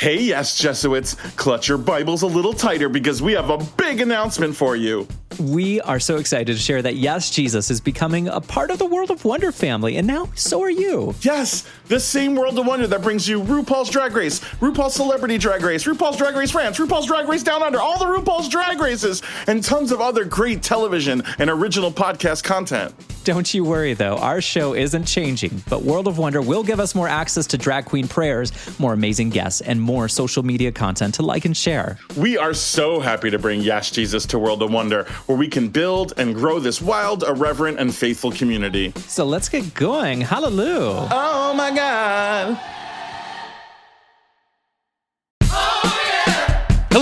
Hey, 0.00 0.22
yes, 0.22 0.56
Jesuits, 0.56 1.14
clutch 1.36 1.68
your 1.68 1.76
Bibles 1.76 2.22
a 2.22 2.26
little 2.26 2.54
tighter 2.54 2.88
because 2.88 3.20
we 3.20 3.34
have 3.34 3.50
a 3.50 3.58
big 3.76 4.00
announcement 4.00 4.56
for 4.56 4.74
you. 4.74 5.06
We 5.38 5.78
are 5.82 6.00
so 6.00 6.16
excited 6.16 6.46
to 6.46 6.56
share 6.56 6.80
that 6.80 6.96
Yass 6.96 7.30
Jesus 7.30 7.70
is 7.70 7.82
becoming 7.82 8.26
a 8.28 8.40
part 8.40 8.70
of 8.70 8.78
the 8.78 8.86
World 8.86 9.10
of 9.10 9.26
Wonder 9.26 9.52
family, 9.52 9.98
and 9.98 10.06
now 10.06 10.30
so 10.34 10.62
are 10.62 10.70
you. 10.70 11.14
Yes, 11.20 11.68
the 11.88 12.00
same 12.00 12.34
World 12.34 12.58
of 12.58 12.66
Wonder 12.66 12.86
that 12.86 13.02
brings 13.02 13.28
you 13.28 13.42
RuPaul's 13.42 13.90
Drag 13.90 14.16
Race, 14.16 14.40
RuPaul's 14.40 14.94
Celebrity 14.94 15.36
Drag 15.36 15.62
Race, 15.62 15.84
RuPaul's 15.84 16.16
Drag 16.16 16.34
Race 16.34 16.50
France, 16.50 16.78
RuPaul's 16.78 17.04
Drag 17.04 17.28
Race 17.28 17.42
Down 17.42 17.62
Under, 17.62 17.78
all 17.78 17.98
the 17.98 18.06
RuPaul's 18.06 18.48
Drag 18.48 18.80
Races, 18.80 19.20
and 19.48 19.62
tons 19.62 19.92
of 19.92 20.00
other 20.00 20.24
great 20.24 20.62
television 20.62 21.22
and 21.38 21.50
original 21.50 21.92
podcast 21.92 22.42
content. 22.42 22.94
Don't 23.30 23.54
you 23.54 23.62
worry 23.62 23.94
though, 23.94 24.16
our 24.16 24.40
show 24.40 24.74
isn't 24.74 25.04
changing, 25.04 25.62
but 25.68 25.84
World 25.84 26.08
of 26.08 26.18
Wonder 26.18 26.42
will 26.42 26.64
give 26.64 26.80
us 26.80 26.96
more 26.96 27.06
access 27.06 27.46
to 27.46 27.56
drag 27.56 27.84
queen 27.84 28.08
prayers, 28.08 28.50
more 28.80 28.92
amazing 28.92 29.30
guests, 29.30 29.60
and 29.60 29.80
more 29.80 30.08
social 30.08 30.42
media 30.42 30.72
content 30.72 31.14
to 31.14 31.22
like 31.22 31.44
and 31.44 31.56
share. 31.56 31.96
We 32.16 32.36
are 32.36 32.52
so 32.52 32.98
happy 32.98 33.30
to 33.30 33.38
bring 33.38 33.60
Yass 33.60 33.92
Jesus 33.92 34.26
to 34.26 34.38
World 34.40 34.64
of 34.64 34.72
Wonder, 34.72 35.04
where 35.26 35.38
we 35.38 35.46
can 35.46 35.68
build 35.68 36.12
and 36.16 36.34
grow 36.34 36.58
this 36.58 36.82
wild, 36.82 37.22
irreverent, 37.22 37.78
and 37.78 37.94
faithful 37.94 38.32
community. 38.32 38.92
So 39.06 39.24
let's 39.24 39.48
get 39.48 39.74
going. 39.74 40.22
Hallelujah. 40.22 41.08
Oh 41.12 41.54
my 41.54 41.72
God. 41.72 42.58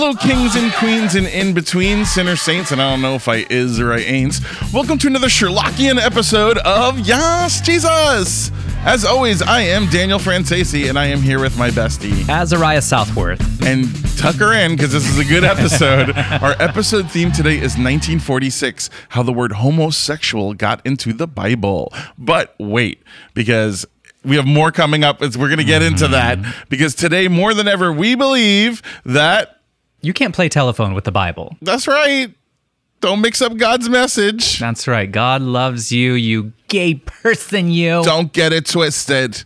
Hello, 0.01 0.13
kings 0.13 0.55
and 0.55 0.71
queens 0.75 1.15
and 1.15 1.27
in 1.27 1.53
between 1.53 2.05
sinner 2.05 2.37
saints, 2.37 2.71
and 2.71 2.81
I 2.81 2.89
don't 2.89 3.01
know 3.01 3.15
if 3.15 3.27
I 3.27 3.45
is 3.49 3.81
or 3.81 3.91
I 3.91 3.97
ain't. 3.97 4.39
Welcome 4.71 4.97
to 4.99 5.07
another 5.07 5.27
Sherlockian 5.27 5.99
episode 5.99 6.57
of 6.59 7.05
Yas 7.05 7.59
Jesus. 7.59 8.49
As 8.85 9.03
always, 9.03 9.41
I 9.41 9.59
am 9.59 9.87
Daniel 9.89 10.17
Franzese, 10.17 10.87
and 10.87 10.97
I 10.97 11.07
am 11.07 11.21
here 11.21 11.41
with 11.41 11.57
my 11.57 11.69
bestie 11.69 12.25
Azariah 12.29 12.81
Southworth. 12.81 13.41
and 13.65 13.87
tuck 14.17 14.35
her 14.35 14.53
in 14.53 14.77
because 14.77 14.93
this 14.93 15.05
is 15.05 15.19
a 15.19 15.25
good 15.25 15.43
episode. 15.43 16.17
Our 16.41 16.55
episode 16.61 17.11
theme 17.11 17.33
today 17.33 17.55
is 17.55 17.75
1946 17.75 18.89
how 19.09 19.21
the 19.21 19.33
word 19.33 19.51
homosexual 19.51 20.53
got 20.53 20.79
into 20.85 21.11
the 21.11 21.27
Bible. 21.27 21.91
But 22.17 22.55
wait, 22.57 23.03
because 23.33 23.85
we 24.23 24.37
have 24.37 24.47
more 24.47 24.71
coming 24.71 25.03
up 25.03 25.21
as 25.21 25.37
we're 25.37 25.49
going 25.49 25.59
to 25.59 25.65
get 25.65 25.81
into 25.81 26.07
that 26.07 26.37
mm-hmm. 26.39 26.63
because 26.69 26.95
today 26.95 27.27
more 27.27 27.53
than 27.53 27.67
ever 27.67 27.91
we 27.91 28.15
believe 28.15 28.81
that 29.03 29.58
You 30.01 30.13
can't 30.13 30.33
play 30.33 30.49
telephone 30.49 30.93
with 30.93 31.03
the 31.03 31.11
Bible. 31.11 31.55
that's 31.61 31.87
right. 31.87 32.33
Don't 33.01 33.21
mix 33.21 33.41
up 33.41 33.55
God's 33.55 33.87
message. 33.87 34.59
That's 34.59 34.85
right. 34.87 35.09
God 35.09 35.41
loves 35.41 35.89
you, 35.91 36.13
you 36.13 36.51
gay 36.67 36.95
person, 36.95 37.71
you. 37.71 38.03
Don't 38.03 38.33
get 38.33 38.51
it 38.51 38.65
twisted. 38.65 39.43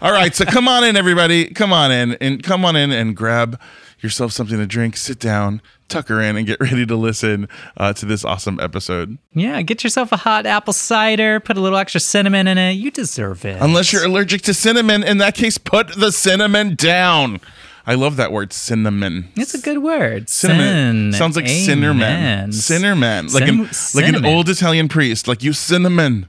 All 0.00 0.12
right, 0.12 0.34
so 0.34 0.46
come 0.46 0.66
on 0.68 0.82
in, 0.84 0.96
everybody. 0.96 1.50
Come 1.50 1.74
on 1.74 1.92
in 1.92 2.12
and 2.14 2.42
come 2.42 2.64
on 2.64 2.74
in 2.76 2.92
and 2.92 3.14
grab 3.14 3.60
yourself 4.00 4.32
something 4.32 4.56
to 4.56 4.66
drink. 4.66 4.96
Sit 4.96 5.18
down, 5.18 5.60
tuck 5.88 6.08
her 6.08 6.22
in, 6.22 6.36
and 6.36 6.46
get 6.46 6.58
ready 6.60 6.86
to 6.86 6.96
listen 6.96 7.48
uh, 7.76 7.92
to 7.92 8.06
this 8.06 8.24
awesome 8.24 8.58
episode. 8.58 9.18
Yeah, 9.34 9.60
get 9.60 9.84
yourself 9.84 10.12
a 10.12 10.16
hot 10.16 10.46
apple 10.46 10.72
cider, 10.72 11.40
put 11.40 11.58
a 11.58 11.60
little 11.60 11.78
extra 11.78 12.00
cinnamon 12.00 12.48
in 12.48 12.56
it. 12.56 12.72
You 12.72 12.90
deserve 12.90 13.44
it. 13.44 13.60
Unless 13.60 13.92
you're 13.92 14.06
allergic 14.06 14.40
to 14.42 14.54
cinnamon, 14.54 15.02
in 15.04 15.18
that 15.18 15.34
case, 15.34 15.58
put 15.58 15.88
the 15.94 16.10
cinnamon 16.12 16.74
down. 16.74 17.40
I 17.88 17.94
love 17.94 18.16
that 18.16 18.32
word, 18.32 18.52
cinnamon. 18.52 19.28
it's 19.36 19.54
a 19.54 19.58
good 19.60 19.78
word. 19.78 20.28
Cinnamon 20.28 21.12
Sin. 21.12 21.18
sounds 21.18 21.36
like 21.36 21.46
cinnamon. 21.48 22.52
Cinnamon, 22.52 23.28
like 23.28 23.46
an 23.48 23.68
like 23.94 24.08
an 24.08 24.24
old 24.24 24.48
Italian 24.48 24.88
priest, 24.88 25.28
like 25.28 25.42
you 25.44 25.52
cinnamon. 25.52 26.28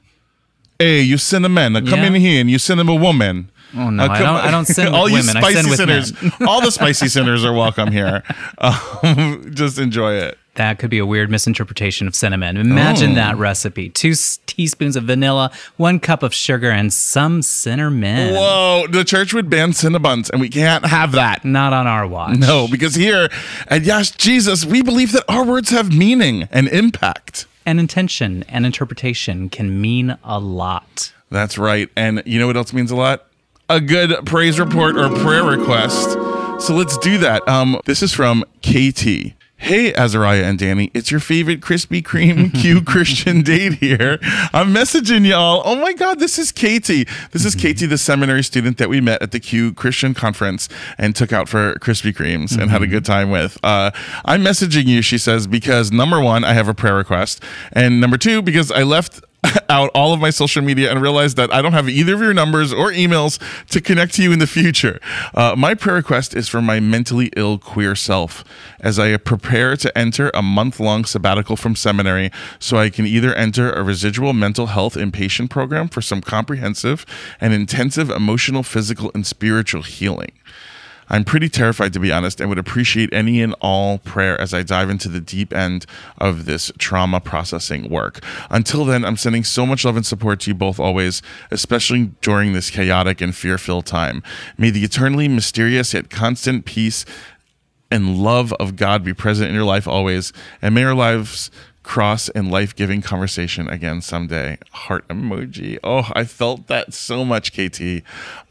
Hey, 0.79 1.01
you 1.01 1.17
cinnamon, 1.17 1.75
uh, 1.75 1.81
come 1.81 2.01
Yeah. 2.01 2.05
in 2.07 2.13
here 2.15 2.39
and 2.41 2.51
you 2.51 2.59
cinnamon 2.59 3.01
woman. 3.01 3.49
Oh, 3.75 3.89
no, 3.89 4.03
Uh, 4.03 4.07
I 4.09 4.19
don't- 4.19 4.45
I 4.45 4.51
don't 4.51 4.67
with 4.77 4.79
all 4.93 5.09
you 5.09 5.15
women, 5.15 5.35
I 5.37 5.41
spicy 5.51 5.75
sinners, 5.75 6.13
all 6.47 6.61
the 6.61 6.71
spicy 6.71 7.07
sinners 7.09 7.43
are 7.43 7.53
welcome 7.53 7.91
here. 7.91 8.21
Um, 8.59 9.51
just 9.53 9.77
enjoy 9.79 10.13
it. 10.13 10.37
That 10.57 10.77
could 10.79 10.89
be 10.89 10.97
a 10.99 11.05
weird 11.05 11.29
misinterpretation 11.31 12.07
of 12.07 12.15
cinnamon. 12.15 12.57
Imagine 12.57 13.11
Oh. 13.13 13.15
that 13.15 13.37
recipe 13.37 13.89
two 13.89 14.13
teaspoons 14.45 14.95
of 14.95 15.05
vanilla, 15.05 15.51
one 15.77 15.99
cup 15.99 16.21
of 16.23 16.33
sugar, 16.33 16.69
and 16.69 16.91
some 16.93 17.41
cinnamon. 17.41 18.33
Whoa, 18.35 18.85
the 18.89 19.03
church 19.03 19.33
would 19.33 19.49
ban 19.49 19.71
Cinnabons, 19.71 20.29
and 20.31 20.41
we 20.41 20.49
can't 20.49 20.85
have 20.85 21.11
that. 21.13 21.45
Not 21.45 21.73
on 21.73 21.87
our 21.87 22.05
watch. 22.07 22.37
No, 22.37 22.67
because 22.69 22.95
here 22.95 23.29
at 23.67 23.83
Yass 23.83 24.11
Jesus, 24.11 24.65
we 24.65 24.81
believe 24.81 25.11
that 25.13 25.23
our 25.29 25.45
words 25.45 25.69
have 25.69 25.93
meaning 25.93 26.47
and 26.51 26.67
impact. 26.67 27.45
And 27.65 27.79
intention 27.79 28.43
and 28.49 28.65
interpretation 28.65 29.49
can 29.49 29.79
mean 29.81 30.17
a 30.23 30.39
lot. 30.39 31.11
That's 31.29 31.57
right. 31.57 31.89
And 31.95 32.23
you 32.25 32.39
know 32.39 32.47
what 32.47 32.55
else 32.57 32.71
means 32.73 32.91
a 32.91 32.95
lot? 32.95 33.25
A 33.69 33.81
good 33.81 34.25
praise 34.25 34.59
report 34.59 34.97
or 34.97 35.09
prayer 35.19 35.43
request. 35.43 36.11
So 36.65 36.73
let's 36.73 36.97
do 36.99 37.17
that. 37.19 37.45
Um, 37.47 37.79
this 37.85 38.01
is 38.01 38.13
from 38.13 38.43
KT. 38.63 39.33
Hey, 39.59 39.91
Azariah 39.91 40.43
and 40.43 40.59
Danny, 40.59 40.91
it's 40.93 41.09
your 41.09 41.19
favorite 41.19 41.61
Krispy 41.61 42.03
Kreme 42.03 42.53
Q 42.53 42.81
Christian 42.85 43.41
date 43.41 43.73
here. 43.73 44.19
I'm 44.53 44.71
messaging 44.71 45.27
y'all. 45.27 45.63
Oh 45.65 45.75
my 45.75 45.93
God, 45.93 46.19
this 46.19 46.37
is 46.37 46.51
Katie. 46.51 47.07
This 47.31 47.43
is 47.43 47.55
Katie, 47.55 47.87
the 47.87 47.97
seminary 47.97 48.43
student 48.43 48.77
that 48.77 48.87
we 48.87 49.01
met 49.01 49.21
at 49.21 49.31
the 49.31 49.39
Q 49.39 49.73
Christian 49.73 50.13
conference 50.13 50.69
and 50.99 51.15
took 51.15 51.33
out 51.33 51.49
for 51.49 51.73
Krispy 51.79 52.13
Kremes 52.15 52.55
and 52.55 52.69
had 52.69 52.83
a 52.83 52.87
good 52.87 53.03
time 53.03 53.31
with. 53.31 53.57
Uh, 53.63 53.89
I'm 54.25 54.43
messaging 54.43 54.85
you, 54.85 55.01
she 55.01 55.17
says, 55.17 55.47
because 55.47 55.91
number 55.91 56.21
one, 56.21 56.43
I 56.43 56.53
have 56.53 56.67
a 56.67 56.75
prayer 56.75 56.95
request. 56.95 57.43
And 57.73 57.99
number 57.99 58.17
two, 58.17 58.43
because 58.43 58.71
I 58.71 58.83
left 58.83 59.21
out 59.69 59.89
all 59.93 60.13
of 60.13 60.19
my 60.19 60.29
social 60.29 60.61
media 60.61 60.91
and 60.91 61.01
realized 61.01 61.37
that 61.37 61.53
I 61.53 61.61
don't 61.61 61.73
have 61.73 61.89
either 61.89 62.13
of 62.13 62.21
your 62.21 62.33
numbers 62.33 62.73
or 62.73 62.91
emails 62.91 63.39
to 63.67 63.81
connect 63.81 64.13
to 64.15 64.23
you 64.23 64.31
in 64.31 64.39
the 64.39 64.47
future. 64.47 64.99
Uh, 65.33 65.55
my 65.57 65.73
prayer 65.73 65.95
request 65.95 66.35
is 66.35 66.47
for 66.47 66.61
my 66.61 66.79
mentally 66.79 67.31
ill 67.35 67.57
queer 67.57 67.95
self 67.95 68.43
as 68.79 68.99
I 68.99 69.15
prepare 69.17 69.75
to 69.77 69.97
enter 69.97 70.31
a 70.33 70.41
month 70.41 70.79
long 70.79 71.05
sabbatical 71.05 71.55
from 71.55 71.75
seminary 71.75 72.31
so 72.59 72.77
I 72.77 72.89
can 72.89 73.05
either 73.05 73.33
enter 73.33 73.71
a 73.71 73.83
residual 73.83 74.33
mental 74.33 74.67
health 74.67 74.95
inpatient 74.95 75.49
program 75.49 75.87
for 75.87 76.01
some 76.01 76.21
comprehensive 76.21 77.05
and 77.39 77.53
intensive 77.53 78.09
emotional, 78.09 78.63
physical, 78.63 79.11
and 79.13 79.25
spiritual 79.25 79.83
healing. 79.83 80.31
I'm 81.09 81.23
pretty 81.23 81.49
terrified, 81.49 81.93
to 81.93 81.99
be 81.99 82.11
honest, 82.11 82.39
and 82.39 82.49
would 82.49 82.57
appreciate 82.57 83.13
any 83.13 83.41
and 83.41 83.55
all 83.61 83.99
prayer 83.99 84.39
as 84.39 84.53
I 84.53 84.63
dive 84.63 84.89
into 84.89 85.09
the 85.09 85.19
deep 85.19 85.53
end 85.53 85.85
of 86.17 86.45
this 86.45 86.71
trauma 86.77 87.19
processing 87.19 87.89
work. 87.89 88.19
Until 88.49 88.85
then, 88.85 89.05
I'm 89.05 89.17
sending 89.17 89.43
so 89.43 89.65
much 89.65 89.85
love 89.85 89.95
and 89.95 90.05
support 90.05 90.41
to 90.41 90.51
you 90.51 90.55
both 90.55 90.79
always, 90.79 91.21
especially 91.51 92.11
during 92.21 92.53
this 92.53 92.69
chaotic 92.69 93.21
and 93.21 93.35
fear 93.35 93.57
filled 93.57 93.85
time. 93.85 94.21
May 94.57 94.69
the 94.69 94.83
eternally 94.83 95.27
mysterious 95.27 95.93
yet 95.93 96.09
constant 96.09 96.65
peace 96.65 97.05
and 97.89 98.17
love 98.17 98.51
of 98.53 98.75
God 98.75 99.03
be 99.03 99.13
present 99.13 99.49
in 99.49 99.55
your 99.55 99.63
life 99.63 99.87
always, 99.87 100.33
and 100.61 100.75
may 100.75 100.83
our 100.83 100.93
lives 100.93 101.49
cross 101.83 102.27
in 102.29 102.49
life 102.49 102.75
giving 102.75 103.01
conversation 103.01 103.69
again 103.69 104.01
someday. 104.01 104.57
Heart 104.71 105.07
emoji. 105.07 105.79
Oh, 105.85 106.11
I 106.13 106.25
felt 106.25 106.67
that 106.67 106.93
so 106.93 107.23
much, 107.23 107.53
KT. 107.53 108.03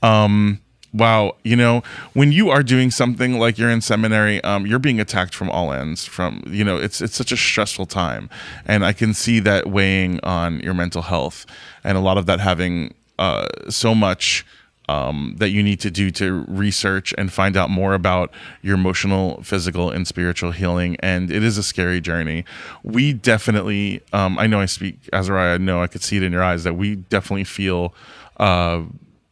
Um, 0.03 0.61
wow, 0.97 1.37
you 1.45 1.57
know, 1.57 1.83
when 2.15 2.33
you 2.33 2.51
are 2.51 2.63
doing 2.63 2.91
something 2.91 3.39
like 3.39 3.59
you're 3.59 3.71
in 3.71 3.81
seminary, 3.81 4.43
um, 4.45 4.67
you're 4.67 4.79
being 4.79 5.01
attacked 5.01 5.35
from 5.35 5.51
all 5.51 5.73
ends. 5.73 6.05
From 6.05 6.43
you 6.47 6.65
know, 6.65 6.77
it's 6.79 7.01
it's 7.01 7.17
such 7.17 7.33
a 7.33 7.37
stressful 7.37 7.87
time, 7.87 8.29
and 8.65 8.85
I 8.85 8.93
can 8.93 9.15
see 9.15 9.41
that 9.41 9.69
weighing 9.69 10.21
on 10.23 10.61
your 10.61 10.75
mental 10.75 11.03
health, 11.03 11.47
and 11.85 11.97
a 11.97 12.01
lot 12.01 12.19
of 12.19 12.27
that 12.27 12.41
having 12.41 12.95
uh, 13.19 13.47
so 13.69 13.95
much 13.95 14.45
um, 14.89 15.35
that 15.39 15.51
you 15.51 15.63
need 15.63 15.81
to 15.81 15.91
do 15.91 16.11
to 16.13 16.45
research 16.49 17.13
and 17.19 17.33
find 17.33 17.57
out 17.57 17.71
more 17.71 17.95
about 17.95 18.33
your 18.63 18.75
emotional, 18.75 19.43
physical, 19.43 19.91
and 19.91 20.07
spiritual 20.07 20.53
healing. 20.53 20.97
And 21.01 21.31
it 21.31 21.43
is 21.43 21.59
a 21.59 21.63
scary 21.63 22.01
journey. 22.01 22.45
We 22.83 23.13
definitely, 23.13 24.03
um, 24.13 24.39
I 24.39 24.47
know 24.47 24.61
I 24.61 24.67
speak, 24.67 24.99
Azariah, 25.13 25.55
I 25.55 25.59
know 25.59 25.83
I 25.83 25.87
could 25.89 26.03
see 26.03 26.17
it 26.19 26.23
in 26.23 26.33
your 26.33 26.43
eyes 26.43 26.65
that 26.65 26.75
we 26.75 26.97
definitely 26.97 27.45
feel. 27.45 27.95
Uh, 28.37 28.83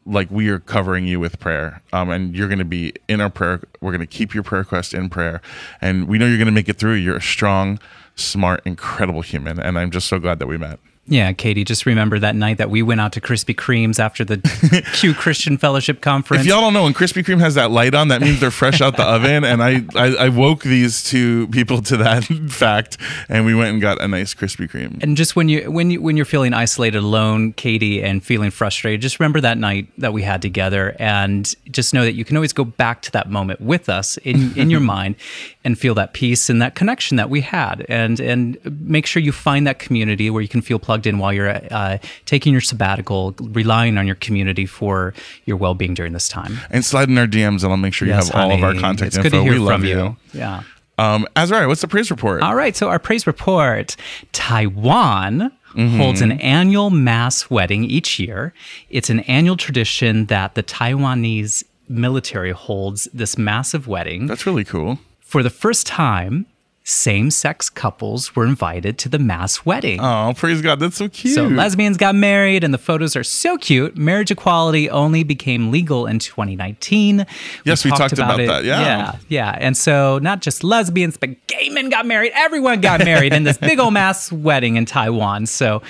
like 0.06 0.30
we 0.30 0.48
are 0.48 0.58
covering 0.58 1.06
you 1.06 1.18
with 1.18 1.38
prayer 1.38 1.82
um, 1.92 2.10
and 2.10 2.34
you're 2.36 2.48
going 2.48 2.58
to 2.58 2.64
be 2.64 2.92
in 3.08 3.20
our 3.20 3.30
prayer 3.30 3.62
we're 3.80 3.92
going 3.92 4.00
to 4.00 4.06
keep 4.06 4.34
your 4.34 4.42
prayer 4.42 4.60
request 4.60 4.94
in 4.94 5.08
prayer 5.08 5.40
and 5.80 6.08
we 6.08 6.18
know 6.18 6.26
you're 6.26 6.38
going 6.38 6.46
to 6.46 6.52
make 6.52 6.68
it 6.68 6.78
through. 6.78 6.94
You're 6.94 7.16
a 7.16 7.22
strong 7.22 7.78
smart 8.16 8.62
incredible 8.64 9.22
human 9.22 9.58
and 9.58 9.78
i'm 9.78 9.90
just 9.90 10.06
so 10.06 10.18
glad 10.18 10.38
that 10.38 10.46
we 10.46 10.56
met 10.56 10.78
Yeah, 11.06 11.32
Katie, 11.32 11.64
just 11.64 11.84
remember 11.84 12.18
that 12.18 12.34
night 12.34 12.56
that 12.56 12.70
we 12.70 12.80
went 12.82 12.98
out 12.98 13.12
to 13.12 13.20
Krispy 13.20 13.54
Kremes 13.54 13.98
after 13.98 14.24
the 14.24 14.38
Q 14.94 15.12
Christian 15.12 15.58
Fellowship 15.58 16.00
Conference. 16.00 16.44
If 16.44 16.48
y'all 16.48 16.62
don't 16.62 16.72
know, 16.72 16.84
when 16.84 16.94
Krispy 16.94 17.22
Kreme 17.22 17.40
has 17.40 17.56
that 17.56 17.70
light 17.70 17.94
on, 17.94 18.08
that 18.08 18.22
means 18.22 18.40
they're 18.40 18.50
fresh 18.50 18.80
out 18.80 18.96
the 18.96 19.04
oven. 19.04 19.44
And 19.44 19.62
I, 19.62 19.84
I, 19.94 20.16
I 20.16 20.28
woke 20.30 20.62
these 20.62 21.04
two 21.04 21.46
people 21.48 21.82
to 21.82 21.98
that 21.98 22.24
fact, 22.48 22.96
and 23.28 23.44
we 23.44 23.54
went 23.54 23.70
and 23.72 23.82
got 23.82 24.00
a 24.00 24.08
nice 24.08 24.32
Krispy 24.32 24.66
Kreme. 24.66 25.02
and 25.02 25.14
just 25.14 25.36
when 25.36 25.50
you 25.50 25.70
when 25.70 25.90
you 25.90 26.00
when 26.00 26.16
you're 26.16 26.24
feeling 26.24 26.54
isolated, 26.54 26.98
alone, 26.98 27.52
Katie, 27.52 28.02
and 28.02 28.24
feeling 28.24 28.50
frustrated, 28.50 29.02
just 29.02 29.20
remember 29.20 29.42
that 29.42 29.58
night 29.58 29.88
that 29.98 30.14
we 30.14 30.22
had 30.22 30.40
together, 30.40 30.96
and 30.98 31.54
just 31.70 31.92
know 31.92 32.04
that 32.04 32.14
you 32.14 32.24
can 32.24 32.36
always 32.38 32.54
go 32.54 32.64
back 32.64 33.02
to 33.02 33.10
that 33.12 33.28
moment 33.28 33.60
with 33.60 33.90
us 33.90 34.16
in 34.18 34.56
in 34.56 34.70
your 34.70 34.80
mind, 34.94 35.16
and 35.64 35.78
feel 35.78 35.94
that 35.96 36.14
peace 36.14 36.48
and 36.48 36.62
that 36.62 36.74
connection 36.74 37.18
that 37.18 37.28
we 37.28 37.42
had, 37.42 37.84
and 37.90 38.20
and 38.20 38.58
make 38.80 39.04
sure 39.04 39.22
you 39.22 39.32
find 39.32 39.66
that 39.66 39.78
community 39.78 40.30
where 40.30 40.40
you 40.40 40.48
can 40.48 40.62
feel 40.62 40.78
plugged 40.78 40.93
plugged 40.94 41.06
in 41.08 41.18
while 41.18 41.32
you're 41.32 41.50
uh, 41.72 41.98
taking 42.24 42.52
your 42.52 42.60
sabbatical, 42.60 43.34
relying 43.40 43.98
on 43.98 44.06
your 44.06 44.14
community 44.16 44.64
for 44.64 45.12
your 45.44 45.56
well 45.56 45.74
being 45.74 45.92
during 45.94 46.12
this 46.12 46.28
time. 46.28 46.58
And 46.70 46.84
slide 46.84 47.08
in 47.08 47.18
our 47.18 47.26
DMs, 47.26 47.62
and 47.64 47.72
I'll 47.72 47.76
make 47.76 47.94
sure 47.94 48.06
you 48.06 48.14
Yes, 48.14 48.28
have 48.28 48.36
all 48.40 48.52
of 48.52 48.62
our 48.62 48.68
honey. 48.70 48.78
contact 48.80 49.08
It's 49.08 49.16
info. 49.16 49.30
good 49.30 49.36
to 49.38 49.42
hear 49.42 49.52
we 49.54 49.58
love 49.58 49.80
from 49.80 49.84
you. 49.88 49.98
you. 49.98 50.16
Yeah. 50.34 50.62
Um, 50.96 51.26
Azariah, 51.34 51.66
what's 51.66 51.80
the 51.80 51.88
praise 51.88 52.08
report? 52.12 52.42
All 52.42 52.54
right, 52.54 52.76
so 52.76 52.88
our 52.88 53.00
praise 53.00 53.26
report 53.26 53.96
Taiwan 54.32 55.50
holds 55.76 56.20
an 56.20 56.30
annual 56.40 56.90
mass 56.90 57.50
wedding 57.50 57.82
each 57.82 58.20
year. 58.20 58.54
It's 58.90 59.10
an 59.10 59.20
annual 59.20 59.56
tradition 59.56 60.26
that 60.26 60.54
the 60.54 60.62
Taiwanese 60.62 61.64
military 61.88 62.52
holds 62.52 63.08
this 63.12 63.36
massive 63.36 63.88
wedding. 63.88 64.26
That's 64.28 64.46
really 64.46 64.62
cool. 64.62 65.00
For 65.18 65.42
the 65.42 65.50
first 65.50 65.84
time, 65.88 66.46
same 66.86 67.30
sex 67.30 67.70
couples 67.70 68.36
were 68.36 68.44
invited 68.44 68.98
to 68.98 69.08
the 69.08 69.18
mass 69.18 69.64
wedding. 69.64 69.98
Oh, 70.00 70.34
praise 70.36 70.60
God. 70.60 70.80
That's 70.80 70.96
so 70.96 71.08
cute. 71.08 71.34
So 71.34 71.46
lesbians 71.46 71.96
got 71.96 72.14
married, 72.14 72.62
and 72.62 72.74
the 72.74 72.78
photos 72.78 73.16
are 73.16 73.24
so 73.24 73.56
cute. 73.56 73.96
Marriage 73.96 74.30
equality 74.30 74.90
only 74.90 75.24
became 75.24 75.70
legal 75.70 76.06
in 76.06 76.18
2019. 76.18 77.24
Yes, 77.64 77.86
we 77.86 77.90
talked 77.90 78.12
about 78.12 78.36
that, 78.36 78.64
yeah. 78.64 78.80
yeah, 78.80 79.16
yeah. 79.28 79.58
And 79.58 79.74
so 79.76 80.18
not 80.18 80.42
just 80.42 80.62
lesbians, 80.62 81.16
but 81.16 81.30
gay 81.46 81.70
men 81.70 81.88
got 81.88 82.04
married. 82.04 82.32
Everyone 82.34 82.82
got 82.82 83.02
married 83.02 83.32
in 83.32 83.44
this 83.44 83.56
big 83.56 83.78
old 83.78 83.94
mass 83.94 84.30
wedding 84.30 84.76
in 84.76 84.84
Taiwan. 84.84 85.46
So 85.46 85.80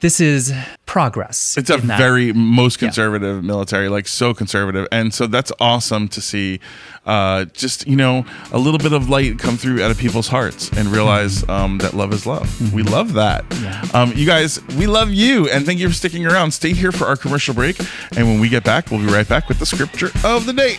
this 0.00 0.20
is 0.20 0.52
progress. 0.86 1.56
It's 1.56 1.70
a 1.70 1.78
very 1.78 2.32
most 2.32 2.78
conservative 2.78 3.44
military, 3.44 3.88
like 3.88 4.08
so 4.08 4.34
conservative, 4.34 4.88
and 4.90 5.12
so 5.12 5.26
that's 5.26 5.52
awesome 5.60 6.08
to 6.08 6.20
see. 6.20 6.60
Uh, 7.06 7.44
just 7.46 7.86
you 7.86 7.96
know, 7.96 8.24
a 8.52 8.58
little 8.58 8.78
bit 8.78 8.92
of 8.92 9.08
light 9.08 9.38
come 9.38 9.56
through 9.56 9.82
out 9.82 9.90
of 9.90 9.98
people's 9.98 10.28
hearts 10.28 10.70
and 10.76 10.88
realize 10.88 11.48
um, 11.48 11.78
that 11.78 11.94
love 11.94 12.12
is 12.12 12.26
love. 12.26 12.72
We 12.74 12.82
love 12.82 13.14
that. 13.14 13.44
Um, 13.94 14.12
you 14.14 14.26
guys, 14.26 14.64
we 14.76 14.86
love 14.86 15.10
you, 15.10 15.48
and 15.48 15.64
thank 15.64 15.78
you 15.78 15.88
for 15.88 15.94
sticking 15.94 16.26
around. 16.26 16.52
Stay 16.52 16.72
here 16.72 16.92
for 16.92 17.06
our 17.06 17.16
commercial 17.16 17.54
break, 17.54 17.78
and 18.16 18.26
when 18.26 18.40
we 18.40 18.48
get 18.48 18.64
back, 18.64 18.90
we'll 18.90 19.00
be 19.00 19.12
right 19.12 19.28
back 19.28 19.48
with 19.48 19.58
the 19.58 19.66
scripture 19.66 20.10
of 20.24 20.46
the 20.46 20.52
day. 20.52 20.78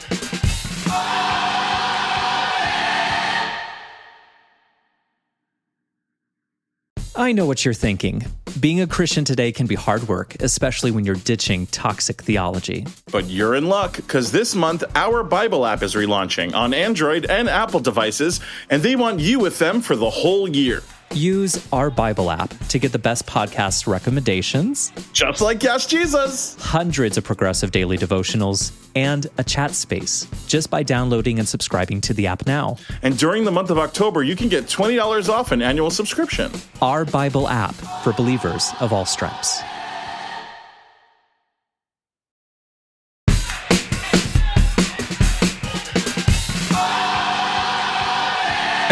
I 7.21 7.33
know 7.33 7.45
what 7.45 7.63
you're 7.63 7.75
thinking. 7.75 8.25
Being 8.59 8.81
a 8.81 8.87
Christian 8.87 9.23
today 9.23 9.51
can 9.51 9.67
be 9.67 9.75
hard 9.75 10.07
work, 10.07 10.35
especially 10.39 10.89
when 10.89 11.05
you're 11.05 11.13
ditching 11.13 11.67
toxic 11.67 12.23
theology. 12.23 12.87
But 13.11 13.25
you're 13.25 13.53
in 13.53 13.67
luck, 13.67 13.97
because 13.97 14.31
this 14.31 14.55
month 14.55 14.83
our 14.95 15.21
Bible 15.21 15.67
app 15.67 15.83
is 15.83 15.93
relaunching 15.93 16.55
on 16.55 16.73
Android 16.73 17.27
and 17.27 17.47
Apple 17.47 17.79
devices, 17.79 18.39
and 18.71 18.81
they 18.81 18.95
want 18.95 19.19
you 19.19 19.37
with 19.37 19.59
them 19.59 19.81
for 19.81 19.95
the 19.95 20.09
whole 20.09 20.49
year. 20.49 20.81
Use 21.13 21.67
our 21.73 21.89
Bible 21.89 22.31
app 22.31 22.53
to 22.69 22.79
get 22.79 22.91
the 22.91 22.99
best 22.99 23.25
podcast 23.25 23.85
recommendations, 23.87 24.91
Just 25.13 25.41
like 25.41 25.61
Yass 25.61 25.85
Jesus! 25.85 26.55
hundreds 26.59 27.17
of 27.17 27.23
progressive 27.23 27.71
daily 27.71 27.97
devotionals, 27.97 28.71
and 28.95 29.27
a 29.37 29.43
chat 29.43 29.71
space 29.71 30.27
just 30.47 30.69
by 30.69 30.83
downloading 30.83 31.39
and 31.39 31.47
subscribing 31.47 32.01
to 32.01 32.13
the 32.13 32.27
app 32.27 32.45
now. 32.45 32.77
And 33.01 33.17
during 33.17 33.45
the 33.45 33.51
month 33.51 33.69
of 33.69 33.77
October, 33.77 34.23
you 34.23 34.35
can 34.35 34.49
get 34.49 34.65
$20 34.65 35.29
off 35.29 35.51
an 35.51 35.61
annual 35.61 35.89
subscription. 35.89 36.51
Our 36.81 37.05
Bible 37.05 37.47
app 37.47 37.75
for 38.03 38.13
believers 38.13 38.71
of 38.79 38.91
all 38.93 39.05
stripes. 39.05 39.61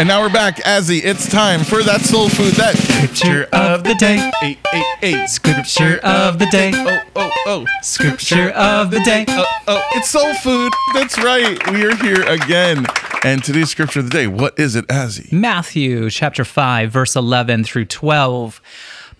And 0.00 0.08
now 0.08 0.22
we're 0.22 0.32
back, 0.32 0.56
Azzy. 0.62 1.02
It's 1.04 1.28
time 1.28 1.62
for 1.62 1.82
that 1.82 2.00
soul 2.00 2.30
food. 2.30 2.54
That 2.54 2.74
Scripture 2.74 3.46
of 3.52 3.84
the 3.84 3.94
day. 3.96 4.30
eight, 4.42 4.56
eight, 4.72 4.96
eight. 5.02 5.28
Scripture 5.28 6.00
of 6.02 6.38
the 6.38 6.46
day. 6.46 6.72
Oh, 6.74 7.02
oh, 7.16 7.30
oh. 7.44 7.66
Scripture 7.82 8.48
of 8.52 8.90
the 8.90 9.00
day. 9.00 9.26
Oh, 9.28 9.44
oh, 9.68 9.82
it's 9.92 10.08
soul 10.08 10.32
food. 10.36 10.72
That's 10.94 11.18
right. 11.18 11.70
We 11.70 11.84
are 11.84 11.94
here 11.96 12.22
again. 12.22 12.86
And 13.24 13.44
today's 13.44 13.68
scripture 13.68 14.00
of 14.00 14.06
the 14.06 14.10
day, 14.10 14.26
what 14.26 14.58
is 14.58 14.74
it, 14.74 14.86
Azzy? 14.86 15.30
Matthew 15.32 16.08
chapter 16.08 16.46
5, 16.46 16.90
verse 16.90 17.14
11 17.14 17.64
through 17.64 17.84
12. 17.84 18.62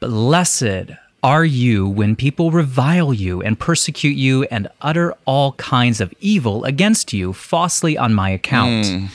Blessed 0.00 0.92
are 1.22 1.44
you 1.44 1.86
when 1.86 2.16
people 2.16 2.50
revile 2.50 3.12
you 3.12 3.42
and 3.42 3.60
persecute 3.60 4.16
you 4.16 4.44
and 4.44 4.66
utter 4.80 5.14
all 5.26 5.52
kinds 5.52 6.00
of 6.00 6.14
evil 6.20 6.64
against 6.64 7.12
you 7.12 7.34
falsely 7.34 7.98
on 7.98 8.14
my 8.14 8.30
account. 8.30 8.86
Hmm. 8.86 9.06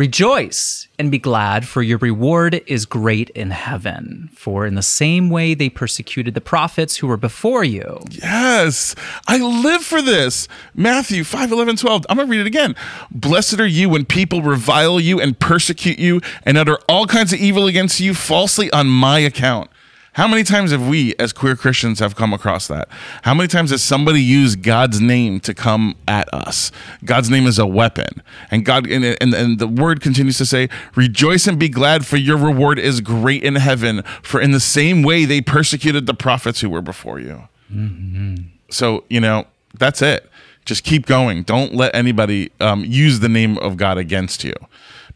Rejoice 0.00 0.88
and 0.98 1.10
be 1.10 1.18
glad, 1.18 1.68
for 1.68 1.82
your 1.82 1.98
reward 1.98 2.62
is 2.66 2.86
great 2.86 3.28
in 3.30 3.50
heaven. 3.50 4.30
For 4.32 4.64
in 4.64 4.74
the 4.74 4.80
same 4.80 5.28
way 5.28 5.52
they 5.52 5.68
persecuted 5.68 6.32
the 6.32 6.40
prophets 6.40 6.96
who 6.96 7.06
were 7.06 7.18
before 7.18 7.64
you. 7.64 8.00
Yes, 8.08 8.94
I 9.28 9.36
live 9.36 9.82
for 9.82 10.00
this. 10.00 10.48
Matthew 10.74 11.22
5, 11.22 11.52
11, 11.52 11.76
12. 11.76 12.06
I'm 12.08 12.16
going 12.16 12.28
to 12.28 12.30
read 12.30 12.40
it 12.40 12.46
again. 12.46 12.74
Blessed 13.10 13.60
are 13.60 13.66
you 13.66 13.90
when 13.90 14.06
people 14.06 14.40
revile 14.40 14.98
you 15.00 15.20
and 15.20 15.38
persecute 15.38 15.98
you 15.98 16.22
and 16.44 16.56
utter 16.56 16.78
all 16.88 17.04
kinds 17.06 17.34
of 17.34 17.38
evil 17.38 17.66
against 17.66 18.00
you 18.00 18.14
falsely 18.14 18.70
on 18.70 18.86
my 18.86 19.18
account. 19.18 19.68
How 20.14 20.26
many 20.26 20.42
times 20.42 20.72
have 20.72 20.88
we, 20.88 21.14
as 21.20 21.32
queer 21.32 21.54
Christians, 21.54 22.00
have 22.00 22.16
come 22.16 22.32
across 22.32 22.66
that? 22.66 22.88
How 23.22 23.32
many 23.32 23.46
times 23.46 23.70
has 23.70 23.82
somebody 23.82 24.20
used 24.20 24.62
God's 24.62 25.00
name 25.00 25.38
to 25.40 25.54
come 25.54 25.96
at 26.08 26.32
us? 26.34 26.72
God's 27.04 27.30
name 27.30 27.46
is 27.46 27.58
a 27.58 27.66
weapon, 27.66 28.22
and 28.50 28.64
God 28.64 28.88
and, 28.88 29.04
and, 29.04 29.34
and 29.34 29.58
the 29.58 29.68
word 29.68 30.00
continues 30.00 30.36
to 30.38 30.46
say, 30.46 30.68
"Rejoice 30.94 31.46
and 31.46 31.58
be 31.58 31.68
glad, 31.68 32.06
for 32.06 32.16
your 32.16 32.36
reward 32.36 32.78
is 32.78 33.00
great 33.00 33.44
in 33.44 33.54
heaven. 33.56 34.02
For 34.22 34.40
in 34.40 34.50
the 34.50 34.60
same 34.60 35.02
way 35.02 35.24
they 35.24 35.40
persecuted 35.40 36.06
the 36.06 36.14
prophets 36.14 36.60
who 36.60 36.70
were 36.70 36.82
before 36.82 37.20
you." 37.20 37.48
Mm-hmm. 37.72 38.46
So, 38.70 39.04
you 39.08 39.20
know, 39.20 39.46
that's 39.78 40.02
it. 40.02 40.29
Just 40.64 40.84
keep 40.84 41.06
going. 41.06 41.42
Don't 41.42 41.74
let 41.74 41.94
anybody 41.94 42.50
um, 42.60 42.84
use 42.84 43.20
the 43.20 43.28
name 43.28 43.58
of 43.58 43.76
God 43.76 43.98
against 43.98 44.44
you. 44.44 44.54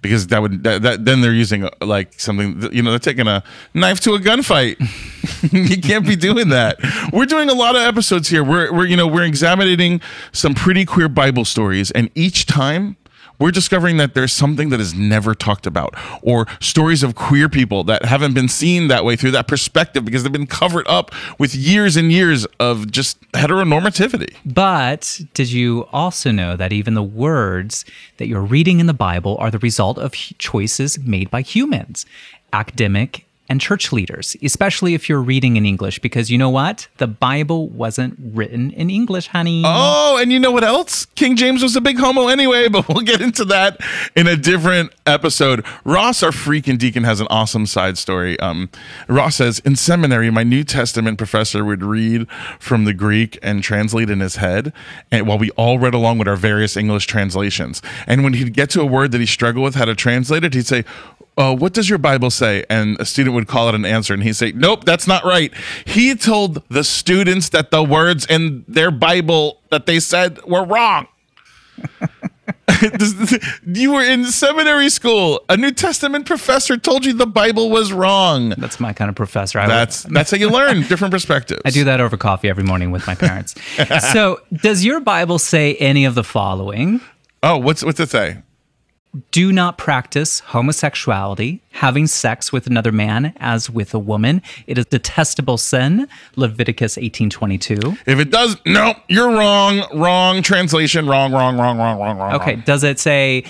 Because 0.01 0.27
that 0.27 0.43
would 0.43 0.65
that, 0.65 0.83
that 0.83 1.05
then 1.07 1.23
they're 1.23 1.33
using 1.33 1.65
uh, 1.65 1.71
like 1.81 2.21
something 2.21 2.69
you 2.73 2.83
know 2.83 2.91
they're 2.91 2.99
taking 2.99 3.27
a 3.27 3.43
knife 3.73 4.01
to 4.01 4.13
a 4.13 4.19
gunfight. 4.19 4.77
you 5.71 5.81
can't 5.81 6.07
be 6.07 6.15
doing 6.15 6.51
that. 6.51 6.77
We're 7.11 7.25
doing 7.25 7.49
a 7.49 7.55
lot 7.55 7.75
of 7.75 7.81
episodes 7.83 8.29
here. 8.29 8.45
We're 8.45 8.71
we're 8.71 8.85
you 8.85 8.97
know 8.97 9.07
we're 9.07 9.25
examining 9.25 10.03
some 10.31 10.53
pretty 10.55 10.85
queer 10.85 11.09
Bible 11.09 11.47
stories, 11.47 11.91
and 11.91 12.11
each 12.15 12.45
time 12.45 12.99
we're 13.39 13.51
discovering 13.51 13.97
that 13.99 14.15
there's 14.15 14.33
something 14.33 14.69
that 14.71 14.81
is 14.81 14.95
never 14.95 15.35
talked 15.35 15.67
about, 15.67 15.95
or 16.23 16.47
stories 16.61 17.03
of 17.03 17.15
queer 17.15 17.49
people 17.49 17.85
that 17.85 18.05
haven't 18.05 18.35
been 18.35 18.49
seen 18.49 18.89
that 18.89 19.05
way 19.05 19.17
through 19.17 19.33
that 19.33 19.49
perspective 19.49 20.05
because 20.05 20.23
they've 20.23 20.33
been 20.33 20.47
covered 20.47 20.87
up 20.89 21.11
with 21.39 21.55
years 21.55 21.97
and 21.97 22.13
years 22.13 22.47
of 22.61 22.91
just 22.91 23.21
heteronormativity. 23.33 24.35
But 24.45 25.21
did 25.35 25.51
you 25.51 25.89
also 25.93 26.31
know 26.31 26.57
that 26.57 26.73
even 26.73 26.95
the 26.95 27.03
words 27.03 27.85
that 28.19 28.27
you're 28.27 28.43
reading 28.43 28.81
in 28.81 28.87
the 28.87 28.95
Bible 28.95 29.37
are 29.39 29.51
the 29.51 29.59
result 29.59 29.99
of 29.99 30.13
choices 30.13 30.99
made 30.99 31.31
by 31.31 31.43
humans, 31.43 32.07
academic 32.53 33.27
and 33.49 33.61
church 33.61 33.93
leaders, 33.93 34.37
especially 34.43 34.95
if 34.95 35.09
you're 35.09 35.21
reading 35.23 35.57
in 35.57 35.67
English? 35.67 35.99
Because 35.99 36.31
you 36.31 36.39
know 36.39 36.51
what? 36.51 36.89
The 36.97 37.07
Bible 37.07 37.69
wasn't 37.69 38.17
written 38.19 38.71
in 38.71 38.91
English, 38.91 39.29
honey. 39.29 39.63
Oh, 39.65 40.19
and 40.21 40.33
you 40.33 40.39
know 40.39 40.51
what 40.51 40.65
else? 40.65 41.07
King 41.15 41.37
James 41.37 41.63
was 41.63 41.77
a 41.77 41.81
big 41.81 41.99
homo 41.99 42.29
anyway, 42.29 42.69
but 42.75 42.89
we'll 42.89 43.03
get 43.03 43.21
into 43.21 43.45
that 43.47 43.81
in 44.17 44.27
a 44.27 44.37
different 44.37 44.93
episode. 45.07 45.65
Ross, 45.85 46.23
our 46.23 46.31
freaking 46.31 46.79
deacon, 46.79 47.05
has 47.05 47.21
an 47.21 47.27
awesome 47.31 47.67
side 47.67 47.99
story. 47.99 48.39
Um, 48.41 48.71
Ross 49.09 49.37
says, 49.37 49.59
In 49.61 49.77
seminary, 49.77 50.31
my 50.31 50.43
New 50.43 50.65
Testament 50.65 51.19
professor 51.19 51.65
would 51.65 51.83
read 51.83 52.29
from 52.59 52.85
the 52.85 52.95
Greek 52.95 53.39
and 53.43 53.63
translate 53.63 54.11
in 54.11 54.21
his 54.21 54.37
head, 54.37 54.73
and 55.11 55.27
while 55.27 55.39
we 55.39 55.51
all 55.53 55.79
read 55.79 55.95
along 55.95 56.19
with 56.19 56.29
our 56.29 56.37
various 56.37 56.77
English 56.77 57.07
translations. 57.07 57.83
And 58.07 58.25
when 58.25 58.35
he'd 58.35 58.55
get 58.55 58.71
to 58.71 58.81
a 58.81 58.87
word 58.87 59.13
that 59.13 59.21
he 59.21 59.27
struggled 59.27 59.65
with 59.65 59.75
how 59.75 59.85
to 59.85 59.95
translate 59.95 60.45
it, 60.45 60.55
he'd 60.55 60.67
say, 60.67 60.85
uh, 61.37 61.55
what 61.55 61.73
does 61.73 61.89
your 61.89 61.99
Bible 61.99 62.31
say? 62.31 62.65
And 62.71 62.99
a 63.01 63.05
student 63.05 63.34
would 63.35 63.49
call 63.49 63.69
it 63.69 63.75
an 63.75 63.85
answer, 63.85 64.15
and 64.15 64.23
he'd 64.23 64.35
say, 64.35 64.53
Nope, 64.53 64.85
that's 64.85 65.07
not 65.07 65.25
right. 65.25 65.53
He 65.85 66.15
told 66.15 66.63
the 66.69 66.85
students 66.85 67.51
that 67.51 67.71
the 67.71 67.83
words 67.83 68.27
in 68.27 68.65
their 68.69 68.91
Bible 68.91 69.61
that 69.71 69.87
they 69.87 70.01
said 70.01 70.43
were 70.45 70.65
wrong. 70.65 71.09
you 73.67 73.93
were 73.93 74.03
in 74.03 74.27
seminary 74.27 74.89
school. 74.89 75.45
A 75.49 75.57
New 75.57 75.71
Testament 75.71 76.27
professor 76.27 76.77
told 76.77 77.05
you 77.05 77.13
the 77.13 77.27
Bible 77.27 77.71
was 77.71 77.93
wrong. 77.93 78.51
That's 78.59 78.81
my 78.81 78.93
kind 78.93 79.09
of 79.09 79.15
professor. 79.15 79.59
I 79.59 79.67
That's 79.67 80.03
that's 80.05 80.31
how 80.31 80.37
you 80.37 80.51
learn 80.51 80.83
different 80.89 81.13
perspectives. 81.13 81.63
I 81.65 81.71
do 81.71 81.85
that 81.85 82.01
over 82.01 82.17
coffee 82.17 82.49
every 82.49 82.65
morning 82.65 82.91
with 82.91 83.07
my 83.07 83.15
parents. 83.15 83.55
so, 84.13 84.41
does 84.53 84.85
your 84.85 85.01
Bible 85.01 85.39
say 85.39 85.75
any 85.77 86.05
of 86.05 86.15
the 86.15 86.25
following? 86.25 87.01
Oh, 87.43 87.59
what's 87.59 87.85
what's 87.85 88.01
it 88.01 88.11
say? 88.11 88.39
Do 89.31 89.53
not 89.53 89.79
practice 89.79 90.41
homosexuality, 90.41 91.63
having 91.73 92.07
sex 92.07 92.53
with 92.53 92.67
another 92.67 92.93
man 92.93 93.33
as 93.37 93.71
with 93.71 93.95
a 93.95 93.99
woman. 93.99 94.43
It 94.67 94.79
is 94.79 94.87
detestable 94.87 95.59
sin. 95.59 96.09
Leviticus 96.37 96.97
18:22. 96.97 97.97
If 98.07 98.19
it 98.19 98.31
does, 98.31 98.57
no, 98.67 98.95
you're 99.09 99.31
wrong. 99.31 99.83
Wrong 99.95 100.43
translation. 100.43 101.07
Wrong. 101.07 101.33
Wrong. 101.33 101.57
Wrong. 101.57 101.79
Wrong. 101.79 101.99
Wrong. 101.99 102.19
Wrong. 102.19 102.35
Okay, 102.35 102.57
does 102.57 102.85
it 102.85 102.99
say 102.99 103.45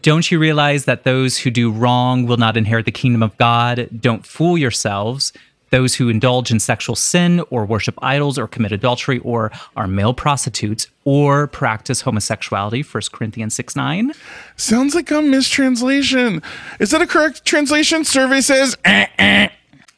don't 0.00 0.30
you 0.30 0.38
realize 0.38 0.84
that 0.84 1.04
those 1.04 1.38
who 1.38 1.50
do 1.50 1.70
wrong 1.70 2.26
will 2.26 2.36
not 2.36 2.56
inherit 2.56 2.84
the 2.84 2.92
kingdom 2.92 3.22
of 3.22 3.36
God? 3.38 3.88
Don't 4.00 4.24
fool 4.26 4.56
yourselves. 4.58 5.32
Those 5.70 5.96
who 5.96 6.08
indulge 6.08 6.50
in 6.50 6.60
sexual 6.60 6.96
sin 6.96 7.40
or 7.50 7.64
worship 7.64 7.98
idols 8.02 8.38
or 8.38 8.48
commit 8.48 8.72
adultery 8.72 9.18
or 9.20 9.52
are 9.76 9.86
male 9.86 10.14
prostitutes 10.14 10.88
or 11.04 11.46
practice 11.46 12.02
homosexuality, 12.02 12.82
1 12.82 13.02
Corinthians 13.12 13.54
6 13.54 13.76
9. 13.76 14.12
Sounds 14.56 14.94
like 14.94 15.10
a 15.10 15.22
mistranslation. 15.22 16.42
Is 16.80 16.90
that 16.90 17.02
a 17.02 17.06
correct 17.06 17.44
translation? 17.44 18.04
Survey 18.04 18.40
says. 18.40 18.76
Eh, 18.84 19.06
eh. 19.18 19.48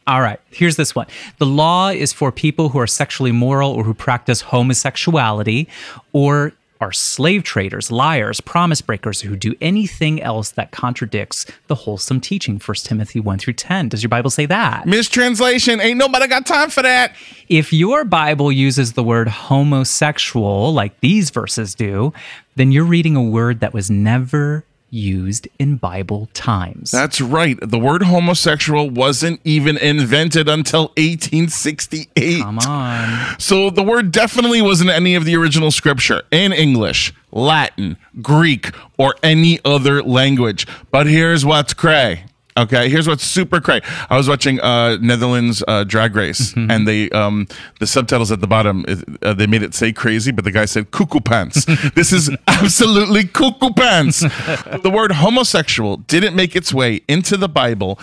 All 0.06 0.20
right, 0.20 0.40
here's 0.50 0.76
this 0.76 0.94
one. 0.94 1.06
The 1.38 1.46
law 1.46 1.90
is 1.90 2.12
for 2.12 2.32
people 2.32 2.70
who 2.70 2.80
are 2.80 2.86
sexually 2.86 3.30
moral 3.30 3.70
or 3.70 3.84
who 3.84 3.94
practice 3.94 4.40
homosexuality 4.40 5.68
or 6.12 6.52
are 6.80 6.92
slave 6.92 7.42
traders, 7.42 7.90
liars, 7.90 8.40
promise 8.40 8.80
breakers 8.80 9.20
who 9.20 9.36
do 9.36 9.54
anything 9.60 10.22
else 10.22 10.50
that 10.52 10.70
contradicts 10.70 11.46
the 11.66 11.74
wholesome 11.74 12.20
teaching. 12.20 12.58
1 12.58 12.74
Timothy 12.76 13.20
1 13.20 13.38
through 13.38 13.54
10. 13.54 13.90
Does 13.90 14.02
your 14.02 14.08
Bible 14.08 14.30
say 14.30 14.46
that? 14.46 14.86
Mistranslation. 14.86 15.80
Ain't 15.80 15.98
nobody 15.98 16.26
got 16.26 16.46
time 16.46 16.70
for 16.70 16.82
that. 16.82 17.14
If 17.48 17.72
your 17.72 18.04
Bible 18.04 18.50
uses 18.50 18.94
the 18.94 19.02
word 19.02 19.28
homosexual 19.28 20.72
like 20.72 20.98
these 21.00 21.30
verses 21.30 21.74
do, 21.74 22.12
then 22.56 22.72
you're 22.72 22.84
reading 22.84 23.16
a 23.16 23.22
word 23.22 23.60
that 23.60 23.74
was 23.74 23.90
never 23.90 24.64
used 24.90 25.48
in 25.58 25.76
Bible 25.76 26.28
times. 26.34 26.90
That's 26.90 27.20
right. 27.20 27.58
The 27.60 27.78
word 27.78 28.02
homosexual 28.02 28.90
wasn't 28.90 29.40
even 29.44 29.76
invented 29.78 30.48
until 30.48 30.88
1868. 30.96 32.42
Come 32.42 32.58
on. 32.58 33.38
So 33.38 33.70
the 33.70 33.82
word 33.82 34.12
definitely 34.12 34.62
wasn't 34.62 34.90
any 34.90 35.14
of 35.14 35.24
the 35.24 35.36
original 35.36 35.70
scripture 35.70 36.22
in 36.30 36.52
English, 36.52 37.12
Latin, 37.30 37.96
Greek, 38.20 38.72
or 38.98 39.14
any 39.22 39.60
other 39.64 40.02
language. 40.02 40.66
But 40.90 41.06
here's 41.06 41.44
what's 41.44 41.74
cray. 41.74 42.24
Okay, 42.60 42.90
here's 42.90 43.08
what's 43.08 43.24
super 43.24 43.58
cray. 43.58 43.80
I 44.10 44.18
was 44.18 44.28
watching 44.28 44.60
uh, 44.60 44.98
Netherlands 45.00 45.64
uh, 45.66 45.84
Drag 45.84 46.14
Race, 46.14 46.54
and 46.54 46.86
they 46.86 47.08
um, 47.10 47.46
the 47.78 47.86
subtitles 47.86 48.30
at 48.30 48.40
the 48.42 48.46
bottom 48.46 48.84
uh, 49.22 49.32
they 49.32 49.46
made 49.46 49.62
it 49.62 49.72
say 49.72 49.92
crazy, 49.92 50.30
but 50.30 50.44
the 50.44 50.50
guy 50.50 50.66
said 50.66 50.90
cuckoo 50.90 51.20
pants. 51.20 51.64
this 51.94 52.12
is 52.12 52.30
absolutely 52.46 53.24
cuckoo 53.24 53.72
pants. 53.72 54.20
the 54.82 54.90
word 54.92 55.12
homosexual 55.12 55.96
didn't 55.96 56.36
make 56.36 56.54
its 56.54 56.74
way 56.74 57.00
into 57.08 57.38
the 57.38 57.48
Bible 57.48 57.98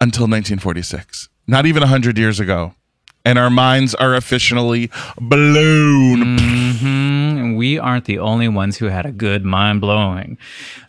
until 0.00 0.24
1946. 0.24 1.28
Not 1.46 1.64
even 1.66 1.84
hundred 1.84 2.18
years 2.18 2.40
ago, 2.40 2.74
and 3.24 3.38
our 3.38 3.50
minds 3.50 3.94
are 3.94 4.14
officially 4.14 4.90
blown. 5.20 6.38
Mm-hmm. 6.38 7.38
And 7.38 7.56
we 7.56 7.78
aren't 7.78 8.06
the 8.06 8.18
only 8.18 8.48
ones 8.48 8.78
who 8.78 8.86
had 8.86 9.06
a 9.06 9.12
good 9.12 9.44
mind 9.44 9.80
blowing. 9.80 10.38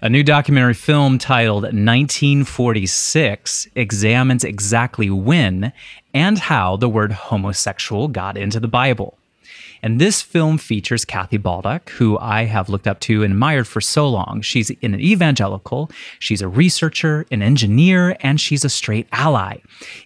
A 0.01 0.09
new 0.09 0.23
documentary 0.23 0.73
film 0.73 1.17
titled 1.17 1.63
1946 1.63 3.67
examines 3.75 4.43
exactly 4.43 5.09
when 5.09 5.71
and 6.13 6.39
how 6.39 6.77
the 6.77 6.89
word 6.89 7.11
homosexual 7.11 8.07
got 8.07 8.37
into 8.37 8.59
the 8.59 8.67
Bible. 8.67 9.17
And 9.83 9.99
this 9.99 10.21
film 10.21 10.57
features 10.57 11.03
Kathy 11.03 11.35
Baldock, 11.35 11.89
who 11.89 12.17
I 12.17 12.45
have 12.45 12.69
looked 12.69 12.87
up 12.87 13.01
to 13.01 13.21
and 13.21 13.33
admired 13.33 13.67
for 13.67 13.81
so 13.81 14.07
long. 14.07 14.39
She's 14.41 14.69
an 14.69 14.99
evangelical, 14.99 15.91
she's 16.19 16.41
a 16.41 16.47
researcher, 16.47 17.25
an 17.31 17.41
engineer, 17.41 18.15
and 18.21 18.39
she's 18.39 18.63
a 18.63 18.69
straight 18.69 19.07
ally. 19.11 19.57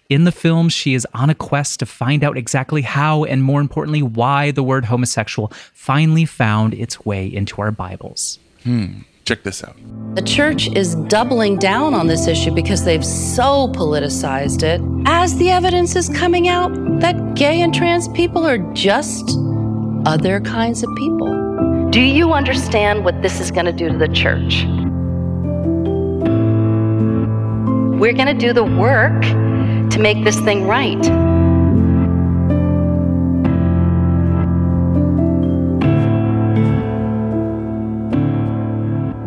In 0.08 0.24
the 0.24 0.32
film, 0.32 0.68
she 0.68 0.94
is 0.94 1.06
on 1.14 1.30
a 1.30 1.34
quest 1.34 1.78
to 1.78 1.86
find 1.86 2.24
out 2.24 2.36
exactly 2.36 2.82
how, 2.82 3.22
and 3.22 3.44
more 3.44 3.60
importantly, 3.60 4.02
why 4.02 4.50
the 4.50 4.64
word 4.64 4.86
homosexual 4.86 5.52
finally 5.72 6.24
found 6.24 6.74
its 6.74 7.06
way 7.06 7.26
into 7.32 7.62
our 7.62 7.70
Bibles. 7.70 8.40
Hmm. 8.64 9.02
Check 9.24 9.44
this 9.44 9.62
out. 9.62 9.76
The 10.14 10.22
church 10.22 10.68
is 10.74 10.94
doubling 10.94 11.58
down 11.58 11.94
on 11.94 12.06
this 12.06 12.26
issue 12.26 12.50
because 12.50 12.84
they've 12.84 13.04
so 13.04 13.68
politicized 13.68 14.62
it. 14.62 14.80
As 15.06 15.36
the 15.36 15.50
evidence 15.50 15.94
is 15.94 16.08
coming 16.08 16.48
out 16.48 16.72
that 17.00 17.34
gay 17.34 17.60
and 17.60 17.72
trans 17.72 18.08
people 18.08 18.44
are 18.46 18.58
just 18.72 19.38
other 20.08 20.40
kinds 20.40 20.82
of 20.82 20.88
people. 20.96 21.28
Do 21.90 22.00
you 22.00 22.32
understand 22.32 23.04
what 23.04 23.20
this 23.20 23.40
is 23.40 23.50
going 23.50 23.66
to 23.66 23.72
do 23.72 23.90
to 23.90 23.98
the 23.98 24.08
church? 24.08 24.64
We're 28.00 28.14
going 28.14 28.26
to 28.26 28.34
do 28.34 28.54
the 28.54 28.64
work 28.64 29.20
to 29.90 29.98
make 30.00 30.24
this 30.24 30.40
thing 30.40 30.66
right. 30.66 30.96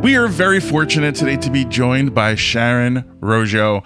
We 0.02 0.16
are 0.18 0.28
very 0.28 0.60
fortunate 0.60 1.14
today 1.14 1.38
to 1.38 1.52
be 1.52 1.64
joined 1.64 2.16
by 2.16 2.34
Sharon 2.34 3.04
Roggio, 3.22 3.86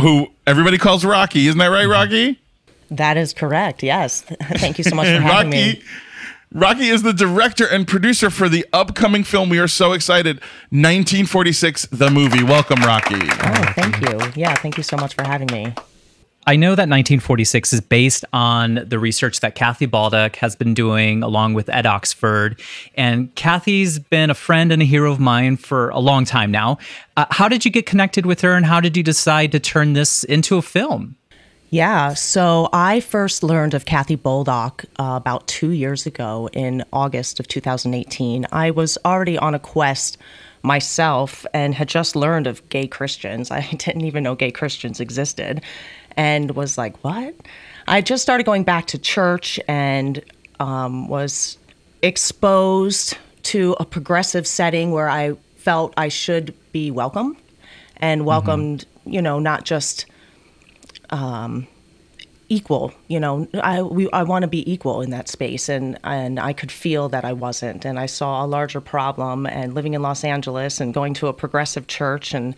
who 0.00 0.26
everybody 0.44 0.76
calls 0.76 1.04
Rocky. 1.04 1.46
Isn't 1.46 1.58
that 1.60 1.68
right, 1.68 1.86
Rocky? 1.86 2.40
That 2.90 3.16
is 3.16 3.32
correct. 3.32 3.84
Yes. 3.84 4.22
Thank 4.54 4.78
you 4.78 4.84
so 4.84 4.96
much 4.96 5.06
for 5.06 5.12
having 5.20 5.52
Rocky. 5.52 5.74
me. 5.78 5.82
Rocky 6.56 6.88
is 6.88 7.02
the 7.02 7.12
director 7.12 7.66
and 7.66 7.86
producer 7.86 8.30
for 8.30 8.48
the 8.48 8.64
upcoming 8.72 9.24
film. 9.24 9.50
We 9.50 9.58
are 9.58 9.68
so 9.68 9.92
excited. 9.92 10.36
1946, 10.70 11.84
the 11.92 12.08
movie. 12.10 12.42
Welcome, 12.42 12.80
Rocky. 12.80 13.18
Oh, 13.20 13.72
thank 13.74 14.00
you. 14.00 14.18
Yeah, 14.34 14.54
thank 14.54 14.78
you 14.78 14.82
so 14.82 14.96
much 14.96 15.12
for 15.12 15.22
having 15.22 15.48
me. 15.52 15.74
I 16.46 16.56
know 16.56 16.70
that 16.70 16.88
1946 16.88 17.74
is 17.74 17.82
based 17.82 18.24
on 18.32 18.86
the 18.86 18.98
research 18.98 19.40
that 19.40 19.54
Kathy 19.54 19.84
Baldock 19.84 20.36
has 20.36 20.56
been 20.56 20.72
doing 20.72 21.22
along 21.22 21.52
with 21.52 21.68
Ed 21.68 21.84
Oxford. 21.84 22.58
And 22.94 23.34
Kathy's 23.34 23.98
been 23.98 24.30
a 24.30 24.34
friend 24.34 24.72
and 24.72 24.80
a 24.80 24.86
hero 24.86 25.12
of 25.12 25.20
mine 25.20 25.58
for 25.58 25.90
a 25.90 25.98
long 25.98 26.24
time 26.24 26.50
now. 26.50 26.78
Uh, 27.18 27.26
how 27.32 27.48
did 27.48 27.66
you 27.66 27.70
get 27.70 27.84
connected 27.84 28.24
with 28.24 28.40
her 28.40 28.54
and 28.54 28.64
how 28.64 28.80
did 28.80 28.96
you 28.96 29.02
decide 29.02 29.52
to 29.52 29.60
turn 29.60 29.92
this 29.92 30.24
into 30.24 30.56
a 30.56 30.62
film? 30.62 31.16
Yeah, 31.70 32.14
so 32.14 32.68
I 32.72 33.00
first 33.00 33.42
learned 33.42 33.74
of 33.74 33.86
Kathy 33.86 34.14
Baldock 34.14 34.84
uh, 35.00 35.14
about 35.16 35.48
two 35.48 35.72
years 35.72 36.06
ago 36.06 36.48
in 36.52 36.84
August 36.92 37.40
of 37.40 37.48
2018. 37.48 38.46
I 38.52 38.70
was 38.70 38.96
already 39.04 39.36
on 39.36 39.52
a 39.52 39.58
quest 39.58 40.16
myself 40.62 41.44
and 41.52 41.74
had 41.74 41.88
just 41.88 42.14
learned 42.14 42.46
of 42.46 42.66
gay 42.68 42.86
Christians. 42.86 43.50
I 43.50 43.62
didn't 43.62 44.02
even 44.02 44.22
know 44.22 44.36
gay 44.36 44.52
Christians 44.52 45.00
existed 45.00 45.60
and 46.16 46.52
was 46.52 46.78
like, 46.78 47.02
what? 47.02 47.34
I 47.88 48.00
just 48.00 48.22
started 48.22 48.46
going 48.46 48.62
back 48.62 48.86
to 48.88 48.98
church 48.98 49.58
and 49.66 50.22
um, 50.60 51.08
was 51.08 51.58
exposed 52.00 53.18
to 53.42 53.76
a 53.80 53.84
progressive 53.84 54.46
setting 54.46 54.92
where 54.92 55.08
I 55.08 55.34
felt 55.56 55.94
I 55.96 56.08
should 56.08 56.54
be 56.70 56.92
welcome 56.92 57.36
and 57.96 58.24
welcomed, 58.24 58.86
you 59.04 59.20
know, 59.20 59.40
not 59.40 59.64
just 59.64 60.06
Um, 61.10 61.66
equal 62.48 62.92
you 63.08 63.18
know 63.18 63.48
i 63.54 63.82
we, 63.82 64.08
i 64.12 64.22
want 64.22 64.42
to 64.42 64.48
be 64.48 64.70
equal 64.70 65.00
in 65.00 65.10
that 65.10 65.28
space 65.28 65.68
and 65.68 65.98
and 66.04 66.38
i 66.38 66.52
could 66.52 66.70
feel 66.70 67.08
that 67.08 67.24
i 67.24 67.32
wasn't. 67.32 67.84
And 67.84 67.98
i 67.98 68.06
saw 68.06 68.44
a 68.44 68.46
larger 68.46 68.80
problem 68.80 69.46
and 69.46 69.74
living 69.74 69.94
in 69.94 70.02
los 70.02 70.22
angeles 70.22 70.80
and 70.80 70.94
going 70.94 71.14
to 71.14 71.26
a 71.26 71.32
progressive 71.32 71.88
church 71.88 72.34
and 72.34 72.54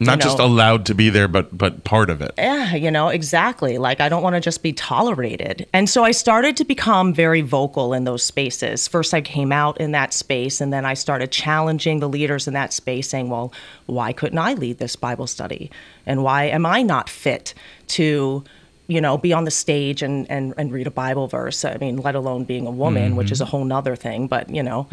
Not 0.00 0.20
just 0.20 0.38
allowed 0.38 0.86
to 0.86 0.94
be 0.94 1.10
there, 1.10 1.28
but 1.28 1.56
but 1.56 1.84
part 1.84 2.10
of 2.10 2.22
it. 2.22 2.32
yeah, 2.38 2.74
you 2.74 2.90
know, 2.90 3.08
exactly. 3.08 3.78
Like, 3.78 4.00
I 4.00 4.08
don't 4.08 4.22
want 4.22 4.34
to 4.34 4.40
just 4.40 4.62
be 4.62 4.72
tolerated. 4.72 5.66
And 5.72 5.88
so 5.88 6.04
I 6.04 6.12
started 6.12 6.56
to 6.58 6.64
become 6.64 7.12
very 7.12 7.40
vocal 7.40 7.92
in 7.92 8.04
those 8.04 8.22
spaces. 8.22 8.86
First, 8.86 9.12
I 9.12 9.20
came 9.20 9.52
out 9.52 9.80
in 9.80 9.92
that 9.92 10.12
space, 10.12 10.60
and 10.60 10.72
then 10.72 10.84
I 10.84 10.94
started 10.94 11.32
challenging 11.32 12.00
the 12.00 12.08
leaders 12.08 12.46
in 12.46 12.54
that 12.54 12.72
space, 12.72 13.08
saying, 13.08 13.28
well, 13.30 13.52
why 13.86 14.12
couldn't 14.12 14.38
I 14.38 14.54
lead 14.54 14.78
this 14.78 14.96
Bible 14.96 15.26
study? 15.26 15.70
And 16.06 16.22
why 16.22 16.44
am 16.44 16.64
I 16.64 16.82
not 16.82 17.08
fit 17.08 17.54
to, 17.88 18.44
you 18.88 19.00
know, 19.00 19.18
be 19.18 19.32
on 19.32 19.44
the 19.44 19.50
stage 19.50 20.02
and, 20.02 20.28
and, 20.30 20.54
and 20.56 20.72
read 20.72 20.86
a 20.86 20.90
Bible 20.90 21.28
verse? 21.28 21.64
I 21.64 21.76
mean, 21.76 21.98
let 21.98 22.14
alone 22.14 22.44
being 22.44 22.66
a 22.66 22.70
woman, 22.70 23.16
which 23.16 23.30
is 23.30 23.40
a 23.40 23.44
whole 23.44 23.64
nother 23.64 23.94
thing. 23.94 24.26
But, 24.26 24.48
you 24.48 24.62
know, 24.62 24.88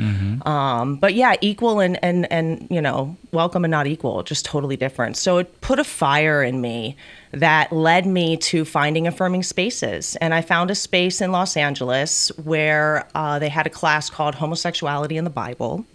um, 0.46 0.98
but 0.98 1.14
yeah, 1.14 1.36
equal 1.42 1.80
and, 1.80 1.98
and, 2.04 2.32
and, 2.32 2.68
you 2.70 2.82
know, 2.82 3.16
welcome 3.32 3.64
and 3.64 3.72
not 3.72 3.88
equal, 3.88 4.22
just 4.22 4.46
totally 4.46 4.76
different. 4.76 5.16
So 5.18 5.38
it 5.38 5.62
put 5.62 5.80
a 5.80 5.84
fire 5.84 6.44
in 6.44 6.60
me 6.60 6.98
that 7.32 7.72
led 7.72 8.06
me 8.06 8.38
to 8.38 8.66
finding 8.66 9.08
affirming 9.08 9.44
spaces. 9.44 10.16
And 10.18 10.34
I 10.34 10.42
found 10.42 10.72
a 10.72 10.76
space 10.76 11.22
in 11.22 11.32
Los 11.32 11.58
Angeles 11.58 12.30
where 12.44 13.08
uh, 13.16 13.40
they 13.40 13.50
had 13.50 13.66
a 13.66 13.70
class 13.70 14.10
called 14.10 14.36
Homosexuality 14.36 15.18
in 15.18 15.24
the 15.24 15.30
Bible. 15.30 15.86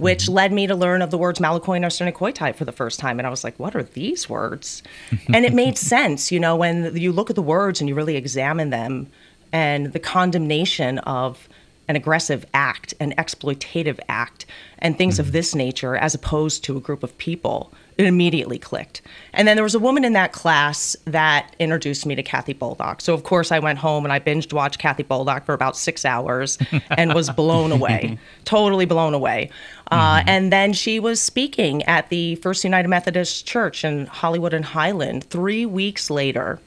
Which 0.00 0.28
led 0.28 0.52
me 0.52 0.66
to 0.66 0.74
learn 0.74 1.02
of 1.02 1.10
the 1.10 1.18
words 1.18 1.38
Malakoi 1.38 1.76
and 1.76 1.84
Arsenokoitai 1.84 2.54
for 2.54 2.64
the 2.64 2.72
first 2.72 2.98
time. 2.98 3.18
And 3.18 3.26
I 3.26 3.30
was 3.30 3.44
like, 3.44 3.58
what 3.58 3.76
are 3.76 3.82
these 3.82 4.28
words? 4.28 4.82
and 5.32 5.44
it 5.44 5.52
made 5.52 5.78
sense, 5.78 6.32
you 6.32 6.40
know, 6.40 6.56
when 6.56 6.96
you 6.96 7.12
look 7.12 7.30
at 7.30 7.36
the 7.36 7.42
words 7.42 7.80
and 7.80 7.88
you 7.88 7.94
really 7.94 8.16
examine 8.16 8.70
them 8.70 9.08
and 9.52 9.92
the 9.92 9.98
condemnation 9.98 10.98
of 11.00 11.48
an 11.88 11.96
aggressive 11.96 12.46
act, 12.54 12.94
an 13.00 13.12
exploitative 13.18 13.98
act, 14.08 14.46
and 14.78 14.96
things 14.96 15.18
of 15.18 15.26
mm-hmm. 15.26 15.32
this 15.32 15.54
nature, 15.56 15.96
as 15.96 16.14
opposed 16.14 16.62
to 16.64 16.76
a 16.76 16.80
group 16.80 17.02
of 17.02 17.18
people. 17.18 17.72
It 18.00 18.06
immediately 18.06 18.58
clicked. 18.58 19.02
And 19.34 19.46
then 19.46 19.56
there 19.58 19.62
was 19.62 19.74
a 19.74 19.78
woman 19.78 20.06
in 20.06 20.14
that 20.14 20.32
class 20.32 20.96
that 21.04 21.54
introduced 21.58 22.06
me 22.06 22.14
to 22.14 22.22
Kathy 22.22 22.54
Baldock. 22.54 23.02
So, 23.02 23.12
of 23.12 23.24
course, 23.24 23.52
I 23.52 23.58
went 23.58 23.78
home 23.78 24.04
and 24.06 24.12
I 24.12 24.18
binged 24.18 24.54
watched 24.54 24.78
Kathy 24.78 25.02
Baldock 25.02 25.44
for 25.44 25.52
about 25.52 25.76
six 25.76 26.06
hours 26.06 26.56
and 26.88 27.12
was 27.12 27.28
blown 27.36 27.72
away, 27.72 28.18
totally 28.46 28.86
blown 28.86 29.12
away. 29.12 29.50
Uh, 29.90 30.22
and 30.26 30.50
then 30.50 30.72
she 30.72 30.98
was 30.98 31.20
speaking 31.20 31.82
at 31.82 32.08
the 32.08 32.36
First 32.36 32.64
United 32.64 32.88
Methodist 32.88 33.46
Church 33.46 33.84
in 33.84 34.06
Hollywood 34.06 34.54
and 34.54 34.64
Highland 34.64 35.24
three 35.24 35.66
weeks 35.66 36.08
later. 36.08 36.58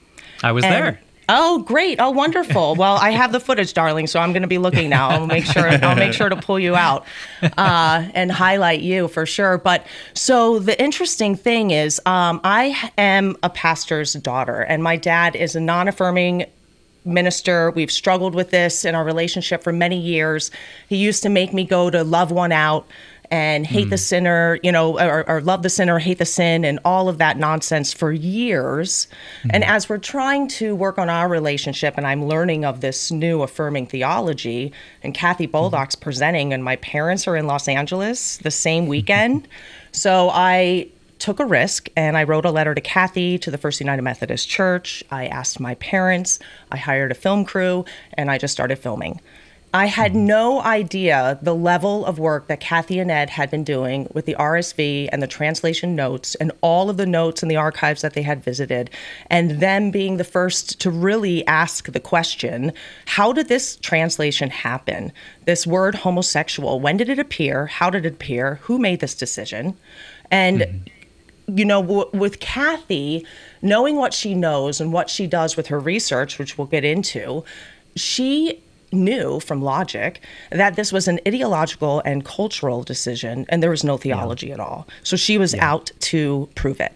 I 0.44 0.52
was 0.52 0.63
And- 0.63 0.74
there. 0.74 1.02
Oh, 1.30 1.60
great! 1.60 2.00
Oh, 2.00 2.12
wonderful. 2.12 2.75
Well, 2.84 2.98
I 2.98 3.12
have 3.12 3.32
the 3.32 3.39
footage, 3.39 3.74
darling, 3.74 4.08
so 4.08 4.20
I'm 4.20 4.34
going 4.34 4.42
to 4.42 4.48
be 4.48 4.58
looking 4.58 4.89
now. 4.89 5.10
I'll 5.10 5.27
make 5.27 5.46
sure 5.46 5.68
I'll 5.68 5.96
make 5.96 6.12
sure 6.12 6.27
to 6.27 6.36
pull 6.36 6.60
you 6.60 6.75
out 6.75 7.06
uh, 7.42 8.08
and 8.13 8.32
highlight 8.32 8.82
you 8.82 9.08
for 9.08 9.25
sure. 9.25 9.58
But 9.58 9.86
so 10.13 10.60
the 10.60 10.80
interesting 10.82 11.36
thing 11.36 11.72
is, 11.72 12.01
um, 12.06 12.42
I 12.44 12.92
am 12.98 13.38
a 13.42 13.50
pastor's 13.50 14.13
daughter, 14.13 14.62
and 14.62 14.84
my 14.84 14.98
dad 14.98 15.36
is 15.36 15.56
a 15.56 15.62
non-affirming 15.62 16.46
minister. 17.06 17.72
We've 17.72 17.92
struggled 17.92 18.36
with 18.36 18.50
this 18.50 18.86
in 18.86 18.96
our 18.96 19.03
relationship 19.03 19.63
for 19.63 19.72
many 19.72 20.00
years. 20.00 20.51
He 20.88 20.98
used 20.98 21.24
to 21.24 21.30
make 21.30 21.53
me 21.53 21.63
go 21.65 21.89
to 21.89 22.03
love 22.03 22.32
one 22.32 22.51
out 22.51 22.88
and 23.32 23.65
hate 23.65 23.89
the 23.89 23.96
hmm. 23.96 24.01
sinner, 24.01 24.60
you 24.63 24.72
know, 24.72 25.00
or, 25.00 25.27
or 25.30 25.42
love 25.42 25.63
the 25.63 25.70
sinner, 25.70 26.00
hate 26.00 26.20
the 26.20 26.25
sin, 26.25 26.63
and 26.65 26.80
all 26.86 27.10
of 27.10 27.18
that 27.18 27.38
nonsense 27.38 27.92
for 27.94 28.12
years. 28.12 29.08
And 29.50 29.63
hmm. 29.63 29.70
as 29.70 29.89
we're 29.89 29.98
trying 29.98 30.48
to 30.50 30.75
work 30.75 30.98
on 30.98 31.10
our 31.10 31.27
relationship, 31.27 31.96
and 31.98 32.06
I'm 32.06 32.25
learning 32.25 32.65
of 32.65 32.82
this 32.82 33.12
new 33.12 33.42
affirming 33.42 33.88
theology, 33.88 34.72
and 35.01 35.13
Kathy 35.13 35.46
hmm. 35.46 35.51
Baldock's 35.51 35.96
presenting, 35.96 36.53
and 36.53 36.63
my 36.63 36.75
parents 36.77 37.27
are 37.27 37.36
in 37.36 37.48
Los 37.48 37.68
Angeles 37.68 38.38
the 38.38 38.51
same 38.51 38.88
weekend. 38.94 39.48
So 39.92 40.30
I 40.32 40.88
took 41.24 41.39
a 41.39 41.46
risk 41.46 41.88
and 41.96 42.18
I 42.18 42.24
wrote 42.24 42.44
a 42.44 42.51
letter 42.51 42.75
to 42.75 42.82
Kathy 42.82 43.38
to 43.38 43.50
the 43.50 43.58
First 43.58 43.80
United 43.80 44.01
Methodist 44.01 44.50
Church. 44.50 45.06
I 45.10 45.27
asked 45.27 45.58
my 45.58 45.75
parents, 45.75 46.38
I 46.70 46.75
hired 46.75 47.12
a 47.12 47.15
film 47.15 47.46
crew, 47.46 47.86
and 48.15 48.30
I 48.30 48.38
just 48.38 48.51
started 48.51 48.77
filming. 48.77 49.22
I 49.75 49.88
had 49.88 50.15
no 50.15 50.62
idea 50.62 51.39
the 51.42 51.56
level 51.56 52.06
of 52.06 52.20
work 52.20 52.46
that 52.46 52.60
Kathy 52.60 53.00
and 53.00 53.10
Ed 53.10 53.32
had 53.32 53.50
been 53.50 53.63
doing 53.63 54.08
with 54.13 54.27
the 54.27 54.36
RSV 54.36 55.10
and 55.12 55.20
the 55.20 55.27
translation 55.27 55.96
notes 55.96 56.36
and 56.36 56.51
all 56.62 56.92
of 56.92 56.98
the 56.98 57.08
notes 57.08 57.42
in 57.42 57.50
the 57.50 57.56
archives 57.56 58.03
that 58.03 58.13
they 58.13 58.22
had 58.22 58.44
visited, 58.44 58.92
and 59.32 59.60
them 59.60 59.89
being 59.89 60.18
the 60.18 60.24
first 60.24 60.80
to 60.82 60.92
really 60.92 61.46
ask 61.48 61.92
the 61.92 62.00
question 62.00 62.72
how 63.08 63.34
did 63.34 63.48
this 63.48 63.77
translation 63.77 64.51
happen? 64.51 65.12
This 65.46 65.65
word 65.65 65.96
homosexual, 65.96 66.80
when 66.80 66.98
did 66.98 67.10
it 67.10 67.18
appear? 67.18 67.65
How 67.65 67.89
did 67.89 68.06
it 68.06 68.13
appear? 68.13 68.60
Who 68.63 68.77
made 68.77 69.00
this 69.00 69.15
decision? 69.15 69.75
And 70.30 70.62
mm-hmm. 70.62 71.58
you 71.58 71.65
know, 71.65 71.82
w- 71.82 72.10
with 72.13 72.39
Kathy, 72.39 73.25
knowing 73.63 73.96
what 73.96 74.13
she 74.13 74.36
knows 74.36 74.80
and 74.80 74.94
what 74.94 75.10
she 75.10 75.25
does 75.25 75.58
with 75.58 75.65
her 75.68 75.80
research, 75.80 76.38
which 76.38 76.60
we'll 76.60 76.68
get 76.68 76.86
into, 76.86 77.44
she 77.96 78.62
knew 78.94 79.40
from 79.40 79.62
logic 79.62 80.22
that 80.52 80.76
this 80.76 80.92
was 80.94 81.08
an 81.08 81.20
ideological 81.28 82.02
and 82.06 82.24
cultural 82.24 82.84
decision 82.84 83.46
and 83.50 83.62
there 83.62 83.70
was 83.70 83.84
no 83.84 83.98
theology 83.98 84.52
at 84.52 84.60
all. 84.60 84.88
So 85.04 85.16
she 85.18 85.38
was 85.38 85.54
out 85.56 85.92
to 86.02 86.48
prove 86.56 86.80
it. 86.80 86.94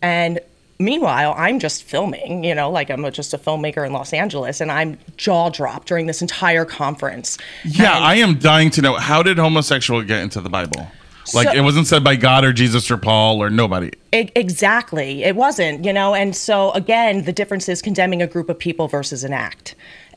And 0.00 0.40
meanwhile, 0.78 1.34
I'm 1.36 1.58
just 1.58 1.82
filming, 1.82 2.44
you 2.44 2.54
know, 2.54 2.70
like 2.70 2.90
I'm 2.90 3.04
a- 3.04 3.10
just 3.10 3.32
a 3.34 3.38
filmmaker 3.38 3.86
in 3.86 3.92
Los 3.92 4.12
Angeles 4.12 4.60
and 4.60 4.70
I'm 4.72 4.98
jaw 5.16 5.48
dropped 5.50 5.88
during 5.88 6.06
this 6.06 6.20
entire 6.22 6.64
conference. 6.64 7.38
Yeah, 7.64 7.96
And- 7.96 8.04
I 8.04 8.14
am 8.16 8.38
dying 8.38 8.70
to 8.70 8.82
know 8.82 8.94
how 8.94 9.22
did 9.22 9.38
homosexual 9.38 10.02
get 10.02 10.20
into 10.20 10.40
the 10.40 10.50
Bible? 10.50 10.88
Like 11.32 11.48
So- 11.48 11.54
it 11.54 11.62
wasn't 11.62 11.86
said 11.86 12.04
by 12.04 12.16
God 12.16 12.44
or 12.44 12.52
Jesus 12.52 12.90
or 12.90 12.98
Paul 12.98 13.42
or 13.42 13.48
nobody. 13.48 13.90
Exactly. 14.12 15.24
It 15.24 15.36
wasn't, 15.36 15.84
you 15.84 15.92
know, 15.92 16.14
and 16.14 16.36
so 16.36 16.70
again, 16.72 17.24
the 17.24 17.32
difference 17.32 17.66
is 17.68 17.80
condemning 17.80 18.20
a 18.20 18.26
group 18.26 18.48
of 18.50 18.58
people 18.58 18.88
versus 18.88 19.24
an 19.24 19.32
act. 19.32 19.74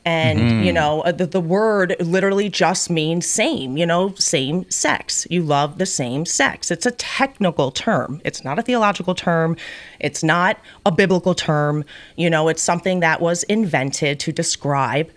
And, 0.08 0.64
you 0.64 0.72
know, 0.72 1.02
uh, 1.02 1.12
the, 1.12 1.26
the 1.26 1.40
word 1.40 1.94
literally 2.00 2.48
just 2.48 2.88
means 2.88 3.26
same, 3.26 3.76
you 3.76 3.84
know, 3.84 4.14
same 4.14 4.68
sex. 4.70 5.26
You 5.28 5.42
love 5.42 5.76
the 5.76 5.84
same 5.84 6.24
sex. 6.24 6.70
It's 6.70 6.86
a 6.86 6.92
technical 6.92 7.70
term. 7.70 8.22
It's 8.24 8.42
not 8.42 8.58
a 8.58 8.62
theological 8.62 9.14
term. 9.14 9.58
It's 10.00 10.22
not 10.22 10.60
a 10.86 10.90
biblical 10.90 11.34
term. 11.34 11.84
You 12.16 12.30
know, 12.30 12.48
it's 12.48 12.62
something 12.62 13.00
that 13.00 13.20
was 13.20 13.42
invented 13.44 14.18
to 14.20 14.32
describe 14.32 15.10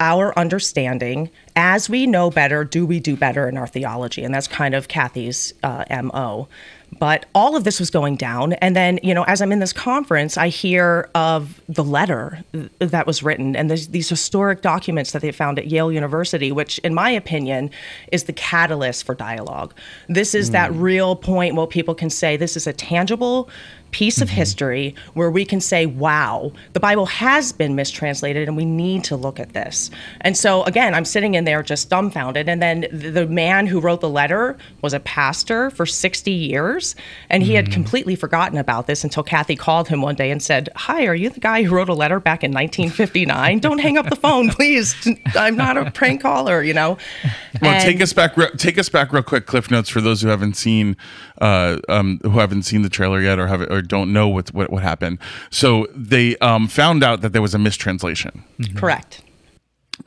our 0.00 0.36
understanding 0.36 1.30
as 1.54 1.88
we 1.88 2.08
know 2.08 2.28
better 2.28 2.64
do 2.64 2.84
we 2.84 2.98
do 2.98 3.16
better 3.16 3.48
in 3.48 3.56
our 3.56 3.68
theology 3.68 4.24
and 4.24 4.34
that's 4.34 4.48
kind 4.48 4.74
of 4.74 4.88
kathy's 4.88 5.54
uh, 5.62 5.84
mo 6.02 6.48
but 6.98 7.26
all 7.34 7.56
of 7.56 7.64
this 7.64 7.80
was 7.80 7.90
going 7.90 8.16
down. 8.16 8.52
And 8.54 8.76
then 8.76 8.98
you 9.02 9.14
know 9.14 9.24
as 9.24 9.40
i'm 9.40 9.52
in 9.52 9.58
this 9.58 9.72
conference 9.72 10.36
i 10.36 10.48
hear 10.48 11.08
of 11.14 11.60
the 11.68 11.84
letter 11.84 12.42
that 12.78 13.06
was 13.06 13.22
written 13.22 13.56
and 13.56 13.70
these 13.70 14.08
historic 14.08 14.62
documents 14.62 15.12
that 15.12 15.22
they 15.22 15.32
found 15.32 15.58
at 15.58 15.66
yale 15.68 15.90
university 15.90 16.52
which 16.52 16.78
in 16.80 16.94
my 16.94 17.10
opinion 17.10 17.70
is 18.10 18.24
the 18.24 18.32
catalyst 18.32 19.04
for 19.04 19.14
dialogue. 19.14 19.74
This 20.08 20.34
is 20.34 20.50
that 20.50 20.70
hmm. 20.70 20.80
real 20.80 21.16
point 21.16 21.54
where 21.54 21.66
people 21.66 21.94
can 21.94 22.10
say 22.10 22.36
this 22.36 22.56
is 22.56 22.66
a 22.66 22.72
tangible 22.72 23.48
piece 23.92 24.20
of 24.20 24.28
history 24.30 24.94
where 25.14 25.30
we 25.30 25.44
can 25.44 25.60
say, 25.60 25.86
wow, 25.86 26.50
the 26.72 26.80
Bible 26.80 27.06
has 27.06 27.52
been 27.52 27.74
mistranslated 27.76 28.48
and 28.48 28.56
we 28.56 28.64
need 28.64 29.04
to 29.04 29.16
look 29.16 29.38
at 29.38 29.52
this. 29.52 29.90
And 30.22 30.36
so, 30.36 30.64
again, 30.64 30.94
I'm 30.94 31.04
sitting 31.04 31.34
in 31.34 31.44
there 31.44 31.62
just 31.62 31.88
dumbfounded. 31.90 32.48
And 32.48 32.60
then 32.60 32.86
the 32.90 33.26
man 33.26 33.66
who 33.66 33.80
wrote 33.80 34.00
the 34.00 34.08
letter 34.08 34.56
was 34.80 34.92
a 34.94 35.00
pastor 35.00 35.70
for 35.70 35.86
60 35.86 36.30
years. 36.32 36.94
And 37.30 37.42
he 37.42 37.54
had 37.54 37.70
completely 37.70 38.16
forgotten 38.16 38.58
about 38.58 38.86
this 38.86 39.04
until 39.04 39.22
Kathy 39.22 39.54
called 39.56 39.88
him 39.88 40.02
one 40.02 40.14
day 40.16 40.30
and 40.30 40.42
said, 40.42 40.68
Hi, 40.74 41.06
are 41.06 41.14
you 41.14 41.30
the 41.30 41.40
guy 41.40 41.62
who 41.62 41.74
wrote 41.76 41.88
a 41.88 41.94
letter 41.94 42.18
back 42.18 42.42
in 42.42 42.50
1959? 42.52 43.58
Don't 43.60 43.78
hang 43.78 43.98
up 43.98 44.08
the 44.08 44.16
phone, 44.16 44.48
please. 44.50 44.94
I'm 45.36 45.56
not 45.56 45.76
a 45.76 45.90
prank 45.90 46.22
caller, 46.22 46.62
you 46.62 46.74
know? 46.74 46.96
Well, 47.60 47.72
And- 47.72 47.82
take 47.84 48.00
us 48.00 48.12
back. 48.12 48.36
re- 48.36 48.50
Take 48.56 48.78
us 48.78 48.88
back 48.88 49.12
real 49.12 49.22
quick. 49.22 49.46
Cliff 49.46 49.70
notes 49.70 49.88
for 49.88 50.00
those 50.00 50.22
who 50.22 50.28
haven't 50.28 50.56
seen, 50.56 50.96
uh, 51.40 51.76
um, 51.88 52.20
who 52.22 52.38
haven't 52.38 52.62
seen 52.62 52.82
the 52.82 52.88
trailer 52.88 53.20
yet, 53.20 53.38
or 53.38 53.46
have 53.48 53.60
or 53.62 53.81
don't 53.82 54.12
know 54.12 54.28
what 54.28 54.52
what, 54.54 54.70
what 54.70 54.82
happened. 54.82 55.18
So 55.50 55.86
they 55.94 56.36
um, 56.38 56.68
found 56.68 57.02
out 57.04 57.20
that 57.20 57.32
there 57.32 57.42
was 57.42 57.54
a 57.54 57.58
mistranslation, 57.58 58.42
Correct. 58.76 59.22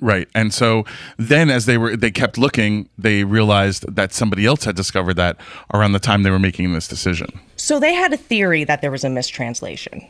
right? 0.01 0.27
And 0.33 0.53
so 0.53 0.85
then, 1.17 1.49
as 1.49 1.65
they 1.65 1.77
were, 1.77 1.95
they 1.95 2.11
kept 2.11 2.37
looking. 2.37 2.89
They 2.97 3.23
realized 3.23 3.85
that 3.95 4.13
somebody 4.13 4.45
else 4.45 4.63
had 4.65 4.75
discovered 4.75 5.15
that 5.15 5.37
around 5.73 5.91
the 5.93 5.99
time 5.99 6.23
they 6.23 6.31
were 6.31 6.39
making 6.39 6.73
this 6.73 6.87
decision. 6.87 7.27
So 7.55 7.79
they 7.79 7.93
had 7.93 8.11
a 8.13 8.17
theory 8.17 8.63
that 8.63 8.81
there 8.81 8.91
was 8.91 9.03
a 9.03 9.09
mistranslation. 9.09 10.05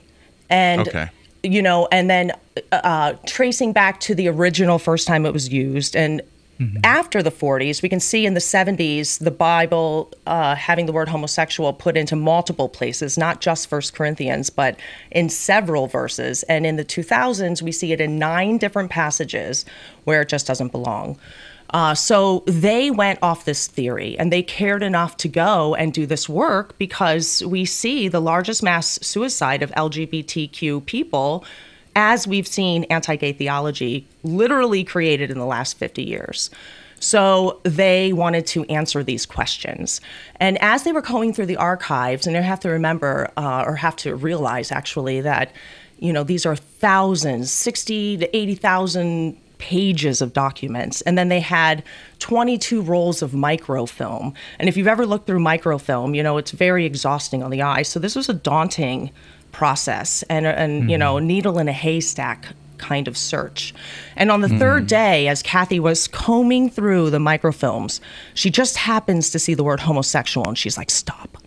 And, 0.49 0.87
Okay. 0.87 1.09
you 1.43 1.61
know, 1.61 1.87
and 1.91 2.09
then 2.09 2.31
uh, 2.71 3.13
tracing 3.25 3.73
back 3.73 3.99
to 4.01 4.15
the 4.15 4.27
original 4.27 4.77
first 4.79 5.07
time 5.07 5.25
it 5.25 5.33
was 5.33 5.49
used. 5.51 5.95
And 5.95 6.21
after 6.83 7.21
the 7.21 7.31
40s, 7.31 7.81
we 7.81 7.89
can 7.89 7.99
see 7.99 8.25
in 8.25 8.33
the 8.33 8.39
70s 8.39 9.19
the 9.19 9.31
Bible 9.31 10.11
uh, 10.25 10.55
having 10.55 10.85
the 10.85 10.93
word 10.93 11.09
homosexual 11.09 11.73
put 11.73 11.97
into 11.97 12.15
multiple 12.15 12.69
places, 12.69 13.17
not 13.17 13.41
just 13.41 13.67
First 13.67 13.93
Corinthians, 13.93 14.49
but 14.49 14.79
in 15.11 15.27
several 15.27 15.87
verses. 15.87 16.43
And 16.43 16.65
in 16.65 16.77
the 16.77 16.85
2000s, 16.85 17.61
we 17.61 17.71
see 17.73 17.91
it 17.91 17.99
in 17.99 18.17
nine 18.17 18.57
different 18.57 18.89
passages 18.89 19.65
where 20.05 20.21
it 20.21 20.29
just 20.29 20.47
doesn't 20.47 20.71
belong. 20.71 21.17
Uh, 21.71 21.93
so 21.93 22.43
they 22.45 22.89
went 22.89 23.19
off 23.21 23.43
this 23.43 23.67
theory 23.67 24.17
and 24.17 24.31
they 24.31 24.43
cared 24.43 24.83
enough 24.83 25.17
to 25.17 25.27
go 25.27 25.75
and 25.75 25.91
do 25.91 26.05
this 26.05 26.29
work 26.29 26.77
because 26.77 27.43
we 27.45 27.65
see 27.65 28.07
the 28.07 28.21
largest 28.21 28.63
mass 28.63 28.97
suicide 29.01 29.61
of 29.61 29.71
LGBTQ 29.71 30.85
people 30.85 31.43
as 31.95 32.27
we've 32.27 32.47
seen 32.47 32.83
anti 32.85 33.15
gay 33.15 33.33
theology 33.33 34.07
literally 34.23 34.83
created 34.83 35.31
in 35.31 35.37
the 35.37 35.45
last 35.45 35.77
50 35.77 36.03
years. 36.03 36.49
So 36.99 37.59
they 37.63 38.13
wanted 38.13 38.47
to 38.47 38.63
answer 38.65 39.03
these 39.03 39.25
questions. 39.25 40.01
And 40.37 40.57
as 40.61 40.83
they 40.83 40.91
were 40.91 41.01
going 41.01 41.33
through 41.33 41.45
the 41.47 41.57
archives, 41.57 42.25
and 42.25 42.35
you 42.35 42.41
have 42.41 42.59
to 42.61 42.69
remember 42.69 43.31
uh, 43.37 43.63
or 43.65 43.75
have 43.75 43.95
to 43.97 44.15
realize 44.15 44.71
actually 44.71 45.21
that, 45.21 45.51
you 45.99 46.13
know, 46.13 46.23
these 46.23 46.45
are 46.45 46.55
thousands, 46.55 47.51
60 47.51 48.17
to 48.17 48.35
80,000 48.35 49.37
pages 49.57 50.21
of 50.21 50.33
documents. 50.33 51.01
And 51.01 51.17
then 51.17 51.29
they 51.29 51.39
had 51.39 51.83
22 52.19 52.81
rolls 52.81 53.21
of 53.21 53.33
microfilm. 53.33 54.33
And 54.59 54.69
if 54.69 54.77
you've 54.77 54.87
ever 54.87 55.05
looked 55.05 55.27
through 55.27 55.39
microfilm, 55.39 56.15
you 56.15 56.23
know, 56.23 56.37
it's 56.37 56.51
very 56.51 56.85
exhausting 56.85 57.43
on 57.43 57.51
the 57.51 57.61
eye. 57.61 57.83
So 57.83 57.99
this 57.99 58.15
was 58.15 58.29
a 58.29 58.33
daunting 58.33 59.11
process 59.55 60.21
and, 60.23 60.45
and 60.45 60.89
you 60.89 60.97
mm-hmm. 60.97 60.99
know, 60.99 61.19
needle 61.19 61.57
in 61.57 61.69
a 61.69 61.73
haystack 61.73 62.47
kind 62.77 63.07
of 63.07 63.17
search. 63.17 63.73
And 64.17 64.29
on 64.29 64.41
the 64.41 64.49
third 64.49 64.83
mm. 64.83 64.87
day, 64.87 65.29
as 65.29 65.41
Kathy 65.41 65.79
was 65.79 66.09
combing 66.09 66.69
through 66.69 67.09
the 67.09 67.19
microfilms, 67.19 68.01
she 68.33 68.49
just 68.49 68.75
happens 68.75 69.29
to 69.29 69.39
see 69.39 69.53
the 69.53 69.63
word 69.63 69.79
homosexual 69.79 70.45
and 70.45 70.57
she's 70.57 70.77
like, 70.77 70.91
stop. 70.91 71.37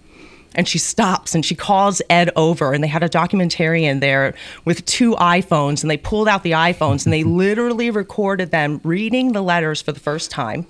And 0.55 0.67
she 0.67 0.79
stops 0.79 1.35
and 1.35 1.45
she 1.45 1.55
calls 1.55 2.01
Ed 2.09 2.31
over, 2.35 2.73
and 2.73 2.83
they 2.83 2.89
had 2.89 3.03
a 3.03 3.09
documentarian 3.09 4.01
there 4.01 4.35
with 4.65 4.85
two 4.87 5.15
iPhones, 5.17 5.83
and 5.83 5.91
they 5.91 5.99
pulled 5.99 6.27
out 6.27 6.43
the 6.43 6.53
iPhones 6.53 7.05
and 7.05 7.13
they 7.13 7.23
literally 7.43 7.91
recorded 7.91 8.51
them 8.51 8.81
reading 8.83 9.33
the 9.33 9.43
letters 9.43 9.83
for 9.83 9.93
the 9.93 10.01
first 10.01 10.31
time. 10.31 10.67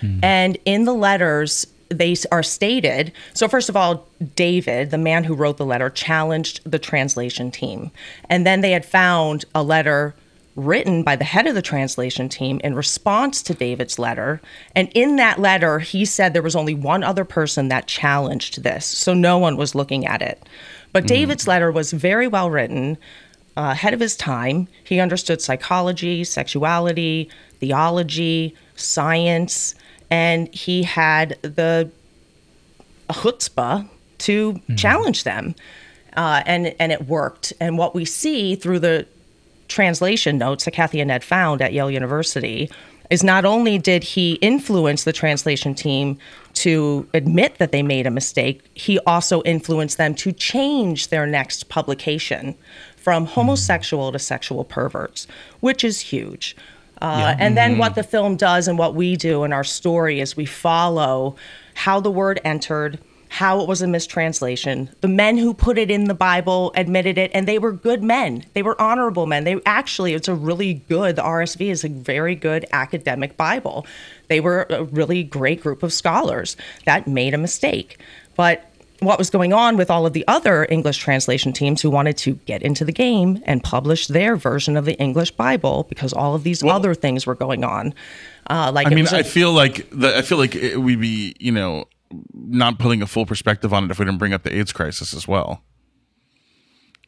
Mm. 0.00 0.20
And 0.22 0.58
in 0.64 0.84
the 0.84 0.94
letters, 0.94 1.66
they 1.98 2.16
are 2.30 2.42
stated. 2.42 3.12
So, 3.32 3.48
first 3.48 3.68
of 3.68 3.76
all, 3.76 4.06
David, 4.36 4.90
the 4.90 4.98
man 4.98 5.24
who 5.24 5.34
wrote 5.34 5.56
the 5.56 5.66
letter, 5.66 5.90
challenged 5.90 6.60
the 6.70 6.78
translation 6.78 7.50
team. 7.50 7.90
And 8.28 8.46
then 8.46 8.60
they 8.60 8.72
had 8.72 8.84
found 8.84 9.44
a 9.54 9.62
letter 9.62 10.14
written 10.56 11.02
by 11.02 11.16
the 11.16 11.24
head 11.24 11.48
of 11.48 11.54
the 11.54 11.62
translation 11.62 12.28
team 12.28 12.60
in 12.62 12.76
response 12.76 13.42
to 13.42 13.54
David's 13.54 13.98
letter. 13.98 14.40
And 14.76 14.88
in 14.94 15.16
that 15.16 15.40
letter, 15.40 15.80
he 15.80 16.04
said 16.04 16.32
there 16.32 16.42
was 16.42 16.54
only 16.54 16.74
one 16.74 17.02
other 17.02 17.24
person 17.24 17.68
that 17.68 17.88
challenged 17.88 18.62
this. 18.62 18.86
So, 18.86 19.14
no 19.14 19.38
one 19.38 19.56
was 19.56 19.74
looking 19.74 20.06
at 20.06 20.22
it. 20.22 20.48
But 20.92 21.08
David's 21.08 21.48
letter 21.48 21.72
was 21.72 21.92
very 21.92 22.28
well 22.28 22.50
written 22.50 22.98
uh, 23.56 23.70
ahead 23.72 23.94
of 23.94 24.00
his 24.00 24.16
time. 24.16 24.68
He 24.84 25.00
understood 25.00 25.40
psychology, 25.40 26.24
sexuality, 26.24 27.28
theology, 27.58 28.54
science, 28.76 29.74
and 30.10 30.52
he 30.54 30.82
had 30.82 31.38
the 31.42 31.90
chutzpah 33.08 33.88
to 34.18 34.60
challenge 34.76 35.24
them. 35.24 35.54
Uh, 36.16 36.42
and, 36.46 36.74
and 36.78 36.92
it 36.92 37.08
worked. 37.08 37.52
And 37.60 37.76
what 37.76 37.94
we 37.94 38.04
see 38.04 38.54
through 38.54 38.78
the 38.78 39.06
translation 39.66 40.38
notes 40.38 40.64
that 40.64 40.70
Kathy 40.70 41.00
and 41.00 41.10
Ed 41.10 41.24
found 41.24 41.60
at 41.60 41.72
Yale 41.72 41.90
University 41.90 42.70
is 43.10 43.22
not 43.22 43.44
only 43.44 43.78
did 43.78 44.02
he 44.02 44.34
influence 44.34 45.04
the 45.04 45.12
translation 45.12 45.74
team 45.74 46.18
to 46.54 47.08
admit 47.14 47.58
that 47.58 47.72
they 47.72 47.82
made 47.82 48.06
a 48.06 48.10
mistake, 48.10 48.62
he 48.74 48.98
also 49.00 49.42
influenced 49.42 49.98
them 49.98 50.14
to 50.14 50.32
change 50.32 51.08
their 51.08 51.26
next 51.26 51.68
publication 51.68 52.54
from 52.96 53.26
homosexual 53.26 54.12
to 54.12 54.18
sexual 54.18 54.64
perverts, 54.64 55.26
which 55.60 55.84
is 55.84 56.00
huge. 56.00 56.56
Uh, 57.04 57.34
And 57.38 57.56
then 57.56 57.78
what 57.78 57.94
the 57.94 58.02
film 58.02 58.36
does 58.36 58.66
and 58.66 58.78
what 58.78 58.94
we 58.94 59.16
do 59.16 59.44
in 59.44 59.52
our 59.52 59.64
story 59.64 60.20
is 60.20 60.36
we 60.36 60.46
follow 60.46 61.36
how 61.74 62.00
the 62.00 62.10
word 62.10 62.40
entered, 62.44 62.98
how 63.28 63.60
it 63.60 63.68
was 63.68 63.82
a 63.82 63.86
mistranslation. 63.86 64.88
The 65.00 65.08
men 65.08 65.36
who 65.36 65.52
put 65.52 65.76
it 65.76 65.90
in 65.90 66.04
the 66.04 66.14
Bible 66.14 66.72
admitted 66.76 67.18
it, 67.18 67.30
and 67.34 67.46
they 67.46 67.58
were 67.58 67.72
good 67.72 68.02
men. 68.02 68.44
They 68.54 68.62
were 68.62 68.80
honorable 68.80 69.26
men. 69.26 69.44
They 69.44 69.60
actually, 69.66 70.14
it's 70.14 70.28
a 70.28 70.34
really 70.34 70.74
good, 70.88 71.16
the 71.16 71.22
RSV 71.22 71.68
is 71.68 71.84
a 71.84 71.88
very 71.88 72.34
good 72.34 72.64
academic 72.72 73.36
Bible. 73.36 73.86
They 74.28 74.40
were 74.40 74.66
a 74.70 74.84
really 74.84 75.24
great 75.24 75.60
group 75.60 75.82
of 75.82 75.92
scholars 75.92 76.56
that 76.86 77.06
made 77.06 77.34
a 77.34 77.38
mistake. 77.38 77.98
But 78.36 78.70
what 79.00 79.18
was 79.18 79.28
going 79.30 79.52
on 79.52 79.76
with 79.76 79.90
all 79.90 80.06
of 80.06 80.12
the 80.12 80.24
other 80.28 80.66
English 80.70 80.98
translation 80.98 81.52
teams 81.52 81.82
who 81.82 81.90
wanted 81.90 82.16
to 82.18 82.34
get 82.46 82.62
into 82.62 82.84
the 82.84 82.92
game 82.92 83.42
and 83.44 83.62
publish 83.62 84.06
their 84.06 84.36
version 84.36 84.76
of 84.76 84.84
the 84.84 84.94
English 84.94 85.32
Bible 85.32 85.84
because 85.88 86.12
all 86.12 86.34
of 86.34 86.44
these 86.44 86.62
other 86.62 86.94
things 86.94 87.26
were 87.26 87.34
going 87.34 87.64
on. 87.64 87.94
Uh, 88.48 88.70
like 88.72 88.86
I 88.86 88.90
mean, 88.90 89.06
a- 89.06 89.16
I 89.16 89.22
feel 89.22 89.52
like 89.52 89.88
the, 89.90 90.16
I 90.16 90.22
feel 90.22 90.38
like 90.38 90.54
it, 90.54 90.80
we'd 90.80 91.00
be, 91.00 91.34
you 91.38 91.52
know, 91.52 91.86
not 92.34 92.78
putting 92.78 93.02
a 93.02 93.06
full 93.06 93.26
perspective 93.26 93.72
on 93.72 93.84
it 93.84 93.90
if 93.90 93.98
we 93.98 94.04
didn't 94.04 94.18
bring 94.18 94.32
up 94.32 94.42
the 94.42 94.56
AIDS 94.56 94.72
crisis 94.72 95.12
as 95.14 95.26
well. 95.26 95.62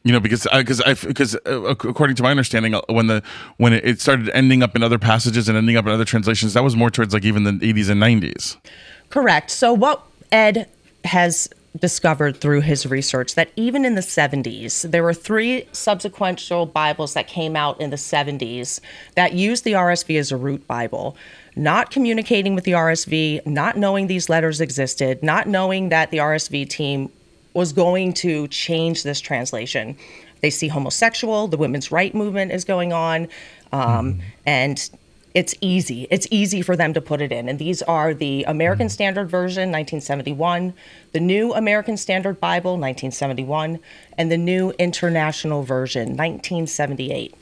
You 0.03 0.13
know, 0.13 0.19
because 0.19 0.47
because 0.53 0.79
I 0.81 0.93
because 0.93 1.35
uh, 1.45 1.61
according 1.63 2.15
to 2.17 2.23
my 2.23 2.31
understanding, 2.31 2.73
uh, 2.73 2.81
when 2.87 3.07
the 3.07 3.21
when 3.57 3.73
it, 3.73 3.85
it 3.85 4.01
started 4.01 4.29
ending 4.29 4.63
up 4.63 4.75
in 4.75 4.81
other 4.83 4.97
passages 4.97 5.49
and 5.49 5.57
ending 5.57 5.75
up 5.75 5.85
in 5.85 5.91
other 5.91 6.05
translations, 6.05 6.53
that 6.53 6.63
was 6.63 6.75
more 6.75 6.89
towards 6.89 7.13
like 7.13 7.25
even 7.25 7.43
the 7.43 7.51
80s 7.51 7.89
and 7.89 8.01
90s. 8.01 8.55
Correct. 9.09 9.51
So 9.51 9.73
what 9.73 10.03
Ed 10.31 10.69
has 11.03 11.49
discovered 11.79 12.37
through 12.37 12.61
his 12.61 12.85
research 12.85 13.35
that 13.35 13.51
even 13.55 13.85
in 13.85 13.95
the 13.95 14.01
70s, 14.01 14.89
there 14.89 15.03
were 15.03 15.13
three 15.13 15.63
subsequential 15.71 16.71
Bibles 16.71 17.13
that 17.13 17.27
came 17.27 17.55
out 17.55 17.79
in 17.79 17.89
the 17.89 17.97
70s 17.97 18.79
that 19.15 19.33
used 19.33 19.63
the 19.63 19.73
RSV 19.73 20.17
as 20.19 20.31
a 20.31 20.37
root 20.37 20.65
Bible. 20.67 21.15
Not 21.55 21.91
communicating 21.91 22.55
with 22.55 22.63
the 22.63 22.73
RSV, 22.73 23.45
not 23.45 23.77
knowing 23.77 24.07
these 24.07 24.29
letters 24.29 24.61
existed, 24.61 25.23
not 25.23 25.47
knowing 25.47 25.89
that 25.89 26.11
the 26.11 26.17
RSV 26.17 26.69
team 26.69 27.09
was 27.53 27.73
going 27.73 28.13
to 28.13 28.47
change 28.49 29.03
this 29.03 29.19
translation. 29.19 29.97
They 30.41 30.51
see 30.51 30.67
homosexual, 30.67 31.47
the 31.47 31.57
women's 31.57 31.91
right 31.91 32.13
movement 32.13 32.51
is 32.51 32.63
going 32.63 32.93
on, 32.93 33.27
um, 33.71 34.19
and 34.45 34.89
it's 35.37 35.53
easy. 35.61 36.07
It's 36.09 36.27
easy 36.31 36.63
for 36.63 36.75
them 36.75 36.95
to 36.95 36.99
put 36.99 37.21
it 37.21 37.31
in. 37.31 37.47
And 37.47 37.59
these 37.59 37.83
are 37.83 38.15
the 38.15 38.43
American 38.45 38.87
mm. 38.87 38.89
Standard 38.89 39.29
Version, 39.29 39.69
1971, 39.69 40.73
the 41.11 41.19
New 41.19 41.53
American 41.53 41.95
Standard 41.95 42.39
Bible, 42.39 42.71
1971, 42.71 43.77
and 44.17 44.31
the 44.31 44.37
New 44.37 44.71
International 44.79 45.61
Version, 45.61 46.17
1978. 46.17 47.35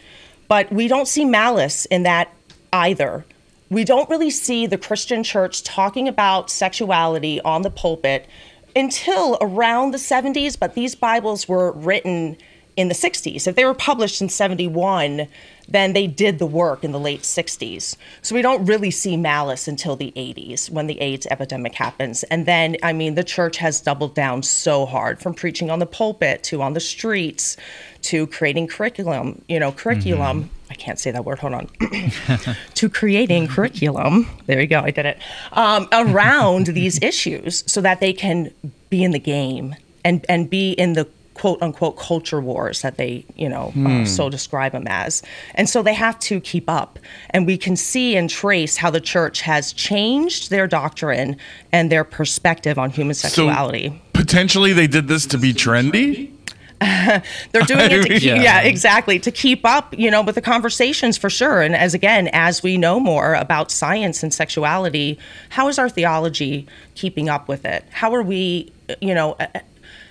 But 0.49 0.73
we 0.73 0.89
don't 0.89 1.07
see 1.07 1.23
malice 1.23 1.85
in 1.85 2.03
that 2.03 2.33
either. 2.73 3.23
We 3.69 3.85
don't 3.85 4.09
really 4.09 4.29
see 4.29 4.67
the 4.67 4.77
Christian 4.77 5.23
church 5.23 5.63
talking 5.63 6.09
about 6.09 6.49
sexuality 6.49 7.39
on 7.43 7.61
the 7.61 7.71
pulpit 7.71 8.27
until 8.75 9.37
around 9.39 9.91
the 9.91 9.97
70s, 9.97 10.59
but 10.59 10.75
these 10.75 10.95
Bibles 10.95 11.47
were 11.47 11.71
written 11.71 12.35
in 12.75 12.89
the 12.89 12.93
60s. 12.93 13.47
If 13.47 13.55
they 13.55 13.63
were 13.63 13.73
published 13.73 14.21
in 14.21 14.27
71, 14.27 15.29
then 15.67 15.93
they 15.93 16.07
did 16.07 16.39
the 16.39 16.45
work 16.45 16.83
in 16.83 16.91
the 16.91 16.99
late 16.99 17.21
60s. 17.21 17.95
So 18.21 18.35
we 18.35 18.41
don't 18.41 18.65
really 18.65 18.91
see 18.91 19.17
malice 19.17 19.67
until 19.67 19.95
the 19.95 20.13
80s 20.15 20.69
when 20.69 20.87
the 20.87 20.99
AIDS 20.99 21.27
epidemic 21.29 21.75
happens. 21.75 22.23
And 22.23 22.45
then, 22.45 22.77
I 22.83 22.93
mean, 22.93 23.15
the 23.15 23.23
church 23.23 23.57
has 23.57 23.81
doubled 23.81 24.15
down 24.15 24.43
so 24.43 24.85
hard 24.85 25.19
from 25.19 25.33
preaching 25.33 25.69
on 25.69 25.79
the 25.79 25.85
pulpit 25.85 26.43
to 26.43 26.61
on 26.61 26.73
the 26.73 26.79
streets 26.79 27.57
to 28.03 28.27
creating 28.27 28.67
curriculum, 28.67 29.41
you 29.47 29.59
know, 29.59 29.71
curriculum. 29.71 30.49
I 30.69 30.75
can't 30.75 30.99
say 30.99 31.11
that 31.11 31.25
word, 31.25 31.39
hold 31.39 31.53
on. 31.53 31.69
to 32.75 32.89
creating 32.89 33.47
curriculum. 33.47 34.29
There 34.45 34.61
you 34.61 34.67
go, 34.67 34.81
I 34.81 34.91
did 34.91 35.05
it. 35.05 35.17
Um, 35.51 35.87
around 35.91 36.67
these 36.67 37.01
issues 37.01 37.63
so 37.65 37.81
that 37.81 37.99
they 37.99 38.13
can 38.13 38.51
be 38.89 39.03
in 39.03 39.11
the 39.11 39.19
game 39.19 39.75
and, 40.03 40.23
and 40.29 40.49
be 40.49 40.71
in 40.73 40.93
the 40.93 41.07
quote 41.35 41.61
unquote 41.61 41.97
culture 41.97 42.41
wars 42.41 42.81
that 42.81 42.97
they, 42.97 43.23
you 43.35 43.47
know, 43.47 43.71
uh, 43.85 44.03
so 44.05 44.29
describe 44.29 44.71
them 44.71 44.87
as. 44.87 45.21
And 45.53 45.69
so 45.69 45.83
they 45.83 45.93
have 45.93 46.17
to 46.19 46.39
keep 46.41 46.67
up. 46.69 46.97
And 47.29 47.45
we 47.45 47.57
can 47.57 47.75
see 47.75 48.15
and 48.17 48.29
trace 48.29 48.77
how 48.77 48.89
the 48.89 49.01
church 49.01 49.41
has 49.41 49.71
changed 49.73 50.49
their 50.49 50.65
doctrine 50.65 51.37
and 51.71 51.91
their 51.91 52.03
perspective 52.03 52.79
on 52.79 52.89
human 52.89 53.13
sexuality. 53.13 53.89
So 53.89 53.95
Potentially, 54.13 54.73
they 54.73 54.87
did 54.87 55.07
this 55.07 55.25
to 55.27 55.37
be 55.37 55.53
trendy. 55.53 56.31
They're 56.79 57.61
doing 57.63 57.91
it 57.91 58.03
to 58.03 58.09
keep, 58.19 58.23
Yeah. 58.23 58.41
yeah. 58.41 58.61
exactly, 58.61 59.17
to 59.19 59.31
keep 59.31 59.65
up, 59.65 59.97
you 59.97 60.11
know, 60.11 60.21
with 60.21 60.35
the 60.35 60.41
conversations 60.41 61.17
for 61.17 61.29
sure. 61.29 61.61
And 61.61 61.75
as 61.75 61.93
again, 61.93 62.29
as 62.33 62.63
we 62.63 62.77
know 62.77 62.99
more 62.99 63.33
about 63.35 63.71
science 63.71 64.23
and 64.23 64.33
sexuality, 64.33 65.17
how 65.49 65.67
is 65.67 65.79
our 65.79 65.89
theology 65.89 66.67
keeping 66.95 67.29
up 67.29 67.47
with 67.47 67.65
it? 67.65 67.85
How 67.91 68.13
are 68.13 68.23
we, 68.23 68.71
you 69.01 69.13
know, 69.13 69.33
uh, 69.39 69.47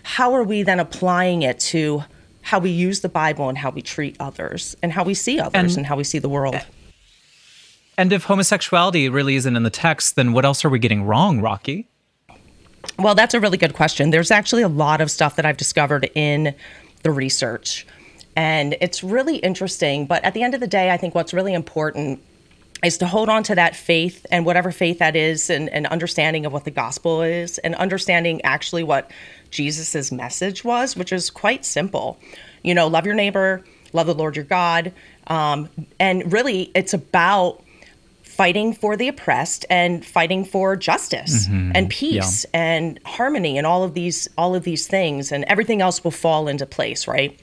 how 0.04 0.34
are 0.34 0.44
we 0.44 0.62
then 0.62 0.78
applying 0.78 1.42
it 1.42 1.58
to 1.58 2.04
how 2.42 2.58
we 2.58 2.70
use 2.70 3.00
the 3.00 3.08
Bible 3.08 3.48
and 3.48 3.58
how 3.58 3.70
we 3.70 3.82
treat 3.82 4.16
others 4.20 4.76
and 4.82 4.92
how 4.92 5.02
we 5.02 5.14
see 5.14 5.40
others 5.40 5.54
and, 5.54 5.78
And- 5.78 5.86
how 5.86 5.96
we 5.96 6.04
see 6.04 6.18
the 6.18 6.28
world? 6.28 6.56
And 7.96 8.12
if 8.12 8.24
homosexuality 8.24 9.08
really 9.08 9.36
isn't 9.36 9.56
in 9.56 9.62
the 9.62 9.70
text, 9.70 10.16
then 10.16 10.32
what 10.32 10.44
else 10.44 10.64
are 10.64 10.68
we 10.68 10.80
getting 10.80 11.04
wrong, 11.04 11.40
Rocky? 11.40 11.88
Well, 12.98 13.14
that's 13.14 13.34
a 13.34 13.40
really 13.40 13.56
good 13.56 13.72
question. 13.72 14.10
There's 14.10 14.30
actually 14.30 14.62
a 14.62 14.68
lot 14.68 15.00
of 15.00 15.10
stuff 15.10 15.36
that 15.36 15.46
I've 15.46 15.56
discovered 15.56 16.10
in 16.14 16.54
the 17.02 17.10
research, 17.12 17.86
and 18.36 18.76
it's 18.80 19.04
really 19.04 19.36
interesting. 19.36 20.06
But 20.06 20.24
at 20.24 20.34
the 20.34 20.42
end 20.42 20.54
of 20.54 20.60
the 20.60 20.66
day, 20.66 20.90
I 20.90 20.96
think 20.96 21.14
what's 21.14 21.32
really 21.32 21.54
important 21.54 22.20
is 22.84 22.98
to 22.98 23.06
hold 23.06 23.28
on 23.28 23.42
to 23.44 23.54
that 23.54 23.74
faith 23.76 24.26
and 24.30 24.44
whatever 24.44 24.70
faith 24.72 24.98
that 24.98 25.16
is, 25.16 25.48
and, 25.48 25.68
and 25.70 25.86
understanding 25.86 26.44
of 26.44 26.52
what 26.52 26.64
the 26.64 26.70
gospel 26.70 27.22
is, 27.22 27.58
and 27.58 27.74
understanding 27.76 28.42
actually 28.42 28.82
what 28.82 29.10
Jesus's 29.54 30.10
message 30.12 30.64
was, 30.64 30.96
which 30.96 31.12
is 31.12 31.30
quite 31.30 31.64
simple. 31.64 32.18
You 32.62 32.74
know, 32.74 32.88
love 32.88 33.06
your 33.06 33.14
neighbor, 33.14 33.62
love 33.92 34.06
the 34.06 34.14
Lord 34.14 34.36
your 34.36 34.44
God, 34.44 34.92
um, 35.28 35.68
and 35.98 36.30
really, 36.32 36.70
it's 36.74 36.92
about 36.92 37.62
fighting 38.22 38.74
for 38.74 38.96
the 38.96 39.06
oppressed 39.06 39.64
and 39.70 40.04
fighting 40.04 40.44
for 40.44 40.74
justice 40.74 41.46
and 41.76 41.88
peace 41.88 42.44
and 42.52 42.98
harmony 43.06 43.56
and 43.56 43.64
all 43.64 43.84
of 43.84 43.94
these 43.94 44.28
all 44.36 44.56
of 44.56 44.64
these 44.64 44.88
things. 44.88 45.30
And 45.30 45.44
everything 45.44 45.80
else 45.80 46.02
will 46.02 46.10
fall 46.10 46.48
into 46.48 46.66
place 46.66 47.06
right? 47.06 47.38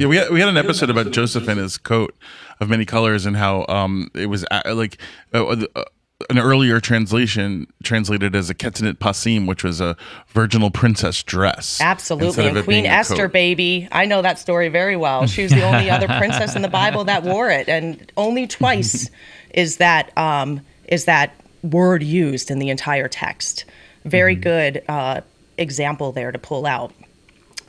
Yeah, 0.00 0.06
we 0.06 0.16
had, 0.16 0.30
we 0.30 0.38
had 0.38 0.48
an 0.48 0.56
episode 0.56 0.90
about 0.90 1.10
Joseph 1.10 1.48
and 1.48 1.58
his 1.58 1.76
coat 1.76 2.14
of 2.60 2.68
many 2.68 2.84
colors 2.84 3.26
and 3.26 3.36
how 3.36 3.66
um 3.68 4.08
it 4.14 4.26
was 4.26 4.44
uh, 4.52 4.62
like 4.74 4.96
uh, 5.34 5.44
uh, 5.74 5.84
an 6.28 6.38
earlier 6.38 6.80
translation 6.80 7.66
translated 7.82 8.36
as 8.36 8.50
a 8.50 8.54
ketanit 8.54 8.94
pasim, 8.98 9.46
which 9.46 9.64
was 9.64 9.80
a 9.80 9.96
virginal 10.28 10.70
princess 10.70 11.22
dress. 11.22 11.80
absolutely 11.80 12.46
and 12.46 12.62
queen 12.64 12.84
esther 12.86 13.26
baby 13.28 13.88
i 13.92 14.04
know 14.04 14.20
that 14.20 14.38
story 14.38 14.68
very 14.68 14.96
well 14.96 15.26
she 15.26 15.42
was 15.42 15.50
the 15.52 15.62
only 15.62 15.88
other 15.90 16.06
princess 16.18 16.54
in 16.54 16.62
the 16.62 16.68
bible 16.68 17.04
that 17.04 17.22
wore 17.22 17.48
it 17.50 17.68
and 17.68 18.12
only 18.16 18.46
twice 18.46 19.08
is 19.54 19.78
that 19.78 20.16
um 20.18 20.60
is 20.88 21.06
that 21.06 21.34
word 21.62 22.02
used 22.02 22.50
in 22.50 22.58
the 22.58 22.68
entire 22.68 23.08
text 23.08 23.64
very 24.04 24.34
Mm-hmm. 24.34 24.42
good 24.42 24.82
uh 24.88 25.20
example 25.58 26.12
there 26.12 26.32
to 26.32 26.38
pull 26.38 26.66
out 26.66 26.92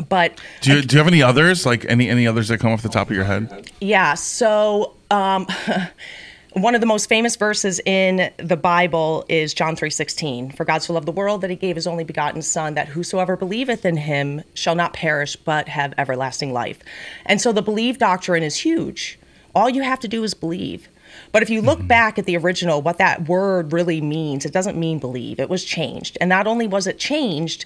but 0.09 0.39
Do 0.61 0.75
you, 0.77 0.81
do 0.81 0.95
you 0.95 0.97
have 0.97 1.07
any 1.07 1.21
others? 1.21 1.63
Like 1.65 1.85
any 1.85 2.09
any 2.09 2.25
others 2.25 2.47
that 2.47 2.59
come 2.59 2.71
off 2.71 2.81
the 2.81 2.89
top 2.89 3.09
of 3.11 3.15
your 3.15 3.25
head? 3.25 3.69
Yeah. 3.79 4.15
So, 4.15 4.95
um, 5.11 5.45
one 6.53 6.75
of 6.75 6.81
the 6.81 6.87
most 6.87 7.07
famous 7.07 7.37
verses 7.37 7.79
in 7.85 8.29
the 8.37 8.57
Bible 8.57 9.25
is 9.29 9.53
John 9.53 9.75
3:16. 9.75 10.51
For 10.51 10.65
God 10.65 10.83
so 10.83 10.93
loved 10.93 11.07
the 11.07 11.11
world 11.13 11.41
that 11.41 11.49
he 11.49 11.55
gave 11.55 11.77
his 11.77 11.87
only 11.87 12.03
begotten 12.03 12.41
son 12.41 12.73
that 12.73 12.89
whosoever 12.89 13.37
believeth 13.37 13.85
in 13.85 13.97
him 13.97 14.43
shall 14.53 14.75
not 14.75 14.91
perish 14.91 15.37
but 15.37 15.69
have 15.69 15.93
everlasting 15.97 16.51
life. 16.51 16.79
And 17.25 17.39
so 17.39 17.53
the 17.53 17.61
believe 17.61 17.97
doctrine 17.97 18.43
is 18.43 18.57
huge. 18.57 19.17
All 19.55 19.69
you 19.69 19.81
have 19.83 19.99
to 20.01 20.09
do 20.09 20.23
is 20.23 20.33
believe. 20.33 20.89
But 21.31 21.41
if 21.41 21.49
you 21.49 21.61
look 21.61 21.79
mm-hmm. 21.79 21.87
back 21.87 22.19
at 22.19 22.25
the 22.25 22.37
original, 22.37 22.81
what 22.81 22.97
that 22.97 23.27
word 23.27 23.71
really 23.71 24.01
means, 24.01 24.45
it 24.45 24.53
doesn't 24.53 24.77
mean 24.77 24.99
believe. 24.99 25.39
It 25.39 25.49
was 25.49 25.63
changed. 25.63 26.17
And 26.19 26.29
not 26.29 26.47
only 26.47 26.67
was 26.67 26.87
it 26.87 26.99
changed, 26.99 27.65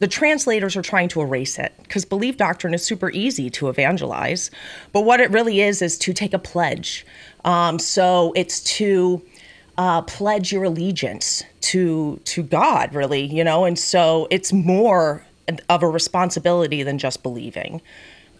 the 0.00 0.08
translators 0.08 0.76
are 0.76 0.82
trying 0.82 1.08
to 1.08 1.20
erase 1.20 1.58
it 1.58 1.74
because 1.82 2.04
belief 2.04 2.36
doctrine 2.38 2.74
is 2.74 2.82
super 2.82 3.10
easy 3.10 3.50
to 3.50 3.68
evangelize. 3.68 4.50
But 4.92 5.02
what 5.02 5.20
it 5.20 5.30
really 5.30 5.60
is 5.60 5.82
is 5.82 5.98
to 5.98 6.12
take 6.12 6.32
a 6.32 6.38
pledge. 6.38 7.06
Um, 7.44 7.78
so 7.78 8.32
it's 8.36 8.60
to 8.60 9.22
uh, 9.78 10.02
pledge 10.02 10.52
your 10.52 10.64
allegiance 10.64 11.42
to 11.62 12.20
to 12.24 12.42
God, 12.42 12.94
really, 12.94 13.24
you 13.24 13.42
know. 13.44 13.64
And 13.64 13.78
so 13.78 14.26
it's 14.30 14.52
more 14.52 15.24
of 15.68 15.82
a 15.82 15.88
responsibility 15.88 16.82
than 16.82 16.98
just 16.98 17.22
believing. 17.22 17.80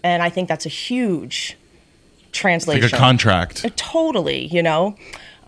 And 0.02 0.22
I 0.22 0.28
think 0.30 0.48
that's 0.48 0.66
a 0.66 0.70
huge 0.70 1.56
translation. 2.32 2.82
Like 2.82 2.92
a 2.92 2.96
contract. 2.96 3.64
Uh, 3.64 3.70
Totally, 3.76 4.46
you 4.46 4.62
know. 4.62 4.96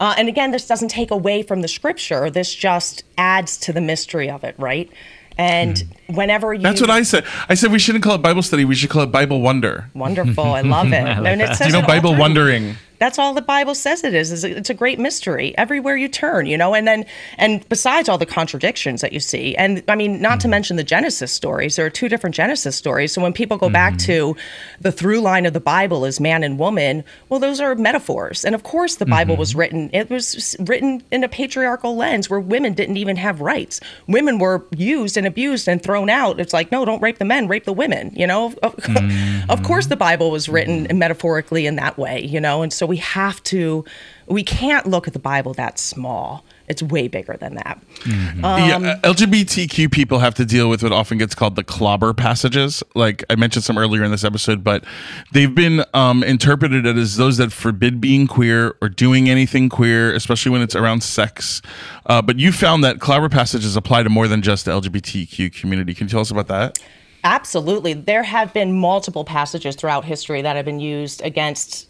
Uh, 0.01 0.15
and 0.19 0.29
again, 0.29 0.51
this 0.51 0.67
doesn't 0.67 0.89
take 0.89 1.11
away 1.11 1.43
from 1.43 1.61
the 1.63 1.69
scripture. 1.69 2.29
This 2.29 2.53
just 2.55 3.05
adds 3.17 3.57
to 3.59 3.73
the 3.73 3.81
mystery 3.81 4.29
of 4.29 4.43
it, 4.43 4.55
right? 4.59 4.91
And 5.39 5.83
whenever 6.09 6.53
you. 6.53 6.61
That's 6.61 6.81
what 6.81 6.91
I 6.91 7.03
said. 7.05 7.25
I 7.49 7.55
said 7.55 7.71
we 7.73 7.79
shouldn't 7.79 8.05
call 8.05 8.17
it 8.17 8.23
Bible 8.23 8.43
study. 8.43 8.65
We 8.65 8.75
should 8.75 8.91
call 8.91 9.03
it 9.03 9.13
Bible 9.13 9.41
wonder. 9.41 9.89
wonderful, 9.95 10.45
I 10.45 10.61
love 10.63 10.89
it. 10.89 10.95
and 10.95 11.41
it 11.41 11.55
says 11.57 11.69
You 11.69 11.81
know, 11.81 11.87
Bible 11.87 12.15
the 12.15 12.21
wondering. 12.21 12.77
That's 13.03 13.19
all 13.19 13.35
the 13.35 13.43
Bible 13.43 13.75
says 13.75 14.05
it 14.05 14.15
is. 14.15 14.31
is 14.31 14.45
it's 14.45 14.71
a 14.71 14.75
great 14.75 15.01
mystery 15.01 15.59
everywhere 15.59 15.97
you 15.97 16.07
turn, 16.07 16.47
you 16.47 16.57
know. 16.57 16.73
And 16.73 16.87
then, 16.87 17.05
and 17.37 17.69
besides 17.69 18.09
all 18.09 18.17
the 18.17 18.25
contradictions 18.25 19.01
that 19.01 19.13
you 19.13 19.19
see, 19.19 19.57
and 19.57 19.83
I 19.89 19.97
mean, 19.97 20.23
not 20.23 20.39
to 20.39 20.45
mm-hmm. 20.45 20.51
mention 20.51 20.77
the 20.77 20.85
Genesis 20.85 21.33
stories. 21.33 21.75
There 21.75 21.85
are 21.85 21.91
two 21.91 22.09
different 22.09 22.37
Genesis 22.37 22.77
stories. 22.77 23.13
So 23.13 23.21
when 23.21 23.33
people 23.33 23.57
go 23.57 23.69
back 23.69 23.95
mm-hmm. 23.95 24.35
to 24.35 24.37
the 24.81 24.93
through 24.93 25.21
line 25.21 25.47
of 25.47 25.53
the 25.53 25.59
Bible 25.59 26.05
as 26.05 26.21
man 26.21 26.45
and 26.45 26.61
woman, 26.61 27.03
well, 27.29 27.41
those 27.41 27.61
are 27.61 27.75
metaphors. 27.75 28.45
And 28.45 28.55
of 28.55 28.63
course, 28.63 28.95
the 28.95 29.07
Bible 29.07 29.37
was 29.37 29.51
mm-hmm. 29.51 29.59
written. 29.59 29.91
It 29.93 30.09
was 30.09 30.55
written 30.61 31.03
in 31.11 31.25
a 31.25 31.29
patriarchal 31.29 31.97
lens 31.97 32.31
where 32.31 32.39
women 32.39 32.73
didn't 32.73 32.99
even 32.99 33.17
have 33.17 33.41
rights. 33.41 33.81
Women 34.07 34.39
were 34.39 34.65
used 34.77 35.17
and 35.17 35.27
abused 35.27 35.67
and 35.67 35.83
thrown 35.83 36.09
out. 36.09 36.39
It's 36.39 36.53
like, 36.53 36.71
no, 36.71 36.85
don't 36.85 37.03
rape 37.03 37.19
the 37.19 37.25
men, 37.25 37.49
rape 37.49 37.65
the 37.65 37.73
women. 37.73 38.13
You 38.15 38.29
know, 38.29 38.55
of, 38.63 38.77
of 39.49 39.65
course, 39.65 39.89
the 39.89 39.97
Bible 39.97 40.31
was 40.31 40.49
written 40.49 40.87
metaphorically 40.97 41.67
in 41.67 41.75
that 41.75 41.99
way. 41.99 42.25
You 42.25 42.39
know, 42.39 42.63
and 42.63 42.73
so 42.73 42.92
we 42.93 42.99
have 42.99 43.43
to, 43.45 43.87
we 44.27 44.45
can't 44.45 44.87
look 44.87 45.07
at 45.07 45.15
the 45.15 45.19
Bible 45.19 45.55
that 45.55 45.79
small. 45.79 46.45
It's 46.69 46.83
way 46.83 47.09
bigger 47.09 47.39
than 47.39 47.55
that. 47.55 47.83
yeah, 48.07 48.77
uh, 48.77 49.01
LGBTQ 49.01 49.91
people 49.91 50.19
have 50.19 50.35
to 50.35 50.45
deal 50.45 50.69
with 50.69 50.83
what 50.83 50.93
often 50.93 51.17
gets 51.17 51.35
called 51.35 51.57
the 51.57 51.65
clobber 51.65 52.13
passages. 52.13 52.83
Like 52.95 53.25
I 53.31 53.37
mentioned 53.37 53.65
some 53.65 53.79
earlier 53.79 54.05
in 54.05 54.11
this 54.11 54.25
episode, 54.25 54.63
but 54.63 54.85
they've 55.33 55.55
been 55.55 55.87
um, 55.95 56.23
interpreted 56.23 56.87
as 56.87 57.17
those 57.17 57.39
that 57.39 57.51
forbid 57.51 57.99
being 57.99 58.27
queer 58.27 58.77
or 58.83 58.91
doing 58.91 59.31
anything 59.31 59.71
queer, 59.71 60.15
especially 60.15 60.53
when 60.53 60.61
it's 60.61 60.77
around 60.77 61.03
sex. 61.03 61.63
Uh, 62.05 62.21
but 62.21 62.39
you 62.39 62.53
found 62.53 62.85
that 62.85 63.01
clobber 63.01 63.31
passages 63.31 63.75
apply 63.75 64.03
to 64.03 64.11
more 64.11 64.29
than 64.29 64.43
just 64.43 64.67
the 64.67 64.71
LGBTQ 64.71 65.59
community. 65.59 65.95
Can 65.95 66.09
you 66.09 66.11
tell 66.11 66.21
us 66.21 66.31
about 66.31 66.49
that? 66.49 66.79
Absolutely. 67.25 67.95
There 67.95 68.23
have 68.23 68.53
been 68.53 68.75
multiple 68.75 69.25
passages 69.25 69.77
throughout 69.77 70.05
history 70.05 70.43
that 70.43 70.57
have 70.57 70.67
been 70.67 70.81
used 70.81 71.23
against 71.23 71.89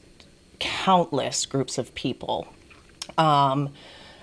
countless 0.62 1.44
groups 1.44 1.76
of 1.76 1.92
people. 1.96 2.46
Um, 3.18 3.72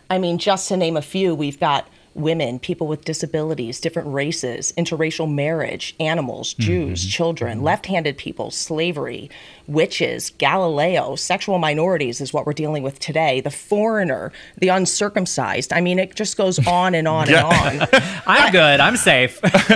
I 0.09 0.17
mean, 0.17 0.37
just 0.37 0.69
to 0.69 0.77
name 0.77 0.95
a 0.95 1.01
few, 1.01 1.35
we've 1.35 1.59
got 1.59 1.85
women, 2.15 2.59
people 2.59 2.87
with 2.87 3.05
disabilities, 3.05 3.79
different 3.79 4.07
races, 4.13 4.73
interracial 4.77 5.31
marriage, 5.31 5.95
animals, 5.99 6.53
Jews, 6.55 7.05
children, 7.05 7.61
left 7.61 7.85
handed 7.85 8.17
people, 8.17 8.51
slavery, 8.51 9.29
witches, 9.67 10.31
Galileo, 10.37 11.15
sexual 11.15 11.59
minorities 11.59 12.19
is 12.21 12.33
what 12.33 12.45
we're 12.45 12.53
dealing 12.53 12.81
with 12.83 12.99
today, 12.99 13.39
the 13.41 13.51
foreigner, 13.51 14.31
the 14.57 14.67
uncircumcised. 14.69 15.71
I 15.71 15.81
mean, 15.81 15.99
it 15.99 16.15
just 16.15 16.35
goes 16.37 16.65
on 16.67 16.95
and 16.95 17.07
on 17.07 17.27
and 17.29 17.37
on. 17.37 17.87
I'm 18.27 18.51
good. 18.51 18.79
I'm 18.79 18.97
safe. 18.97 19.39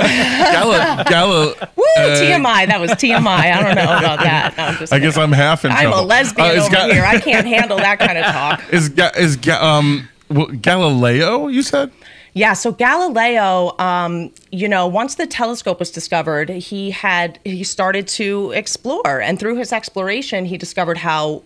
Gala. 0.55 1.53
Woo, 1.75 1.83
TMI. 1.97 2.67
That 2.67 2.79
was 2.79 2.91
TMI. 2.91 3.27
I 3.27 3.61
don't 3.61 3.75
know 3.75 3.83
about 3.97 4.19
that. 4.19 4.57
No, 4.57 4.63
I'm 4.65 4.75
just 4.77 4.93
I 4.93 4.99
guess. 4.99 5.17
I'm 5.17 5.31
half 5.31 5.65
in 5.65 5.71
I'm 5.71 5.83
trouble. 5.83 5.99
a 5.99 6.05
lesbian 6.05 6.47
Uh, 6.57 6.61
over 6.63 6.69
Ga- 6.75 6.89
here. 6.91 7.03
I 7.05 7.19
can't 7.19 7.45
handle 7.47 7.77
that 7.77 7.99
kind 7.99 8.17
of 8.17 8.25
talk. 8.25 8.61
Is 8.73 8.89
is 9.17 9.47
um 9.49 10.09
well, 10.29 10.47
Galileo? 10.47 11.47
You 11.47 11.61
said. 11.61 11.91
Yeah, 12.35 12.53
so 12.53 12.71
Galileo, 12.71 13.77
um, 13.77 14.31
you 14.51 14.67
know, 14.67 14.87
once 14.87 15.15
the 15.15 15.27
telescope 15.27 15.79
was 15.79 15.91
discovered, 15.91 16.49
he 16.49 16.89
had 16.89 17.37
he 17.43 17.63
started 17.63 18.07
to 18.09 18.51
explore, 18.51 19.21
and 19.21 19.39
through 19.39 19.57
his 19.57 19.71
exploration, 19.71 20.45
he 20.45 20.57
discovered 20.57 20.97
how 20.97 21.43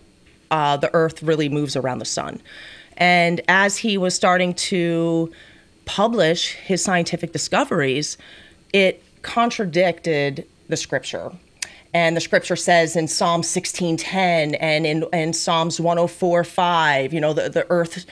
uh, 0.50 0.78
the 0.78 0.92
Earth 0.94 1.22
really 1.22 1.50
moves 1.50 1.76
around 1.76 1.98
the 1.98 2.06
sun. 2.06 2.40
And 2.96 3.42
as 3.48 3.76
he 3.76 3.98
was 3.98 4.14
starting 4.14 4.54
to 4.54 5.30
publish 5.84 6.52
his 6.54 6.82
scientific 6.82 7.32
discoveries, 7.32 8.16
it 8.72 9.02
contradicted 9.20 10.46
the 10.68 10.76
scripture. 10.76 11.32
And 11.92 12.16
the 12.16 12.20
scripture 12.20 12.56
says 12.56 12.96
in 12.96 13.08
Psalm 13.08 13.42
16:10 13.42 14.56
and 14.58 14.86
in, 14.86 15.04
in 15.12 15.34
Psalms 15.34 15.78
104:5, 15.78 17.12
you 17.12 17.20
know, 17.20 17.34
the, 17.34 17.50
the 17.50 17.66
earth 17.70 18.06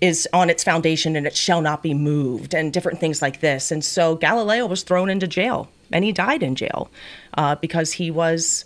is 0.00 0.28
on 0.32 0.50
its 0.50 0.64
foundation 0.64 1.16
and 1.16 1.26
it 1.26 1.36
shall 1.36 1.60
not 1.60 1.82
be 1.82 1.94
moved, 1.94 2.54
and 2.54 2.72
different 2.72 3.00
things 3.00 3.22
like 3.22 3.40
this. 3.40 3.70
And 3.70 3.84
so 3.84 4.16
Galileo 4.16 4.66
was 4.66 4.82
thrown 4.82 5.08
into 5.10 5.26
jail, 5.26 5.68
and 5.92 6.04
he 6.04 6.12
died 6.12 6.42
in 6.42 6.54
jail 6.54 6.90
uh, 7.34 7.54
because 7.56 7.92
he 7.92 8.10
was, 8.10 8.64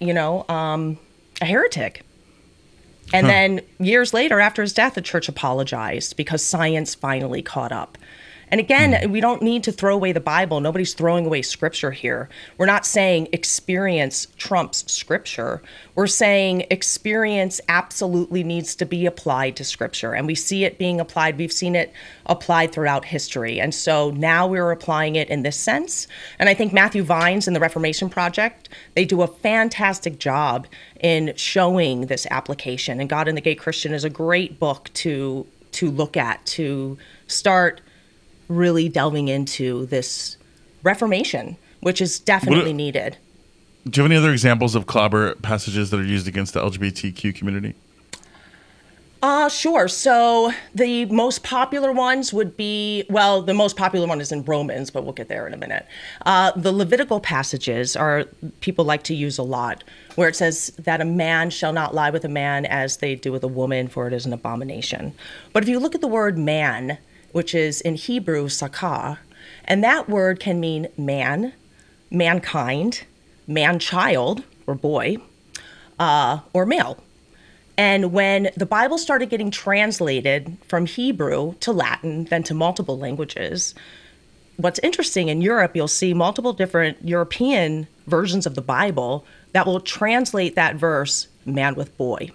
you 0.00 0.14
know, 0.14 0.44
um, 0.48 0.98
a 1.40 1.44
heretic. 1.44 2.02
And 3.12 3.26
then 3.26 3.60
years 3.78 4.12
later, 4.12 4.38
after 4.38 4.60
his 4.60 4.74
death, 4.74 4.94
the 4.94 5.00
church 5.00 5.28
apologized 5.28 6.16
because 6.16 6.44
science 6.44 6.94
finally 6.94 7.40
caught 7.40 7.72
up. 7.72 7.96
And 8.50 8.60
again, 8.60 9.02
hmm. 9.02 9.12
we 9.12 9.20
don't 9.20 9.42
need 9.42 9.64
to 9.64 9.72
throw 9.72 9.94
away 9.94 10.12
the 10.12 10.20
Bible. 10.20 10.60
Nobody's 10.60 10.94
throwing 10.94 11.26
away 11.26 11.42
scripture 11.42 11.90
here. 11.90 12.28
We're 12.56 12.66
not 12.66 12.86
saying 12.86 13.28
experience 13.32 14.28
trumps 14.36 14.90
scripture. 14.90 15.62
We're 15.94 16.06
saying 16.06 16.66
experience 16.70 17.60
absolutely 17.68 18.42
needs 18.44 18.74
to 18.76 18.86
be 18.86 19.06
applied 19.06 19.56
to 19.56 19.64
scripture. 19.64 20.14
And 20.14 20.26
we 20.26 20.34
see 20.34 20.64
it 20.64 20.78
being 20.78 21.00
applied. 21.00 21.38
We've 21.38 21.52
seen 21.52 21.74
it 21.74 21.92
applied 22.26 22.72
throughout 22.72 23.04
history. 23.04 23.60
And 23.60 23.74
so 23.74 24.10
now 24.10 24.46
we're 24.46 24.70
applying 24.70 25.16
it 25.16 25.28
in 25.28 25.42
this 25.42 25.56
sense. 25.56 26.06
And 26.38 26.48
I 26.48 26.54
think 26.54 26.72
Matthew 26.72 27.02
Vines 27.02 27.46
and 27.46 27.56
the 27.56 27.60
Reformation 27.60 28.08
Project, 28.08 28.68
they 28.94 29.04
do 29.04 29.22
a 29.22 29.26
fantastic 29.26 30.18
job 30.18 30.66
in 31.00 31.32
showing 31.36 32.06
this 32.06 32.26
application. 32.30 33.00
And 33.00 33.08
God 33.08 33.28
and 33.28 33.36
the 33.36 33.42
Gay 33.42 33.54
Christian 33.54 33.92
is 33.92 34.04
a 34.04 34.10
great 34.10 34.58
book 34.58 34.90
to 34.94 35.46
to 35.70 35.90
look 35.90 36.16
at 36.16 36.44
to 36.44 36.98
start 37.26 37.80
really 38.48 38.88
delving 38.88 39.28
into 39.28 39.86
this 39.86 40.36
reformation, 40.82 41.56
which 41.80 42.00
is 42.00 42.18
definitely 42.18 42.72
needed. 42.72 43.16
Do 43.88 44.00
you 44.00 44.02
have 44.02 44.10
any 44.10 44.18
other 44.18 44.32
examples 44.32 44.74
of 44.74 44.86
clobber 44.86 45.34
passages 45.36 45.90
that 45.90 46.00
are 46.00 46.04
used 46.04 46.28
against 46.28 46.54
the 46.54 46.60
LGBTQ 46.60 47.34
community? 47.34 47.74
Uh, 49.20 49.48
sure. 49.48 49.88
So 49.88 50.52
the 50.74 51.06
most 51.06 51.42
popular 51.42 51.90
ones 51.90 52.32
would 52.32 52.56
be 52.56 53.04
well, 53.10 53.42
the 53.42 53.54
most 53.54 53.76
popular 53.76 54.06
one 54.06 54.20
is 54.20 54.30
in 54.30 54.44
Romans, 54.44 54.90
but 54.90 55.02
we'll 55.02 55.12
get 55.12 55.28
there 55.28 55.46
in 55.46 55.52
a 55.52 55.56
minute. 55.56 55.86
Uh, 56.24 56.52
the 56.54 56.70
Levitical 56.70 57.18
passages 57.18 57.96
are 57.96 58.26
people 58.60 58.84
like 58.84 59.02
to 59.04 59.14
use 59.14 59.36
a 59.36 59.42
lot, 59.42 59.82
where 60.14 60.28
it 60.28 60.36
says 60.36 60.68
that 60.78 61.00
a 61.00 61.04
man 61.04 61.50
shall 61.50 61.72
not 61.72 61.94
lie 61.94 62.10
with 62.10 62.24
a 62.24 62.28
man 62.28 62.64
as 62.66 62.98
they 62.98 63.16
do 63.16 63.32
with 63.32 63.42
a 63.42 63.48
woman, 63.48 63.88
for 63.88 64.06
it 64.06 64.12
is 64.12 64.24
an 64.24 64.32
abomination. 64.32 65.12
But 65.52 65.64
if 65.64 65.68
you 65.68 65.80
look 65.80 65.96
at 65.96 66.00
the 66.00 66.06
word 66.06 66.38
man, 66.38 66.98
which 67.32 67.54
is 67.54 67.80
in 67.80 67.94
Hebrew 67.94 68.46
sakah, 68.46 69.18
and 69.64 69.84
that 69.84 70.08
word 70.08 70.40
can 70.40 70.60
mean 70.60 70.88
man, 70.96 71.52
mankind, 72.10 73.04
man 73.46 73.78
child 73.78 74.42
or 74.66 74.74
boy, 74.74 75.18
uh, 75.98 76.40
or 76.52 76.66
male. 76.66 77.02
And 77.76 78.12
when 78.12 78.50
the 78.56 78.66
Bible 78.66 78.98
started 78.98 79.30
getting 79.30 79.52
translated 79.52 80.56
from 80.66 80.86
Hebrew 80.86 81.54
to 81.60 81.72
Latin, 81.72 82.24
then 82.24 82.42
to 82.44 82.54
multiple 82.54 82.98
languages, 82.98 83.74
what's 84.56 84.80
interesting 84.80 85.28
in 85.28 85.40
Europe, 85.40 85.76
you'll 85.76 85.86
see 85.86 86.12
multiple 86.12 86.52
different 86.52 86.98
European 87.06 87.86
versions 88.08 88.46
of 88.46 88.56
the 88.56 88.62
Bible 88.62 89.24
that 89.52 89.64
will 89.64 89.80
translate 89.80 90.56
that 90.56 90.74
verse 90.74 91.28
man 91.46 91.76
with 91.76 91.96
boy. 91.96 92.30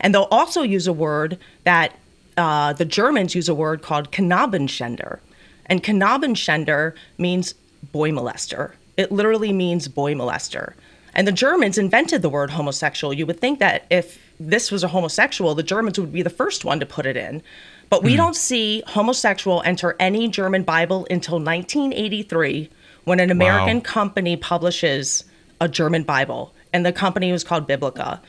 And 0.00 0.14
they'll 0.14 0.28
also 0.30 0.62
use 0.62 0.86
a 0.86 0.92
word 0.92 1.38
that 1.64 1.98
uh, 2.36 2.72
the 2.72 2.84
Germans 2.84 3.34
use 3.34 3.48
a 3.48 3.54
word 3.54 3.82
called 3.82 4.10
Knabenschänder. 4.10 5.18
And 5.66 5.82
Knabenschänder 5.82 6.94
means 7.18 7.54
boy 7.92 8.10
molester. 8.10 8.72
It 8.96 9.12
literally 9.12 9.52
means 9.52 9.88
boy 9.88 10.14
molester. 10.14 10.74
And 11.14 11.28
the 11.28 11.32
Germans 11.32 11.78
invented 11.78 12.22
the 12.22 12.28
word 12.28 12.50
homosexual. 12.50 13.12
You 13.12 13.26
would 13.26 13.40
think 13.40 13.58
that 13.58 13.86
if 13.90 14.18
this 14.40 14.70
was 14.70 14.82
a 14.82 14.88
homosexual, 14.88 15.54
the 15.54 15.62
Germans 15.62 15.98
would 15.98 16.12
be 16.12 16.22
the 16.22 16.30
first 16.30 16.64
one 16.64 16.80
to 16.80 16.86
put 16.86 17.06
it 17.06 17.16
in. 17.16 17.42
But 17.90 18.02
we 18.02 18.16
don't 18.16 18.34
see 18.34 18.82
homosexual 18.86 19.62
enter 19.66 19.94
any 20.00 20.26
German 20.26 20.62
Bible 20.62 21.06
until 21.10 21.34
1983 21.34 22.70
when 23.04 23.20
an 23.20 23.30
American 23.30 23.82
company 23.82 24.34
publishes 24.34 25.24
a 25.60 25.68
German 25.68 26.02
Bible. 26.02 26.54
And 26.72 26.86
the 26.86 26.92
company 26.92 27.30
was 27.30 27.44
called 27.44 27.66
Biblica. 27.66 28.22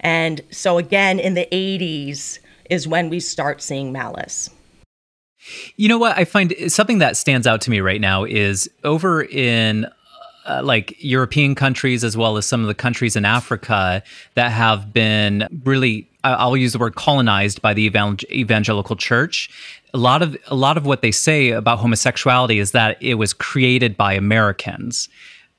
And 0.00 0.40
so, 0.50 0.78
again, 0.78 1.18
in 1.18 1.34
the 1.34 1.46
80s 1.52 2.38
is 2.70 2.88
when 2.88 3.10
we 3.10 3.20
start 3.20 3.60
seeing 3.60 3.92
malice. 3.92 4.48
You 5.76 5.88
know 5.88 5.98
what? 5.98 6.16
I 6.16 6.24
find 6.24 6.54
something 6.68 6.98
that 6.98 7.16
stands 7.16 7.46
out 7.46 7.60
to 7.62 7.70
me 7.70 7.80
right 7.80 8.00
now 8.00 8.24
is 8.24 8.70
over 8.84 9.22
in 9.22 9.86
uh, 10.46 10.62
like 10.62 10.94
European 10.98 11.54
countries 11.54 12.04
as 12.04 12.16
well 12.16 12.36
as 12.36 12.46
some 12.46 12.60
of 12.60 12.66
the 12.66 12.74
countries 12.74 13.16
in 13.16 13.24
Africa 13.24 14.02
that 14.34 14.52
have 14.52 14.92
been 14.92 15.46
really 15.64 16.06
I'll 16.22 16.56
use 16.56 16.72
the 16.74 16.78
word 16.78 16.96
colonized 16.96 17.62
by 17.62 17.72
the 17.72 17.86
evangelical 18.30 18.96
church. 18.96 19.48
A 19.94 19.98
lot 19.98 20.20
of 20.20 20.36
a 20.48 20.54
lot 20.54 20.76
of 20.76 20.84
what 20.84 21.00
they 21.00 21.10
say 21.10 21.50
about 21.50 21.78
homosexuality 21.78 22.58
is 22.58 22.72
that 22.72 23.02
it 23.02 23.14
was 23.14 23.32
created 23.32 23.96
by 23.96 24.12
Americans. 24.12 25.08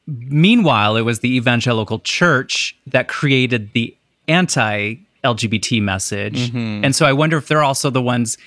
Meanwhile, 0.08 0.98
it 0.98 1.02
was 1.02 1.20
the 1.20 1.36
evangelical 1.36 2.00
church 2.00 2.76
that 2.88 3.08
created 3.08 3.74
the 3.74 3.96
anti 4.28 4.96
LGBT 5.24 5.82
message. 5.82 6.50
Mm-hmm. 6.50 6.86
And 6.86 6.96
so 6.96 7.06
I 7.06 7.14
wonder 7.14 7.38
if 7.38 7.48
they're 7.48 7.64
also 7.64 7.90
the 7.90 8.02
ones 8.02 8.38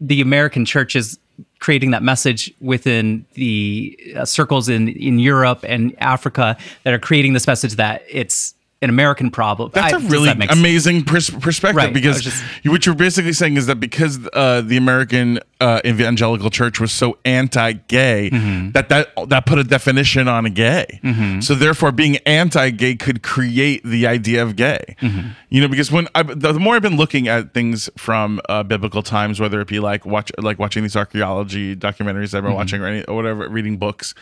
the 0.00 0.20
American 0.20 0.64
church 0.64 0.94
is 0.94 1.18
creating 1.58 1.90
that 1.90 2.02
message 2.02 2.52
within 2.60 3.24
the 3.34 3.98
uh, 4.16 4.24
circles 4.24 4.68
in 4.68 4.88
in 4.88 5.18
Europe 5.18 5.60
and 5.66 5.94
Africa 5.98 6.56
that 6.82 6.92
are 6.92 6.98
creating 6.98 7.32
this 7.32 7.46
message 7.46 7.76
that 7.76 8.02
it's 8.08 8.54
an 8.86 8.90
American 8.90 9.30
problem. 9.30 9.70
That's 9.74 9.92
I, 9.92 9.96
a 9.96 10.00
really 10.00 10.32
that 10.32 10.52
amazing 10.52 11.04
pers- 11.04 11.30
perspective 11.30 11.76
right. 11.76 11.92
because 11.92 12.22
just, 12.22 12.42
what 12.64 12.86
you're 12.86 12.94
basically 12.94 13.32
saying 13.32 13.56
is 13.56 13.66
that 13.66 13.76
because 13.76 14.18
uh, 14.32 14.60
the 14.60 14.76
American 14.76 15.40
uh, 15.60 15.80
evangelical 15.84 16.50
church 16.50 16.78
was 16.78 16.92
so 16.92 17.18
anti-gay 17.24 18.30
mm-hmm. 18.30 18.70
that 18.72 18.88
that 18.90 19.08
that 19.28 19.46
put 19.46 19.58
a 19.58 19.64
definition 19.64 20.28
on 20.28 20.46
a 20.46 20.50
gay. 20.50 21.00
Mm-hmm. 21.02 21.40
So 21.40 21.54
therefore, 21.54 21.92
being 21.92 22.18
anti-gay 22.18 22.96
could 22.96 23.22
create 23.22 23.82
the 23.82 24.06
idea 24.06 24.42
of 24.42 24.54
gay. 24.54 24.96
Mm-hmm. 25.00 25.30
You 25.48 25.60
know, 25.62 25.68
because 25.68 25.90
when 25.90 26.06
I, 26.14 26.22
the 26.22 26.54
more 26.54 26.76
I've 26.76 26.82
been 26.82 26.96
looking 26.96 27.26
at 27.28 27.52
things 27.52 27.90
from 27.96 28.40
uh, 28.48 28.62
biblical 28.62 29.02
times, 29.02 29.40
whether 29.40 29.60
it 29.60 29.68
be 29.68 29.80
like 29.80 30.06
watch 30.06 30.30
like 30.38 30.58
watching 30.58 30.82
these 30.82 30.96
archaeology 30.96 31.74
documentaries 31.74 32.34
I've 32.34 32.42
been 32.42 32.50
mm-hmm. 32.50 32.54
watching 32.54 32.82
or 32.82 32.86
any 32.86 33.04
or 33.04 33.16
whatever, 33.16 33.48
reading 33.48 33.76
books 33.76 34.14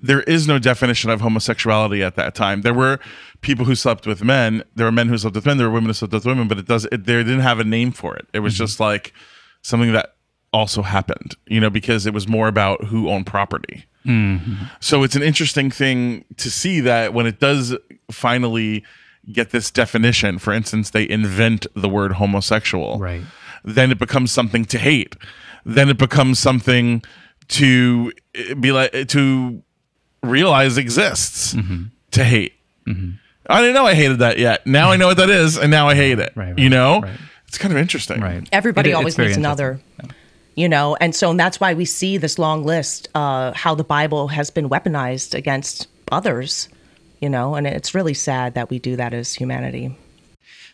there 0.00 0.22
is 0.22 0.46
no 0.46 0.58
definition 0.58 1.10
of 1.10 1.20
homosexuality 1.20 2.02
at 2.02 2.16
that 2.16 2.34
time. 2.34 2.62
There 2.62 2.74
were 2.74 2.98
people 3.40 3.64
who 3.64 3.74
slept 3.74 4.06
with 4.06 4.22
men. 4.22 4.62
There 4.74 4.86
were 4.86 4.92
men 4.92 5.08
who 5.08 5.18
slept 5.18 5.36
with 5.36 5.46
men. 5.46 5.56
There 5.56 5.68
were 5.68 5.74
women 5.74 5.88
who 5.88 5.94
slept 5.94 6.12
with 6.12 6.26
women. 6.26 6.48
But 6.48 6.58
it 6.58 6.66
does. 6.66 6.84
It, 6.86 7.04
they 7.04 7.14
didn't 7.14 7.40
have 7.40 7.60
a 7.60 7.64
name 7.64 7.92
for 7.92 8.16
it. 8.16 8.26
It 8.32 8.40
was 8.40 8.54
mm-hmm. 8.54 8.64
just 8.64 8.80
like 8.80 9.12
something 9.62 9.92
that 9.92 10.14
also 10.52 10.82
happened. 10.82 11.34
You 11.46 11.60
know, 11.60 11.70
because 11.70 12.06
it 12.06 12.14
was 12.14 12.28
more 12.28 12.48
about 12.48 12.84
who 12.84 13.08
owned 13.08 13.26
property. 13.26 13.86
Mm-hmm. 14.04 14.64
So 14.80 15.02
it's 15.02 15.16
an 15.16 15.22
interesting 15.22 15.70
thing 15.70 16.24
to 16.36 16.50
see 16.50 16.80
that 16.80 17.12
when 17.12 17.26
it 17.26 17.40
does 17.40 17.74
finally 18.10 18.84
get 19.32 19.50
this 19.50 19.70
definition. 19.70 20.38
For 20.38 20.52
instance, 20.52 20.90
they 20.90 21.08
invent 21.08 21.66
the 21.74 21.88
word 21.88 22.12
homosexual. 22.12 22.98
Right. 22.98 23.22
Then 23.64 23.90
it 23.90 23.98
becomes 23.98 24.30
something 24.30 24.64
to 24.66 24.78
hate. 24.78 25.16
Then 25.64 25.88
it 25.88 25.98
becomes 25.98 26.38
something 26.38 27.02
to 27.48 28.12
be 28.60 28.72
like 28.72 29.08
to 29.08 29.62
realize 30.22 30.78
exists 30.78 31.54
mm-hmm. 31.54 31.84
to 32.12 32.24
hate. 32.24 32.54
Mm-hmm. 32.86 33.12
I 33.48 33.60
didn't 33.60 33.74
know 33.74 33.86
I 33.86 33.94
hated 33.94 34.18
that 34.20 34.38
yet. 34.38 34.66
Now 34.66 34.90
I 34.90 34.96
know 34.96 35.06
what 35.08 35.18
that 35.18 35.30
is, 35.30 35.56
and 35.56 35.70
now 35.70 35.88
I 35.88 35.94
hate 35.94 36.18
it. 36.18 36.32
Right, 36.34 36.48
right, 36.48 36.58
you 36.58 36.68
know, 36.68 37.00
right. 37.00 37.18
it's 37.46 37.58
kind 37.58 37.72
of 37.72 37.78
interesting. 37.78 38.20
Right. 38.20 38.48
Everybody 38.52 38.90
it, 38.90 38.94
always 38.94 39.16
needs 39.18 39.36
another. 39.36 39.80
Yeah. 40.02 40.10
You 40.56 40.68
know, 40.68 40.96
and 41.00 41.14
so 41.14 41.30
and 41.30 41.38
that's 41.38 41.60
why 41.60 41.74
we 41.74 41.84
see 41.84 42.16
this 42.16 42.38
long 42.38 42.64
list, 42.64 43.08
uh, 43.14 43.52
how 43.52 43.74
the 43.74 43.84
Bible 43.84 44.28
has 44.28 44.50
been 44.50 44.68
weaponized 44.68 45.34
against 45.34 45.86
others. 46.10 46.68
You 47.20 47.30
know, 47.30 47.54
and 47.54 47.66
it's 47.66 47.94
really 47.94 48.14
sad 48.14 48.54
that 48.54 48.68
we 48.68 48.78
do 48.78 48.96
that 48.96 49.14
as 49.14 49.32
humanity. 49.32 49.96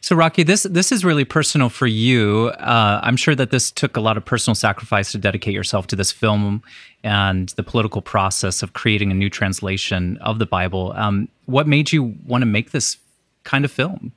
So, 0.00 0.16
Rocky, 0.16 0.42
this 0.42 0.64
this 0.64 0.90
is 0.90 1.05
really 1.05 1.24
personal 1.24 1.68
for 1.68 1.87
you. 1.87 2.52
Uh, 2.59 3.00
I'm 3.05 3.16
sure 3.16 3.37
that 3.37 3.50
this 3.50 3.70
took 3.70 3.96
a 3.96 4.00
lot 4.00 4.16
of 4.16 4.24
personal 4.24 4.57
sacrifice 4.57 5.12
to 5.12 5.18
dedicate 5.18 5.55
yourself 5.55 5.87
to 5.88 5.96
this 5.96 6.11
film 6.11 6.62
and 7.04 7.48
the 7.50 7.62
political 7.62 8.02
process 8.02 8.62
of 8.62 8.72
creating 8.72 9.10
a 9.10 9.14
new 9.14 9.28
translation 9.28 10.16
of 10.18 10.38
the 10.38 10.46
Bible. 10.46 10.92
Um, 10.96 11.28
what 11.46 11.66
made 11.66 11.92
you 11.92 12.14
want 12.26 12.42
to 12.42 12.46
make 12.46 12.70
this 12.70 12.96
kind 13.44 13.64
of 13.64 13.72
film? 13.72 14.12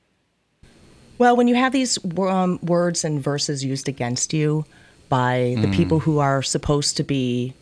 Well, 1.18 1.36
when 1.36 1.48
you 1.48 1.56
have 1.56 1.72
these 1.72 1.98
um, 2.20 2.60
words 2.62 3.04
and 3.04 3.22
verses 3.22 3.64
used 3.64 3.88
against 3.88 4.34
you 4.34 4.66
by 5.08 5.56
the 5.60 5.68
mm. 5.68 5.74
people 5.74 6.00
who 6.00 6.20
are 6.20 6.44
supposed 6.44 6.98
to 6.98 7.04
be 7.04 7.54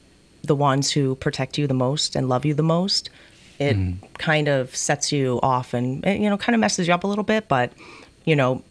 the 0.44 0.56
ones 0.56 0.92
who 0.92 1.16
protect 1.16 1.58
you 1.58 1.68
the 1.68 1.74
most 1.74 2.16
and 2.16 2.28
love 2.28 2.46
you 2.46 2.54
the 2.54 2.64
most, 2.64 3.10
it 3.60 3.78
mm. 3.78 3.98
kind 4.18 4.48
of 4.48 4.76
sets 4.76 5.12
you 5.12 5.40
off 5.44 5.74
and 5.74 6.04
you 6.06 6.30
know 6.30 6.38
kind 6.38 6.56
of 6.56 6.60
messes 6.60 6.88
you 6.88 6.94
up 6.94 7.04
a 7.04 7.08
little 7.08 7.24
bit. 7.24 7.48
But 7.48 7.72
you 8.26 8.36
know, 8.36 8.64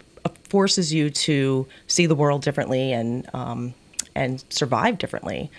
forces 0.48 0.92
you 0.92 1.10
to 1.10 1.66
see 1.86 2.06
the 2.06 2.14
world 2.14 2.42
differently 2.42 2.92
and 2.92 3.28
um, 3.34 3.74
and 4.14 4.44
survive 4.50 4.98
differently. 4.98 5.50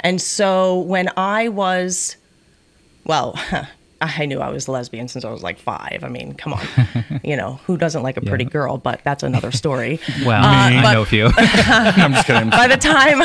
And 0.00 0.20
so 0.20 0.80
when 0.80 1.10
I 1.16 1.48
was, 1.48 2.16
well, 3.04 3.38
I 4.02 4.24
knew 4.24 4.40
I 4.40 4.48
was 4.48 4.66
lesbian 4.66 5.08
since 5.08 5.26
I 5.26 5.30
was 5.30 5.42
like 5.42 5.58
five. 5.58 6.02
I 6.02 6.08
mean, 6.08 6.32
come 6.32 6.54
on, 6.54 6.66
you 7.22 7.36
know, 7.36 7.60
who 7.66 7.76
doesn't 7.76 8.02
like 8.02 8.16
a 8.16 8.22
pretty 8.22 8.44
yeah. 8.44 8.50
girl? 8.50 8.78
But 8.78 9.02
that's 9.04 9.22
another 9.22 9.52
story. 9.52 10.00
well, 10.24 10.42
uh, 10.42 10.48
I 10.48 10.80
but, 10.82 10.92
know 10.94 11.02
a 11.02 11.06
few. 11.06 11.26
I'm 11.36 12.14
just 12.14 12.26
kidding. 12.26 12.48
By 12.48 12.66
the 12.66 12.78
time, 12.78 13.20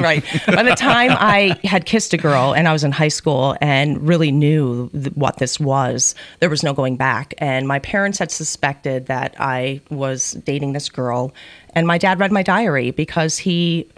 right, 0.00 0.22
by 0.46 0.62
the 0.62 0.76
time 0.76 1.10
I 1.12 1.58
had 1.64 1.84
kissed 1.84 2.14
a 2.14 2.16
girl 2.16 2.54
and 2.54 2.68
I 2.68 2.72
was 2.72 2.84
in 2.84 2.92
high 2.92 3.08
school 3.08 3.56
and 3.60 4.06
really 4.06 4.30
knew 4.30 4.88
th- 4.90 5.14
what 5.14 5.38
this 5.38 5.58
was, 5.58 6.14
there 6.38 6.50
was 6.50 6.62
no 6.62 6.72
going 6.72 6.96
back. 6.96 7.34
And 7.38 7.66
my 7.66 7.80
parents 7.80 8.20
had 8.20 8.30
suspected 8.30 9.06
that 9.06 9.34
I 9.40 9.80
was 9.90 10.32
dating 10.44 10.74
this 10.74 10.88
girl, 10.88 11.34
and 11.74 11.88
my 11.88 11.98
dad 11.98 12.20
read 12.20 12.30
my 12.30 12.44
diary 12.44 12.92
because 12.92 13.36
he 13.38 13.88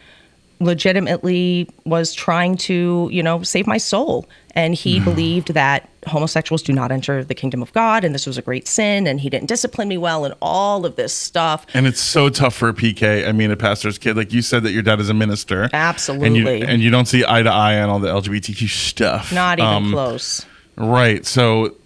legitimately 0.61 1.69
was 1.85 2.15
trying 2.15 2.57
to, 2.57 3.09
you 3.11 3.23
know, 3.23 3.43
save 3.43 3.67
my 3.67 3.79
soul. 3.79 4.27
And 4.55 4.75
he 4.75 5.01
mm. 5.01 5.05
believed 5.05 5.55
that 5.55 5.89
homosexuals 6.07 6.63
do 6.63 6.73
not 6.73 6.93
enter 6.93 7.25
the 7.25 7.35
kingdom 7.35 7.63
of 7.63 7.73
God 7.73 8.05
and 8.05 8.15
this 8.15 8.27
was 8.27 8.37
a 8.37 8.43
great 8.43 8.67
sin 8.67 9.07
and 9.07 9.21
he 9.21 9.31
didn't 9.31 9.49
discipline 9.49 9.87
me 9.89 9.97
well 9.97 10.25
and 10.25 10.35
all 10.43 10.85
of 10.85 10.97
this 10.97 11.15
stuff. 11.15 11.67
And 11.73 11.87
it's 11.87 12.01
so 12.01 12.29
tough 12.29 12.55
for 12.55 12.69
a 12.69 12.75
PK. 12.75 13.27
I 13.27 13.33
mean, 13.33 13.51
a 13.51 13.57
pastor's 13.57 13.97
kid. 13.97 14.17
Like 14.17 14.33
you 14.33 14.43
said 14.43 14.63
that 14.65 14.73
your 14.73 14.83
dad 14.83 15.01
is 15.01 15.09
a 15.09 15.15
minister. 15.15 15.71
Absolutely. 15.73 16.27
And 16.27 16.37
you, 16.37 16.49
and 16.67 16.83
you 16.83 16.91
don't 16.91 17.07
see 17.07 17.25
eye 17.27 17.43
to 17.43 17.51
eye 17.51 17.81
on 17.81 17.89
all 17.89 18.01
the 18.01 18.09
LGBTQ 18.09 18.69
stuff. 18.69 19.33
Not 19.33 19.59
even 19.59 19.71
um, 19.71 19.93
close. 19.93 20.45
Right. 20.77 21.25
So 21.25 21.77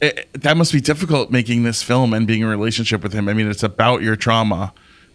it, 0.00 0.28
that 0.34 0.56
must 0.56 0.72
be 0.72 0.80
difficult 0.80 1.30
making 1.30 1.64
this 1.64 1.82
film 1.82 2.14
and 2.14 2.26
being 2.26 2.40
in 2.40 2.46
a 2.46 2.50
relationship 2.50 3.02
with 3.02 3.12
him. 3.12 3.28
I 3.28 3.34
mean, 3.34 3.48
it's 3.50 3.62
about 3.62 4.02
your 4.02 4.16
trauma, 4.16 4.72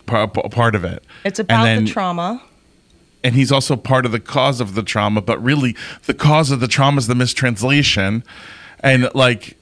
part 0.07 0.75
of 0.75 0.83
it. 0.83 1.03
It's 1.23 1.39
about 1.39 1.63
then, 1.63 1.85
the 1.85 1.91
trauma 1.91 2.41
and 3.23 3.35
he's 3.35 3.51
also 3.51 3.75
part 3.75 4.05
of 4.05 4.11
the 4.11 4.19
cause 4.19 4.61
of 4.61 4.75
the 4.75 4.83
trauma 4.83 5.21
but 5.21 5.41
really 5.43 5.75
the 6.05 6.13
cause 6.13 6.51
of 6.51 6.59
the 6.59 6.67
trauma 6.67 6.97
is 6.97 7.07
the 7.07 7.15
mistranslation 7.15 8.23
and 8.81 9.09
like 9.13 9.57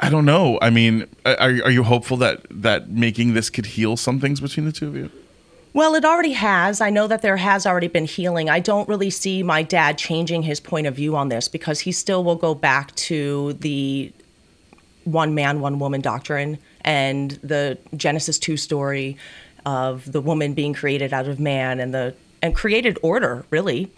i 0.00 0.08
don't 0.08 0.24
know 0.24 0.58
i 0.62 0.70
mean 0.70 1.06
are, 1.24 1.36
are 1.38 1.70
you 1.70 1.82
hopeful 1.82 2.16
that 2.16 2.44
that 2.50 2.90
making 2.90 3.34
this 3.34 3.50
could 3.50 3.66
heal 3.66 3.96
some 3.96 4.20
things 4.20 4.40
between 4.40 4.66
the 4.66 4.72
two 4.72 4.88
of 4.88 4.96
you 4.96 5.10
well, 5.72 5.94
it 5.94 6.04
already 6.04 6.32
has. 6.32 6.80
I 6.80 6.90
know 6.90 7.06
that 7.06 7.22
there 7.22 7.36
has 7.36 7.64
already 7.64 7.86
been 7.86 8.04
healing. 8.04 8.50
I 8.50 8.58
don't 8.58 8.88
really 8.88 9.10
see 9.10 9.44
my 9.44 9.62
dad 9.62 9.98
changing 9.98 10.42
his 10.42 10.58
point 10.58 10.88
of 10.88 10.96
view 10.96 11.14
on 11.14 11.28
this 11.28 11.46
because 11.46 11.80
he 11.80 11.92
still 11.92 12.24
will 12.24 12.36
go 12.36 12.54
back 12.56 12.92
to 12.96 13.52
the 13.52 14.12
one 15.04 15.34
man, 15.34 15.60
one 15.60 15.78
woman 15.78 16.00
doctrine 16.00 16.58
and 16.82 17.32
the 17.42 17.78
Genesis 17.96 18.38
2 18.38 18.56
story 18.56 19.16
of 19.64 20.10
the 20.10 20.20
woman 20.20 20.54
being 20.54 20.72
created 20.74 21.12
out 21.12 21.28
of 21.28 21.38
man 21.38 21.78
and 21.78 21.94
the 21.94 22.14
and 22.42 22.54
created 22.54 22.98
order, 23.02 23.44
really. 23.50 23.90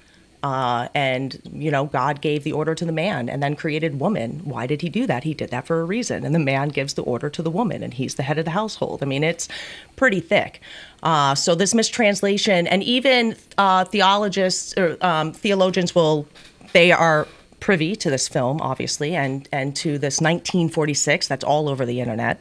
Uh, 0.43 0.89
and 0.93 1.41
you 1.53 1.71
know 1.71 1.85
god 1.85 2.21
gave 2.21 2.43
the 2.43 2.51
order 2.51 2.75
to 2.75 2.85
the 2.85 2.91
man 2.91 3.29
and 3.29 3.41
then 3.41 3.55
created 3.55 4.01
woman. 4.01 4.41
Why 4.43 4.67
did 4.67 4.83
he 4.83 4.89
do 4.89 5.07
that? 5.07 5.23
He 5.23 5.35
did 5.35 5.51
that 5.51 5.69
for 5.69 5.81
a 5.81 5.85
reason. 5.85 6.25
And 6.25 6.35
the 6.35 6.41
man 6.41 6.71
gives 6.71 6.95
the 6.95 7.03
order 7.03 7.31
to 7.31 7.43
the 7.43 7.51
woman 7.51 7.81
and 7.81 7.95
he's 7.95 8.17
the 8.17 8.25
head 8.25 8.39
of 8.39 8.45
the 8.45 8.51
household. 8.51 9.05
I 9.05 9.07
mean 9.07 9.23
it's 9.23 9.47
pretty 9.95 10.19
thick. 10.19 10.61
Uh, 11.01 11.37
so 11.37 11.55
this 11.55 11.75
mistranslation 11.75 12.67
and 12.67 12.83
even 12.83 13.37
uh, 13.57 13.85
theologists 13.85 14.75
or 14.77 14.97
um, 15.01 15.33
theologians 15.33 15.95
will 15.95 16.27
they 16.73 16.91
are 16.91 17.29
privy 17.61 17.95
to 17.95 18.11
this 18.11 18.27
film 18.27 18.61
obviously 18.61 19.15
and 19.15 19.49
and 19.53 19.77
to 19.77 19.91
this 19.93 20.21
1946 20.21 21.29
that's 21.29 21.45
all 21.45 21.69
over 21.69 21.87
the 21.87 22.01
internet 22.01 22.41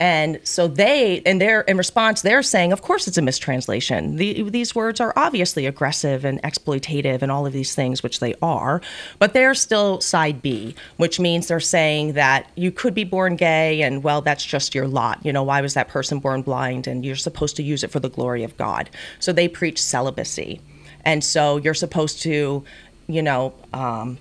and 0.00 0.40
so 0.44 0.66
they, 0.66 1.16
in 1.26 1.38
their 1.38 1.60
in 1.60 1.76
response, 1.76 2.22
they're 2.22 2.42
saying, 2.42 2.72
of 2.72 2.80
course, 2.80 3.06
it's 3.06 3.18
a 3.18 3.22
mistranslation. 3.22 4.16
The, 4.16 4.48
these 4.48 4.74
words 4.74 4.98
are 4.98 5.12
obviously 5.14 5.66
aggressive 5.66 6.24
and 6.24 6.42
exploitative 6.42 7.20
and 7.20 7.30
all 7.30 7.46
of 7.46 7.52
these 7.52 7.74
things, 7.74 8.02
which 8.02 8.18
they 8.18 8.34
are. 8.40 8.80
But 9.18 9.34
they're 9.34 9.54
still 9.54 10.00
side 10.00 10.40
B, 10.40 10.74
which 10.96 11.20
means 11.20 11.48
they're 11.48 11.60
saying 11.60 12.14
that 12.14 12.50
you 12.56 12.72
could 12.72 12.94
be 12.94 13.04
born 13.04 13.36
gay, 13.36 13.82
and 13.82 14.02
well, 14.02 14.22
that's 14.22 14.44
just 14.44 14.74
your 14.74 14.88
lot. 14.88 15.20
You 15.22 15.34
know, 15.34 15.42
why 15.42 15.60
was 15.60 15.74
that 15.74 15.88
person 15.88 16.18
born 16.18 16.40
blind? 16.40 16.86
And 16.86 17.04
you're 17.04 17.14
supposed 17.14 17.56
to 17.56 17.62
use 17.62 17.84
it 17.84 17.90
for 17.90 18.00
the 18.00 18.08
glory 18.08 18.42
of 18.42 18.56
God. 18.56 18.88
So 19.18 19.34
they 19.34 19.48
preach 19.48 19.82
celibacy, 19.82 20.62
and 21.04 21.22
so 21.22 21.58
you're 21.58 21.74
supposed 21.74 22.22
to, 22.22 22.64
you 23.06 23.22
know. 23.22 23.52
Um, 23.74 24.16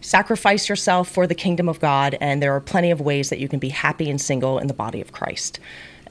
sacrifice 0.00 0.68
yourself 0.68 1.08
for 1.08 1.26
the 1.26 1.34
kingdom 1.34 1.68
of 1.68 1.80
God, 1.80 2.16
and 2.20 2.42
there 2.42 2.54
are 2.54 2.60
plenty 2.60 2.90
of 2.90 3.00
ways 3.00 3.30
that 3.30 3.38
you 3.38 3.48
can 3.48 3.58
be 3.58 3.68
happy 3.68 4.10
and 4.10 4.20
single 4.20 4.58
in 4.58 4.66
the 4.66 4.74
body 4.74 5.00
of 5.00 5.12
Christ. 5.12 5.60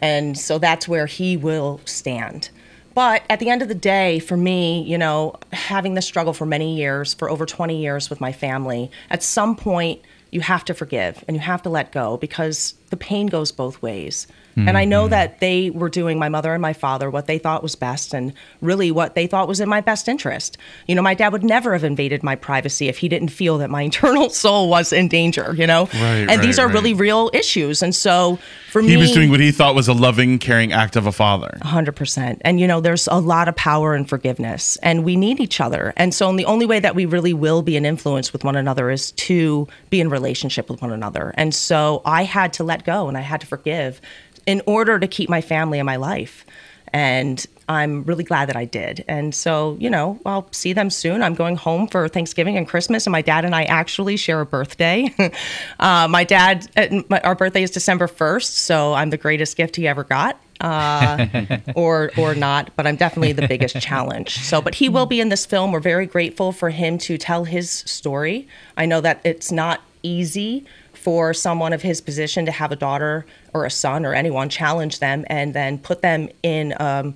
And 0.02 0.38
so 0.38 0.58
that's 0.58 0.88
where 0.88 1.06
he 1.06 1.38
will 1.38 1.82
stand. 1.86 2.50
But 2.94 3.24
at 3.30 3.40
the 3.40 3.50
end 3.50 3.62
of 3.62 3.68
the 3.68 3.76
day, 3.76 4.20
for 4.20 4.36
me, 4.36 4.82
you 4.82 4.98
know, 4.98 5.36
having 5.54 5.94
this 5.94 6.06
struggle 6.06 6.34
for 6.34 6.46
many 6.46 6.76
years, 6.76 7.14
for 7.14 7.30
over 7.30 7.46
20 7.46 7.80
years 7.80 8.10
with 8.10 8.20
my 8.20 8.32
family, 8.32 8.92
at 9.10 9.24
some 9.24 9.56
point, 9.56 10.02
you 10.32 10.42
have 10.42 10.64
to 10.66 10.74
forgive 10.74 11.24
and 11.28 11.36
you 11.36 11.42
have 11.42 11.62
to 11.64 11.70
let 11.70 11.92
go 11.92 12.18
because 12.18 12.76
the 12.90 12.98
pain 12.98 13.28
goes 13.28 13.52
both 13.52 13.82
ways. 13.82 14.28
Hmm. 14.56 14.68
And 14.68 14.78
I 14.78 14.86
know 14.86 15.06
hmm. 15.06 15.12
that 15.12 15.40
they 15.40 15.70
were 15.70 15.90
doing, 15.90 16.18
my 16.18 16.30
mother 16.30 16.54
and 16.54 16.62
my 16.62 16.74
father, 16.74 17.10
what 17.10 17.28
they 17.28 17.38
thought 17.38 17.62
was 17.62 17.76
best 17.76 18.14
and 18.14 18.34
really 18.62 18.92
what 18.92 19.16
they 19.16 19.28
thought 19.28 19.48
was 19.48 19.60
in 19.60 19.70
my 19.70 19.82
best 19.82 20.08
interest. 20.08 20.58
You 20.88 20.96
know, 20.96 21.02
my 21.02 21.14
dad 21.14 21.32
would 21.32 21.44
never 21.44 21.74
have 21.74 21.84
invaded 21.84 22.24
my 22.24 22.36
privacy 22.36 22.88
if 22.88 22.98
he 22.98 23.08
didn't 23.08 23.30
feel 23.30 23.60
that 23.60 23.70
my 23.70 23.82
internal 23.90 24.30
soul 24.30 24.70
was 24.70 24.92
in 24.92 25.08
danger, 25.08 25.54
you 25.56 25.68
know? 25.68 25.86
Right, 25.94 26.28
and 26.30 26.42
these 26.42 26.60
are 26.60 26.68
right. 26.68 26.74
really 26.74 26.94
real 26.94 27.30
issues. 27.34 27.82
And 27.82 27.96
so 27.96 28.40
for 28.72 28.82
me, 28.82 28.90
He 28.90 28.98
was 28.98 29.12
doing 29.12 29.30
what 29.30 29.40
he 29.40 29.52
thought 29.52 29.76
was 29.76 29.88
a 29.88 29.94
loving, 29.94 30.40
caring 30.40 30.74
act 30.74 30.96
of 30.96 31.06
a 31.06 31.12
father. 31.12 31.58
100%. 31.62 32.38
And, 32.42 32.60
you 32.60 32.68
know, 32.68 32.82
there's 32.82 33.08
a 33.08 33.20
lot 33.20 33.48
of 33.48 33.56
power 33.56 33.96
in 33.96 34.06
forgiveness, 34.06 34.78
and 34.78 35.04
we 35.04 35.16
need 35.16 35.40
each 35.40 35.62
other. 35.62 35.94
And 35.96 36.14
so, 36.14 36.30
the 36.36 36.46
only 36.46 36.66
way 36.66 36.80
that 36.80 36.96
we 36.96 37.06
really 37.06 37.34
will 37.34 37.62
be 37.62 37.76
an 37.76 37.86
influence 37.86 38.32
with 38.32 38.44
one 38.44 38.56
another 38.56 38.92
is 38.92 39.12
to 39.12 39.68
be 39.90 40.00
in 40.00 40.10
relationship 40.10 40.19
with 40.20 40.82
one 40.82 40.92
another. 40.92 41.34
And 41.36 41.54
so, 41.54 42.02
I 42.06 42.24
had 42.24 42.54
to 42.54 42.64
let 42.64 42.86
go 42.86 43.08
and 43.08 43.18
I 43.18 43.22
had 43.22 43.42
to 43.42 43.48
forgive 43.48 44.02
in 44.46 44.62
order 44.66 45.00
to 45.00 45.08
keep 45.08 45.30
my 45.30 45.42
family 45.42 45.80
in 45.80 45.86
my 45.86 45.96
life. 45.96 46.46
And 46.92 47.46
I'm 47.68 48.04
really 48.04 48.24
glad 48.24 48.50
that 48.50 48.56
I 48.56 48.66
did. 48.66 49.06
And 49.08 49.34
so, 49.36 49.78
you 49.80 49.92
know, 49.92 50.20
I'll 50.26 50.52
see 50.52 50.74
them 50.74 50.90
soon. 50.90 51.22
I'm 51.22 51.36
going 51.36 51.56
home 51.56 51.88
for 51.88 52.08
Thanksgiving 52.08 52.58
and 52.58 52.68
Christmas, 52.68 53.06
and 53.06 53.12
my 53.12 53.22
dad 53.22 53.46
and 53.46 53.54
I 53.54 53.64
actually 53.66 54.18
share 54.18 54.42
a 54.42 54.46
birthday. 54.46 55.14
uh, 55.80 56.08
my 56.10 56.24
dad, 56.24 56.68
uh, 56.76 57.02
my, 57.10 57.22
our 57.22 57.36
birthday 57.36 57.62
is 57.62 57.70
December 57.70 58.08
1st, 58.08 58.46
so 58.46 58.94
I'm 58.94 59.12
the 59.12 59.18
greatest 59.18 59.56
gift 59.56 59.76
he 59.76 59.88
ever 59.88 60.04
got 60.04 60.40
uh, 60.62 61.28
or 61.76 62.12
or 62.18 62.36
not, 62.36 62.76
but 62.76 62.86
I'm 62.86 62.96
definitely 62.96 63.34
the 63.34 63.48
biggest 63.48 63.76
challenge. 63.82 64.40
So, 64.40 64.62
but 64.62 64.76
he 64.76 64.90
will 64.90 65.06
be 65.06 65.22
in 65.22 65.30
this 65.30 65.46
film. 65.46 65.72
We're 65.72 65.80
very 65.80 66.06
grateful 66.06 66.52
for 66.52 66.70
him 66.70 66.98
to 67.00 67.18
tell 67.18 67.46
his 67.46 67.70
story. 67.70 68.48
I 68.78 68.86
know 68.86 69.02
that 69.02 69.22
it's 69.24 69.52
not 69.52 69.82
easy 70.04 70.66
for 70.94 71.34
someone 71.34 71.74
of 71.74 71.82
his 71.82 72.02
position 72.02 72.46
to 72.46 72.52
have 72.52 72.72
a 72.72 72.76
daughter 72.76 73.26
or 73.54 73.66
a 73.66 73.72
son 73.72 74.06
or 74.06 74.14
anyone 74.14 74.50
challenge 74.50 75.00
them 75.00 75.26
and 75.28 75.54
then 75.54 75.78
put 75.78 76.02
them 76.02 76.30
in 76.44 76.74
um, 76.80 77.16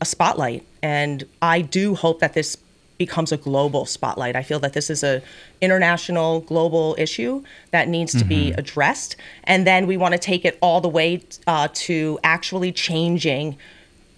a 0.00 0.04
spotlight. 0.04 0.66
And 0.82 1.24
I 1.42 1.60
do 1.60 1.94
hope 1.94 2.20
that 2.20 2.34
this 2.34 2.56
becomes 2.98 3.30
a 3.30 3.36
global 3.36 3.86
spotlight. 3.86 4.34
I 4.34 4.42
feel 4.42 4.58
that 4.60 4.72
this 4.72 4.90
is 4.90 5.04
a 5.04 5.22
international 5.60 6.40
global 6.40 6.96
issue 6.98 7.44
that 7.70 7.88
needs 7.88 8.12
to 8.18 8.24
be 8.24 8.52
addressed 8.52 9.16
and 9.44 9.66
then 9.66 9.86
we 9.86 9.96
want 9.96 10.12
to 10.12 10.18
take 10.18 10.44
it 10.44 10.58
all 10.60 10.80
the 10.80 10.88
way 10.88 11.22
uh, 11.46 11.68
to 11.72 12.18
actually 12.24 12.72
changing 12.72 13.56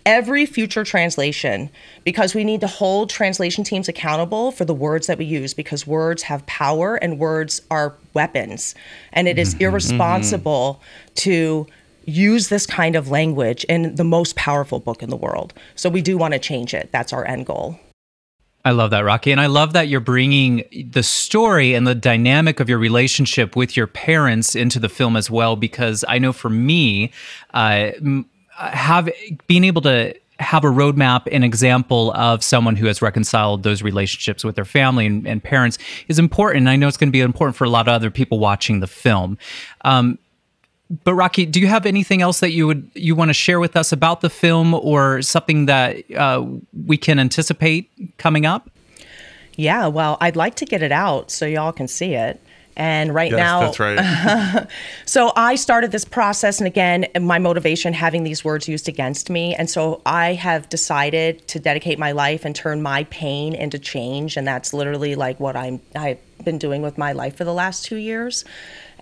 every 0.07 0.47
future 0.47 0.85
translation 0.85 1.71
because 2.05 2.35
we 2.35 2.45
need 2.45 2.61
to 2.61 2.67
hold 2.67 3.11
translation 3.11 3.65
teams 3.65 3.89
accountable 3.89 4.51
for 4.51 4.65
the 4.65 4.75
words 4.75 5.07
that 5.07 5.19
we 5.19 5.25
use 5.25 5.55
because 5.55 5.87
words 5.87 6.23
have 6.23 6.45
power 6.47 6.97
and 6.97 7.19
words 7.19 7.61
are 7.71 7.95
weapons 8.15 8.75
and 9.13 9.29
it 9.29 9.39
is 9.39 9.51
mm-hmm, 9.51 9.57
mm-hmm, 9.57 9.73
irresponsible 9.73 10.81
mm-hmm. 10.81 11.15
to 11.15 11.67
use 12.07 12.49
this 12.49 12.67
kind 12.67 12.97
of 12.97 13.11
language 13.11 13.65
in 13.65 13.95
the 13.95 14.05
most 14.05 14.35
powerful 14.37 14.81
book 14.81 15.03
in 15.03 15.11
the 15.11 15.17
world 15.17 15.53
so 15.75 15.89
we 15.89 16.01
do 16.01 16.17
want 16.17 16.33
to 16.33 16.41
change 16.41 16.73
it 16.75 16.91
that's 16.93 17.13
our 17.13 17.27
end 17.27 17.47
goal 17.47 17.79
I 18.63 18.73
love 18.73 18.91
that, 18.91 19.01
Rocky. 19.01 19.33
And 19.33 19.41
I 19.41 19.47
love 19.47 19.73
that 19.73 19.89
you're 19.89 20.01
bringing 20.01 20.65
the 20.91 21.03
story 21.03 21.73
and 21.73 21.87
the 21.87 21.95
dynamic 21.95 22.61
of 22.61 22.69
your 22.69 22.79
relationship 22.79 23.57
with 23.57 23.75
your 23.75 23.87
parents 23.87 24.55
into 24.55 24.79
the 24.79 24.91
film 24.91 25.17
as 25.17 25.31
well. 25.31 25.57
Because 25.57 26.05
I 26.07 26.19
know 26.19 26.35
for 26.35 26.51
me, 26.51 27.11
uh, 27.55 27.93
m- 27.97 28.27
have 28.69 29.09
being 29.47 29.65
able 29.65 29.83
to 29.83 30.15
have 30.39 30.65
a 30.65 30.69
roadmap, 30.69 31.29
an 31.31 31.43
example 31.43 32.13
of 32.13 32.43
someone 32.43 32.77
who 32.77 32.87
has 32.87 33.03
reconciled 33.03 33.63
those 33.63 33.83
relationships 33.83 34.43
with 34.43 34.57
their 34.57 34.65
family 34.65 35.05
and, 35.05 35.27
and 35.27 35.43
parents 35.43 35.79
is 36.09 36.19
important. 36.19 36.67
I 36.67 36.77
know 36.77 36.89
it's 36.89 36.97
going 36.97 37.09
to 37.09 37.13
be 37.13 37.21
important 37.21 37.57
for 37.57 37.65
a 37.65 37.71
lot 37.71 37.89
of 37.89 37.93
other 37.93 38.11
people 38.11 38.39
watching 38.39 38.81
the 38.81 38.87
film. 38.87 39.37
Um, 39.83 40.19
but 41.05 41.15
Rocky, 41.15 41.47
do 41.47 41.61
you 41.61 41.67
have 41.67 41.85
anything 41.85 42.23
else 42.23 42.41
that 42.41 42.53
you 42.53 42.67
would 42.67 42.91
you 42.95 43.15
want 43.15 43.29
to 43.29 43.35
share 43.35 43.61
with 43.61 43.77
us 43.77 43.93
about 43.93 44.23
the 44.23 44.31
film, 44.31 44.75
or 44.75 45.23
something 45.23 45.67
that 45.67 46.11
uh, 46.17 46.45
we 46.87 46.97
can 46.97 47.19
anticipate 47.19 47.91
coming 48.19 48.45
up? 48.45 48.71
yeah 49.61 49.87
well 49.87 50.17
i'd 50.21 50.37
like 50.37 50.55
to 50.55 50.65
get 50.65 50.83
it 50.83 50.93
out 50.93 51.31
so 51.31 51.45
y'all 51.45 51.73
can 51.73 51.89
see 51.89 52.15
it 52.15 52.41
and 52.77 53.15
right 53.15 53.31
Yes, 53.31 53.39
now 53.39 53.61
that's 53.61 53.81
right. 53.81 54.67
So 55.05 55.33
I 55.37 55.57
started 55.57 55.91
this 55.93 56.05
process, 56.05 56.59
and 56.59 56.67
again, 56.67 57.07
my 57.21 57.39
motivation 57.39 57.93
having 57.93 58.25
these 58.25 58.45
words 58.45 58.69
used 58.69 58.89
against 58.89 59.29
me. 59.29 59.55
And 59.55 59.69
so 59.69 60.01
I 60.07 60.35
have 60.35 60.69
decided 60.69 61.47
to 61.49 61.59
dedicate 61.59 61.99
my 61.99 62.13
life 62.13 62.45
and 62.45 62.55
turn 62.55 62.81
my 62.83 63.05
pain 63.05 63.55
into 63.55 63.79
change. 63.79 64.37
And 64.37 64.47
that's 64.47 64.73
literally 64.73 65.15
like 65.15 65.41
what 65.41 65.57
I'm, 65.57 65.81
I've 65.95 66.19
been 66.45 66.59
doing 66.59 66.83
with 66.83 66.97
my 66.97 67.13
life 67.13 67.37
for 67.37 67.45
the 67.45 67.53
last 67.53 67.85
two 67.85 67.97
years. 67.97 68.45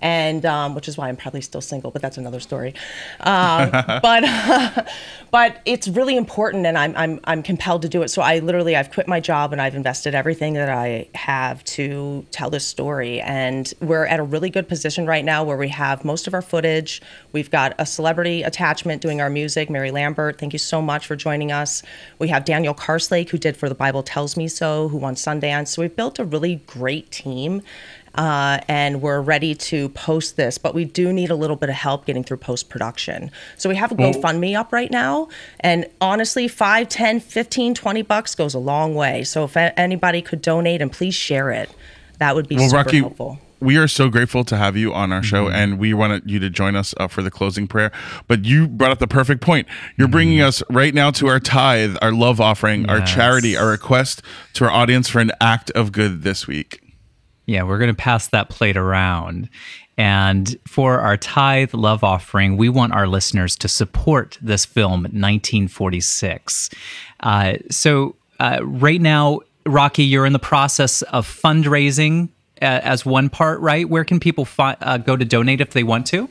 And 0.00 0.44
um, 0.46 0.74
which 0.74 0.88
is 0.88 0.96
why 0.96 1.08
I'm 1.08 1.16
probably 1.16 1.40
still 1.40 1.60
single, 1.60 1.90
but 1.90 2.02
that's 2.02 2.18
another 2.18 2.40
story. 2.40 2.74
Um, 3.20 3.70
but 4.02 4.88
but 5.30 5.60
it's 5.64 5.88
really 5.88 6.16
important, 6.16 6.66
and 6.66 6.78
I'm 6.78 6.96
I'm 6.96 7.20
I'm 7.24 7.42
compelled 7.42 7.82
to 7.82 7.88
do 7.88 8.02
it. 8.02 8.08
So 8.08 8.22
I 8.22 8.38
literally 8.38 8.76
I've 8.76 8.90
quit 8.90 9.08
my 9.08 9.20
job 9.20 9.52
and 9.52 9.60
I've 9.60 9.74
invested 9.74 10.14
everything 10.14 10.54
that 10.54 10.68
I 10.68 11.08
have 11.14 11.64
to 11.64 12.26
tell 12.30 12.50
this 12.50 12.64
story. 12.64 13.20
And 13.20 13.72
we're 13.80 14.06
at 14.06 14.20
a 14.20 14.22
really 14.22 14.50
good 14.50 14.68
position 14.68 15.06
right 15.06 15.24
now 15.24 15.44
where 15.44 15.56
we 15.56 15.68
have 15.68 16.04
most 16.04 16.26
of 16.26 16.34
our 16.34 16.42
footage. 16.42 17.02
We've 17.32 17.50
got 17.50 17.74
a 17.78 17.86
celebrity 17.86 18.42
attachment 18.42 19.02
doing 19.02 19.20
our 19.20 19.30
music, 19.30 19.70
Mary 19.70 19.90
Lambert. 19.90 20.38
Thank 20.38 20.52
you 20.52 20.58
so 20.58 20.80
much 20.80 21.06
for 21.06 21.16
joining 21.16 21.52
us. 21.52 21.82
We 22.18 22.28
have 22.28 22.44
Daniel 22.44 22.74
Karslake, 22.74 23.30
who 23.30 23.38
did 23.38 23.56
For 23.56 23.68
the 23.68 23.74
Bible 23.74 24.02
Tells 24.02 24.36
Me 24.36 24.48
So, 24.48 24.88
who 24.88 24.96
won 24.96 25.14
Sundance. 25.14 25.68
So 25.68 25.82
we've 25.82 25.94
built 25.94 26.18
a 26.18 26.24
really 26.24 26.56
great 26.66 27.10
team. 27.10 27.62
Uh, 28.18 28.58
and 28.66 29.00
we're 29.00 29.20
ready 29.20 29.54
to 29.54 29.88
post 29.90 30.34
this, 30.36 30.58
but 30.58 30.74
we 30.74 30.84
do 30.84 31.12
need 31.12 31.30
a 31.30 31.36
little 31.36 31.54
bit 31.54 31.68
of 31.68 31.76
help 31.76 32.04
getting 32.04 32.24
through 32.24 32.36
post 32.36 32.68
production. 32.68 33.30
So 33.56 33.68
we 33.68 33.76
have 33.76 33.92
a 33.92 33.94
GoFundMe 33.94 34.58
up 34.58 34.72
right 34.72 34.90
now. 34.90 35.28
And 35.60 35.86
honestly, 36.00 36.48
5, 36.48 36.88
10, 36.88 37.20
15, 37.20 37.74
20 37.76 38.02
bucks 38.02 38.34
goes 38.34 38.54
a 38.54 38.58
long 38.58 38.96
way. 38.96 39.22
So 39.22 39.44
if 39.44 39.56
anybody 39.56 40.20
could 40.20 40.42
donate 40.42 40.82
and 40.82 40.90
please 40.90 41.14
share 41.14 41.52
it, 41.52 41.70
that 42.18 42.34
would 42.34 42.48
be 42.48 42.56
Well, 42.56 42.68
super 42.68 42.76
Rocky, 42.76 42.98
helpful. 42.98 43.38
we 43.60 43.76
are 43.76 43.86
so 43.86 44.08
grateful 44.08 44.42
to 44.46 44.56
have 44.56 44.76
you 44.76 44.92
on 44.92 45.12
our 45.12 45.22
show, 45.22 45.48
and 45.48 45.78
we 45.78 45.94
wanted 45.94 46.28
you 46.28 46.40
to 46.40 46.50
join 46.50 46.74
us 46.74 46.94
uh, 46.96 47.06
for 47.06 47.22
the 47.22 47.30
closing 47.30 47.68
prayer. 47.68 47.92
But 48.26 48.44
you 48.44 48.66
brought 48.66 48.90
up 48.90 48.98
the 48.98 49.06
perfect 49.06 49.42
point. 49.42 49.68
You're 49.96 50.08
bringing 50.08 50.40
us 50.40 50.60
right 50.68 50.92
now 50.92 51.12
to 51.12 51.28
our 51.28 51.38
tithe, 51.38 51.94
our 52.02 52.10
love 52.10 52.40
offering, 52.40 52.90
our 52.90 53.00
charity, 53.00 53.56
our 53.56 53.68
request 53.68 54.22
to 54.54 54.64
our 54.64 54.70
audience 54.72 55.08
for 55.08 55.20
an 55.20 55.30
act 55.40 55.70
of 55.70 55.92
good 55.92 56.22
this 56.22 56.48
week. 56.48 56.80
Yeah, 57.48 57.62
we're 57.62 57.78
going 57.78 57.88
to 57.88 57.96
pass 57.96 58.28
that 58.28 58.50
plate 58.50 58.76
around. 58.76 59.48
And 59.96 60.54
for 60.68 61.00
our 61.00 61.16
tithe 61.16 61.72
love 61.72 62.04
offering, 62.04 62.58
we 62.58 62.68
want 62.68 62.92
our 62.92 63.06
listeners 63.06 63.56
to 63.56 63.68
support 63.68 64.36
this 64.42 64.66
film, 64.66 65.04
1946. 65.04 66.68
Uh, 67.20 67.54
so, 67.70 68.16
uh, 68.38 68.58
right 68.62 69.00
now, 69.00 69.40
Rocky, 69.64 70.04
you're 70.04 70.26
in 70.26 70.34
the 70.34 70.38
process 70.38 71.00
of 71.02 71.26
fundraising 71.26 72.28
uh, 72.60 72.84
as 72.84 73.06
one 73.06 73.30
part, 73.30 73.60
right? 73.60 73.88
Where 73.88 74.04
can 74.04 74.20
people 74.20 74.44
fi- 74.44 74.76
uh, 74.82 74.98
go 74.98 75.16
to 75.16 75.24
donate 75.24 75.62
if 75.62 75.70
they 75.70 75.82
want 75.82 76.06
to? 76.08 76.28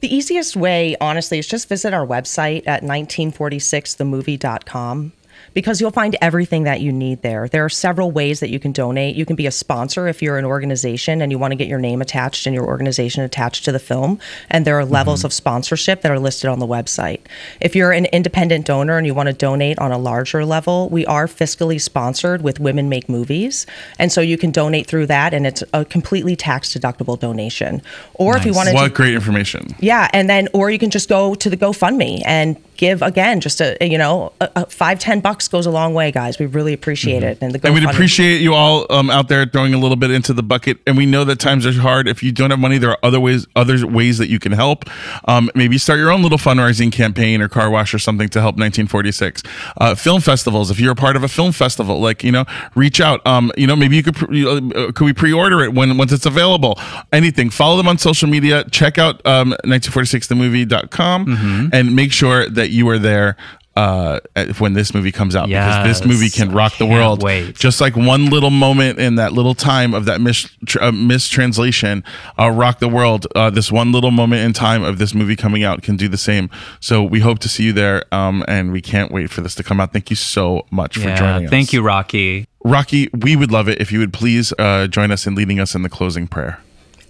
The 0.00 0.14
easiest 0.14 0.56
way, 0.56 0.94
honestly, 1.00 1.38
is 1.38 1.48
just 1.48 1.70
visit 1.70 1.94
our 1.94 2.06
website 2.06 2.64
at 2.66 2.82
1946themovie.com 2.82 5.12
because 5.54 5.80
you'll 5.80 5.90
find 5.90 6.16
everything 6.20 6.64
that 6.64 6.80
you 6.80 6.92
need 6.92 7.22
there. 7.22 7.48
There 7.48 7.64
are 7.64 7.68
several 7.68 8.10
ways 8.10 8.40
that 8.40 8.50
you 8.50 8.58
can 8.58 8.72
donate. 8.72 9.16
You 9.16 9.24
can 9.24 9.36
be 9.36 9.46
a 9.46 9.50
sponsor 9.50 10.08
if 10.08 10.20
you're 10.20 10.36
an 10.36 10.44
organization 10.44 11.22
and 11.22 11.32
you 11.32 11.38
want 11.38 11.52
to 11.52 11.56
get 11.56 11.68
your 11.68 11.78
name 11.78 12.02
attached 12.02 12.46
and 12.46 12.54
your 12.54 12.66
organization 12.66 13.22
attached 13.22 13.64
to 13.64 13.72
the 13.72 13.78
film. 13.78 14.18
And 14.50 14.64
there 14.64 14.78
are 14.78 14.84
levels 14.84 15.20
mm-hmm. 15.20 15.26
of 15.26 15.32
sponsorship 15.32 16.02
that 16.02 16.10
are 16.10 16.18
listed 16.18 16.50
on 16.50 16.58
the 16.58 16.66
website. 16.66 17.20
If 17.60 17.74
you're 17.76 17.92
an 17.92 18.06
independent 18.06 18.66
donor 18.66 18.98
and 18.98 19.06
you 19.06 19.14
want 19.14 19.28
to 19.28 19.32
donate 19.32 19.78
on 19.78 19.92
a 19.92 19.98
larger 19.98 20.44
level, 20.44 20.88
we 20.88 21.06
are 21.06 21.26
fiscally 21.26 21.80
sponsored 21.80 22.42
with 22.42 22.60
Women 22.60 22.88
Make 22.88 23.08
Movies. 23.08 23.66
And 23.98 24.10
so 24.10 24.20
you 24.20 24.36
can 24.36 24.50
donate 24.50 24.86
through 24.86 25.06
that, 25.06 25.32
and 25.32 25.46
it's 25.46 25.62
a 25.72 25.84
completely 25.84 26.36
tax 26.36 26.74
deductible 26.74 27.18
donation. 27.18 27.80
Or 28.14 28.36
if 28.36 28.44
you 28.44 28.52
want 28.52 28.68
to 28.68 28.74
What 28.74 28.94
great 28.94 29.14
information. 29.14 29.74
yeah, 29.78 30.08
and 30.12 30.28
then 30.28 30.48
or 30.52 30.70
you 30.70 30.78
can 30.78 30.90
just 30.90 31.08
go 31.08 31.34
to 31.36 31.48
the 31.48 31.56
GoFundMe 31.56 32.22
and 32.26 32.56
give 32.76 33.02
again. 33.02 33.40
Just 33.40 33.60
a 33.60 33.76
you 33.80 33.98
know, 33.98 34.32
a, 34.40 34.50
a 34.56 34.66
five 34.66 34.98
ten 34.98 35.20
bucks 35.20 35.43
goes 35.48 35.66
a 35.66 35.70
long 35.70 35.94
way, 35.94 36.10
guys. 36.10 36.38
We 36.38 36.46
really 36.46 36.72
appreciate 36.72 37.22
it. 37.22 37.38
And 37.40 37.52
the 37.52 37.66
And 37.66 37.74
we'd 37.74 37.84
appreciate 37.84 38.40
you 38.40 38.54
all 38.54 38.86
um, 38.90 39.10
out 39.10 39.28
there 39.28 39.46
throwing 39.46 39.74
a 39.74 39.78
little 39.78 39.96
bit 39.96 40.10
into 40.10 40.32
the 40.32 40.42
bucket. 40.42 40.78
And 40.86 40.96
we 40.96 41.06
know 41.06 41.24
that 41.24 41.38
times 41.38 41.66
are 41.66 41.72
hard. 41.72 42.08
If 42.08 42.22
you 42.22 42.32
don't 42.32 42.50
have 42.50 42.58
money, 42.58 42.78
there 42.78 42.90
are 42.90 42.98
other 43.02 43.20
ways, 43.20 43.46
other 43.56 43.86
ways 43.86 44.18
that 44.18 44.28
you 44.28 44.38
can 44.38 44.52
help. 44.52 44.84
Um, 45.26 45.50
maybe 45.54 45.78
start 45.78 45.98
your 45.98 46.10
own 46.10 46.22
little 46.22 46.38
fundraising 46.38 46.92
campaign 46.92 47.40
or 47.40 47.48
car 47.48 47.70
wash 47.70 47.94
or 47.94 47.98
something 47.98 48.28
to 48.30 48.40
help 48.40 48.54
1946. 48.54 49.42
Uh, 49.78 49.94
film 49.94 50.20
festivals. 50.20 50.70
If 50.70 50.80
you're 50.80 50.92
a 50.92 50.96
part 50.96 51.16
of 51.16 51.22
a 51.22 51.28
film 51.28 51.52
festival, 51.52 52.00
like 52.00 52.24
you 52.24 52.32
know, 52.32 52.44
reach 52.74 53.00
out. 53.00 53.24
Um, 53.26 53.52
you 53.56 53.66
know, 53.66 53.76
maybe 53.76 53.96
you 53.96 54.02
could 54.02 54.16
pre- 54.16 54.46
uh, 54.46 54.92
could 54.92 55.04
we 55.04 55.12
pre-order 55.12 55.62
it 55.62 55.74
when 55.74 55.96
once 55.96 56.12
it's 56.12 56.26
available? 56.26 56.78
Anything. 57.12 57.50
Follow 57.50 57.76
them 57.76 57.88
on 57.88 57.98
social 57.98 58.28
media. 58.28 58.64
Check 58.70 58.98
out 58.98 59.24
um, 59.26 59.54
1946themovie.com 59.64 61.70
and 61.72 61.96
make 61.96 62.12
sure 62.12 62.48
that 62.48 62.70
you 62.70 62.88
are 62.88 62.98
there 62.98 63.36
uh, 63.76 64.20
when 64.58 64.72
this 64.74 64.94
movie 64.94 65.10
comes 65.12 65.34
out 65.34 65.48
because 65.48 65.84
this 65.84 66.06
movie 66.06 66.30
can 66.30 66.52
rock 66.52 66.76
the 66.78 66.86
world. 66.86 67.22
wait. 67.22 67.54
Just 67.56 67.80
like 67.80 67.96
one 67.96 68.26
little 68.26 68.50
moment 68.50 68.98
in 68.98 69.16
that 69.16 69.32
little 69.32 69.54
time 69.54 69.94
of 69.94 70.04
that 70.04 70.20
mis- 70.20 70.48
tr- 70.66 70.80
uh, 70.80 70.92
mistranslation, 70.92 72.04
uh, 72.38 72.50
rock 72.50 72.78
the 72.78 72.88
world. 72.88 73.26
Uh, 73.34 73.50
this 73.50 73.72
one 73.72 73.90
little 73.92 74.10
moment 74.10 74.42
in 74.42 74.52
time 74.52 74.82
of 74.84 74.98
this 74.98 75.14
movie 75.14 75.36
coming 75.36 75.64
out 75.64 75.82
can 75.82 75.96
do 75.96 76.06
the 76.08 76.16
same. 76.18 76.50
So 76.80 77.02
we 77.02 77.20
hope 77.20 77.38
to 77.40 77.48
see 77.48 77.64
you 77.64 77.72
there, 77.72 78.04
um, 78.12 78.44
and 78.46 78.70
we 78.72 78.80
can't 78.80 79.10
wait 79.10 79.30
for 79.30 79.40
this 79.40 79.54
to 79.56 79.62
come 79.64 79.80
out. 79.80 79.92
Thank 79.92 80.10
you 80.10 80.16
so 80.16 80.66
much 80.70 80.96
for 80.96 81.08
Yeah, 81.08 81.16
joining 81.16 81.44
us. 81.46 81.50
thank 81.50 81.72
you, 81.72 81.82
Rocky. 81.82 82.46
Rocky. 82.62 83.08
We 83.12 83.36
would 83.36 83.50
love 83.50 83.68
it 83.68 83.80
if 83.80 83.90
you 83.92 83.98
would 83.98 84.12
please 84.12 84.52
uh, 84.58 84.86
join 84.86 85.10
us 85.10 85.26
in 85.26 85.34
leading 85.34 85.58
us 85.60 85.74
in 85.74 85.82
the 85.82 85.88
closing 85.90 86.26
prayer. 86.28 86.60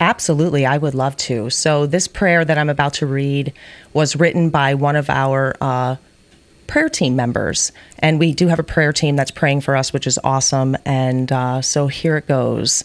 Absolutely, 0.00 0.66
I 0.66 0.76
would 0.78 0.94
love 0.94 1.16
to. 1.18 1.50
So, 1.50 1.86
this 1.86 2.08
prayer 2.08 2.44
that 2.44 2.58
I'm 2.58 2.68
about 2.68 2.94
to 2.94 3.06
read 3.06 3.52
was 3.92 4.16
written 4.16 4.50
by 4.50 4.74
one 4.74 4.96
of 4.96 5.08
our 5.08 5.54
uh, 5.60 5.96
prayer 6.74 6.88
team 6.88 7.14
members. 7.14 7.70
And 8.00 8.18
we 8.18 8.34
do 8.34 8.48
have 8.48 8.58
a 8.58 8.64
prayer 8.64 8.92
team 8.92 9.14
that's 9.14 9.30
praying 9.30 9.60
for 9.60 9.76
us, 9.76 9.92
which 9.92 10.08
is 10.08 10.18
awesome. 10.24 10.76
And 10.84 11.30
uh, 11.30 11.62
so, 11.62 11.86
here 11.86 12.16
it 12.16 12.26
goes 12.26 12.82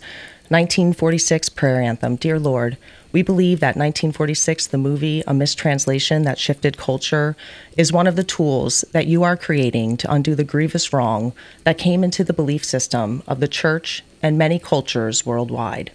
1946 0.49 1.49
Prayer 1.49 1.81
Anthem 1.81 2.15
Dear 2.15 2.37
Lord, 2.37 2.77
we 3.11 3.23
believe 3.23 3.61
that 3.61 3.75
1946, 3.75 4.67
the 4.67 4.77
movie, 4.77 5.23
a 5.25 5.33
mistranslation 5.33 6.21
that 6.21 6.37
shifted 6.37 6.77
culture, 6.77 7.35
is 7.77 7.91
one 7.91 8.05
of 8.05 8.15
the 8.15 8.23
tools 8.23 8.85
that 8.91 9.07
you 9.07 9.23
are 9.23 9.35
creating 9.35 9.97
to 9.97 10.13
undo 10.13 10.35
the 10.35 10.43
grievous 10.43 10.93
wrong 10.93 11.33
that 11.63 11.79
came 11.79 12.03
into 12.03 12.23
the 12.23 12.31
belief 12.31 12.63
system 12.63 13.23
of 13.25 13.39
the 13.39 13.47
church 13.47 14.03
and 14.21 14.37
many 14.37 14.59
cultures 14.59 15.25
worldwide. 15.25 15.91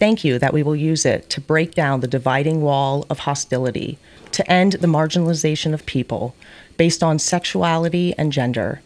Thank 0.00 0.24
you 0.24 0.40
that 0.40 0.52
we 0.52 0.64
will 0.64 0.74
use 0.74 1.06
it 1.06 1.30
to 1.30 1.40
break 1.40 1.72
down 1.72 2.00
the 2.00 2.08
dividing 2.08 2.62
wall 2.62 3.06
of 3.08 3.20
hostility, 3.20 3.96
to 4.32 4.50
end 4.50 4.72
the 4.72 4.88
marginalization 4.88 5.72
of 5.72 5.86
people 5.86 6.34
based 6.76 7.02
on 7.02 7.18
sexuality 7.18 8.14
and 8.18 8.32
gender, 8.32 8.80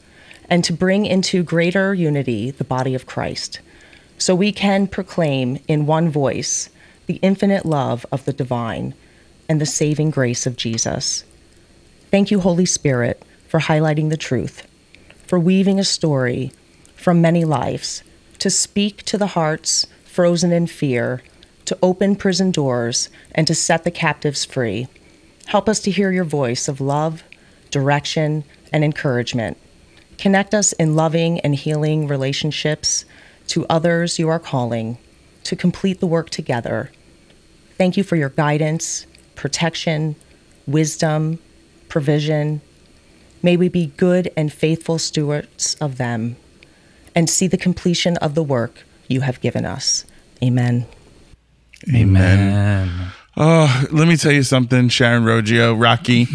and 0.49 0.65
to 0.65 0.73
bring 0.73 1.07
into 1.07 1.43
greater 1.43 1.95
unity 1.95 2.51
the 2.51 2.65
body 2.65 2.95
of 2.95 3.07
Christ, 3.07 3.61
so 4.19 4.35
we 4.35 4.53
can 4.53 4.87
proclaim 4.87 5.59
in 5.69 5.87
one 5.87 6.11
voice 6.11 6.71
the 7.07 7.19
infinite 7.23 7.65
love 7.65 8.05
of 8.13 8.25
the 8.25 8.33
divine 8.33 8.95
and 9.49 9.61
the 9.61 9.67
saving 9.67 10.11
grace 10.11 10.47
of 10.47 10.57
Jesus. 10.57 11.25
Thank 12.11 12.31
you, 12.31 12.41
Holy 12.41 12.67
Spirit, 12.67 13.23
for 13.49 13.61
highlighting 13.61 14.11
the 14.11 14.17
truth, 14.17 14.67
for 15.27 15.39
weaving 15.39 15.81
a 15.81 15.85
story 15.85 16.53
from 16.95 17.21
many 17.21 17.45
lives 17.45 18.03
to 18.39 18.51
speak 18.51 19.03
to 19.05 19.19
the 19.19 19.29
hearts 19.29 19.87
frozen 20.05 20.53
in 20.53 20.67
fear, 20.67 21.23
to 21.65 21.79
open 21.83 22.17
prison 22.17 22.51
doors, 22.51 23.09
and 23.33 23.47
to 23.47 23.55
set 23.55 23.85
the 23.85 23.91
captives 23.91 24.45
free. 24.45 24.89
Help 25.47 25.69
us 25.69 25.81
to 25.81 25.91
hear 25.91 26.11
your 26.11 26.25
voice 26.25 26.69
of 26.69 26.81
love, 26.81 27.23
direction, 27.71 28.45
and 28.73 28.85
encouragement. 28.85 29.57
Connect 30.19 30.55
us 30.55 30.73
in 30.75 30.95
loving 30.95 31.41
and 31.41 31.55
healing 31.55 32.07
relationships 32.07 33.05
to 33.49 33.67
others 33.69 34.19
you 34.19 34.29
are 34.29 34.39
calling 34.39 34.99
to 35.45 35.57
complete 35.57 36.01
the 36.01 36.07
work 36.07 36.31
together. 36.31 36.91
Thank 37.79 37.97
you 37.97 38.05
for 38.05 38.17
your 38.17 38.29
guidance, 38.29 39.07
protection, 39.35 40.17
wisdom, 40.67 41.39
provision. 41.89 42.61
May 43.43 43.57
we 43.57 43.69
be 43.69 43.87
good 43.97 44.31
and 44.37 44.53
faithful 44.53 44.99
stewards 44.99 45.77
of 45.81 45.97
them 45.97 46.37
and 47.15 47.29
see 47.29 47.47
the 47.47 47.57
completion 47.57 48.17
of 48.19 48.35
the 48.35 48.43
work 48.43 48.85
you 49.09 49.23
have 49.23 49.41
given 49.41 49.65
us. 49.65 50.05
Amen. 50.43 50.87
Amen. 51.93 53.13
Oh, 53.37 53.87
let 53.93 54.09
me 54.09 54.17
tell 54.17 54.33
you 54.33 54.43
something, 54.43 54.89
Sharon 54.89 55.23
Roggio, 55.25 55.81
Rocky. 55.81 56.27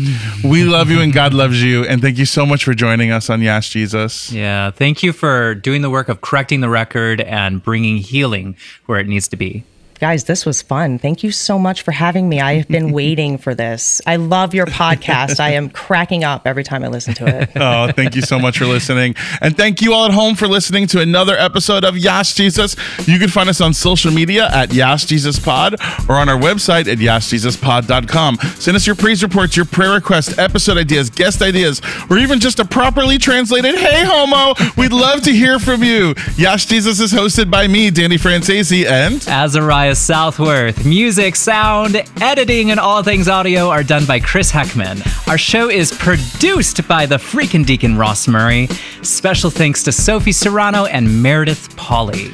we 0.44 0.64
love 0.64 0.90
you 0.90 1.02
and 1.02 1.12
God 1.12 1.34
loves 1.34 1.62
you. 1.62 1.84
And 1.84 2.02
thank 2.02 2.18
you 2.18 2.26
so 2.26 2.46
much 2.46 2.64
for 2.64 2.74
joining 2.74 3.12
us 3.12 3.30
on 3.30 3.42
Yass 3.42 3.68
Jesus. 3.70 4.32
Yeah, 4.32 4.72
thank 4.72 5.04
you 5.04 5.12
for 5.12 5.54
doing 5.56 5.82
the 5.82 5.90
work 5.90 6.08
of 6.10 6.22
correcting 6.22 6.62
the 6.62 6.70
record 6.70 7.22
and 7.22 7.62
bringing 7.62 7.98
healing 7.98 8.56
where 8.86 8.98
it 9.00 9.08
needs 9.08 9.28
to 9.30 9.36
be. 9.36 9.64
Guys, 10.00 10.26
this 10.26 10.46
was 10.46 10.62
fun. 10.62 11.00
Thank 11.00 11.24
you 11.24 11.32
so 11.32 11.58
much 11.58 11.82
for 11.82 11.92
having 11.92 12.28
me. 12.28 12.42
I 12.42 12.56
have 12.56 12.68
been 12.68 12.92
waiting 13.02 13.38
for 13.38 13.56
this. 13.56 14.02
I 14.06 14.18
love 14.18 14.54
your 14.54 14.66
podcast. 14.66 15.40
I 15.40 15.52
am 15.52 15.70
cracking 15.70 16.24
up 16.24 16.46
every 16.46 16.64
time 16.64 16.84
I 16.84 16.88
listen 16.88 17.14
to 17.16 17.26
it. 17.28 17.50
Oh, 17.66 17.92
thank 17.92 18.16
you 18.16 18.22
so 18.22 18.38
much 18.38 18.58
for 18.60 18.66
listening. 18.66 19.16
And 19.42 19.58
thank 19.58 19.82
you 19.82 19.94
all 19.94 20.06
at 20.06 20.12
home 20.14 20.36
for 20.36 20.48
listening 20.48 20.88
to 20.88 21.02
another 21.02 21.36
episode 21.36 21.84
of 21.84 21.98
Yass 21.98 22.34
Jesus. 22.34 22.76
You 23.08 23.18
can 23.18 23.30
find 23.30 23.50
us 23.50 23.60
on 23.62 23.74
social 23.74 24.12
media 24.12 24.50
at 24.52 24.74
Yass 24.74 25.06
Jesus 25.06 25.40
Pod 25.40 25.76
or 26.08 26.16
on 26.16 26.30
our 26.30 26.38
website 26.38 26.88
at 26.92 27.00
YasJesusPod.com. 27.00 28.38
Send 28.60 28.76
us 28.76 28.86
your 28.86 28.96
praise 28.96 29.24
reports, 29.24 29.56
your 29.56 29.66
prayer 29.66 29.94
requests, 29.94 30.38
episode 30.38 30.78
ideas, 30.78 31.10
guest 31.10 31.42
ideas, 31.42 31.82
or 32.10 32.18
even 32.18 32.40
just 32.40 32.60
a 32.60 32.66
properly 32.66 33.18
translated 33.18 33.76
Hey 33.76 34.04
Homo. 34.06 34.54
We'd 34.78 34.92
love 34.94 35.22
to 35.24 35.32
hear 35.32 35.58
from 35.60 35.84
you. 35.84 36.14
Yass 36.38 36.66
Jesus 36.66 37.00
is 37.00 37.14
hosted 37.14 37.50
by 37.50 37.68
me, 37.68 37.90
Danny 37.90 38.18
Franzese, 38.18 38.86
and 38.86 39.26
Azariah 39.28 39.85
Southworth. 39.94 40.86
Music, 40.86 41.36
sound, 41.36 42.02
editing, 42.22 42.72
and 42.72 42.80
all 42.80 43.04
things 43.04 43.28
audio 43.28 43.70
are 43.70 43.84
done 43.84 44.06
by 44.06 44.20
Chris 44.20 44.52
Heckman. 44.52 45.02
Our 45.28 45.38
show 45.38 45.70
is 45.70 45.92
produced 45.92 46.88
by 46.88 47.06
the 47.06 47.18
freaking 47.18 47.66
Deacon 47.66 47.98
Ross 47.98 48.28
Murray. 48.28 48.68
Special 49.02 49.50
thanks 49.50 49.84
to 49.84 49.92
Sophie 49.92 50.32
Serrano 50.32 50.86
and 50.86 51.22
Meredith 51.22 51.76
Paulley. 51.76 52.32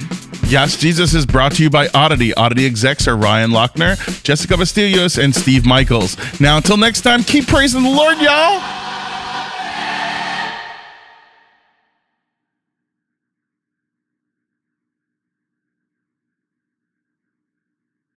Yass, 0.48 0.78
Jesus 0.78 1.14
is 1.14 1.26
brought 1.26 1.54
to 1.54 1.64
you 1.64 1.70
by 1.70 1.88
Oddity. 1.94 2.34
Oddity 2.34 2.66
execs 2.66 3.08
are 3.08 3.18
Ryan 3.18 3.52
Lochner, 3.52 3.98
Jessica 4.24 4.56
Bastillos, 4.56 5.22
and 5.22 5.34
Steve 5.34 5.66
Michaels. 5.66 6.18
Now, 6.40 6.58
until 6.58 6.78
next 6.78 7.02
time, 7.02 7.24
keep 7.24 7.48
praising 7.48 7.84
the 7.84 7.90
Lord, 7.90 8.18
y'all. 8.20 8.62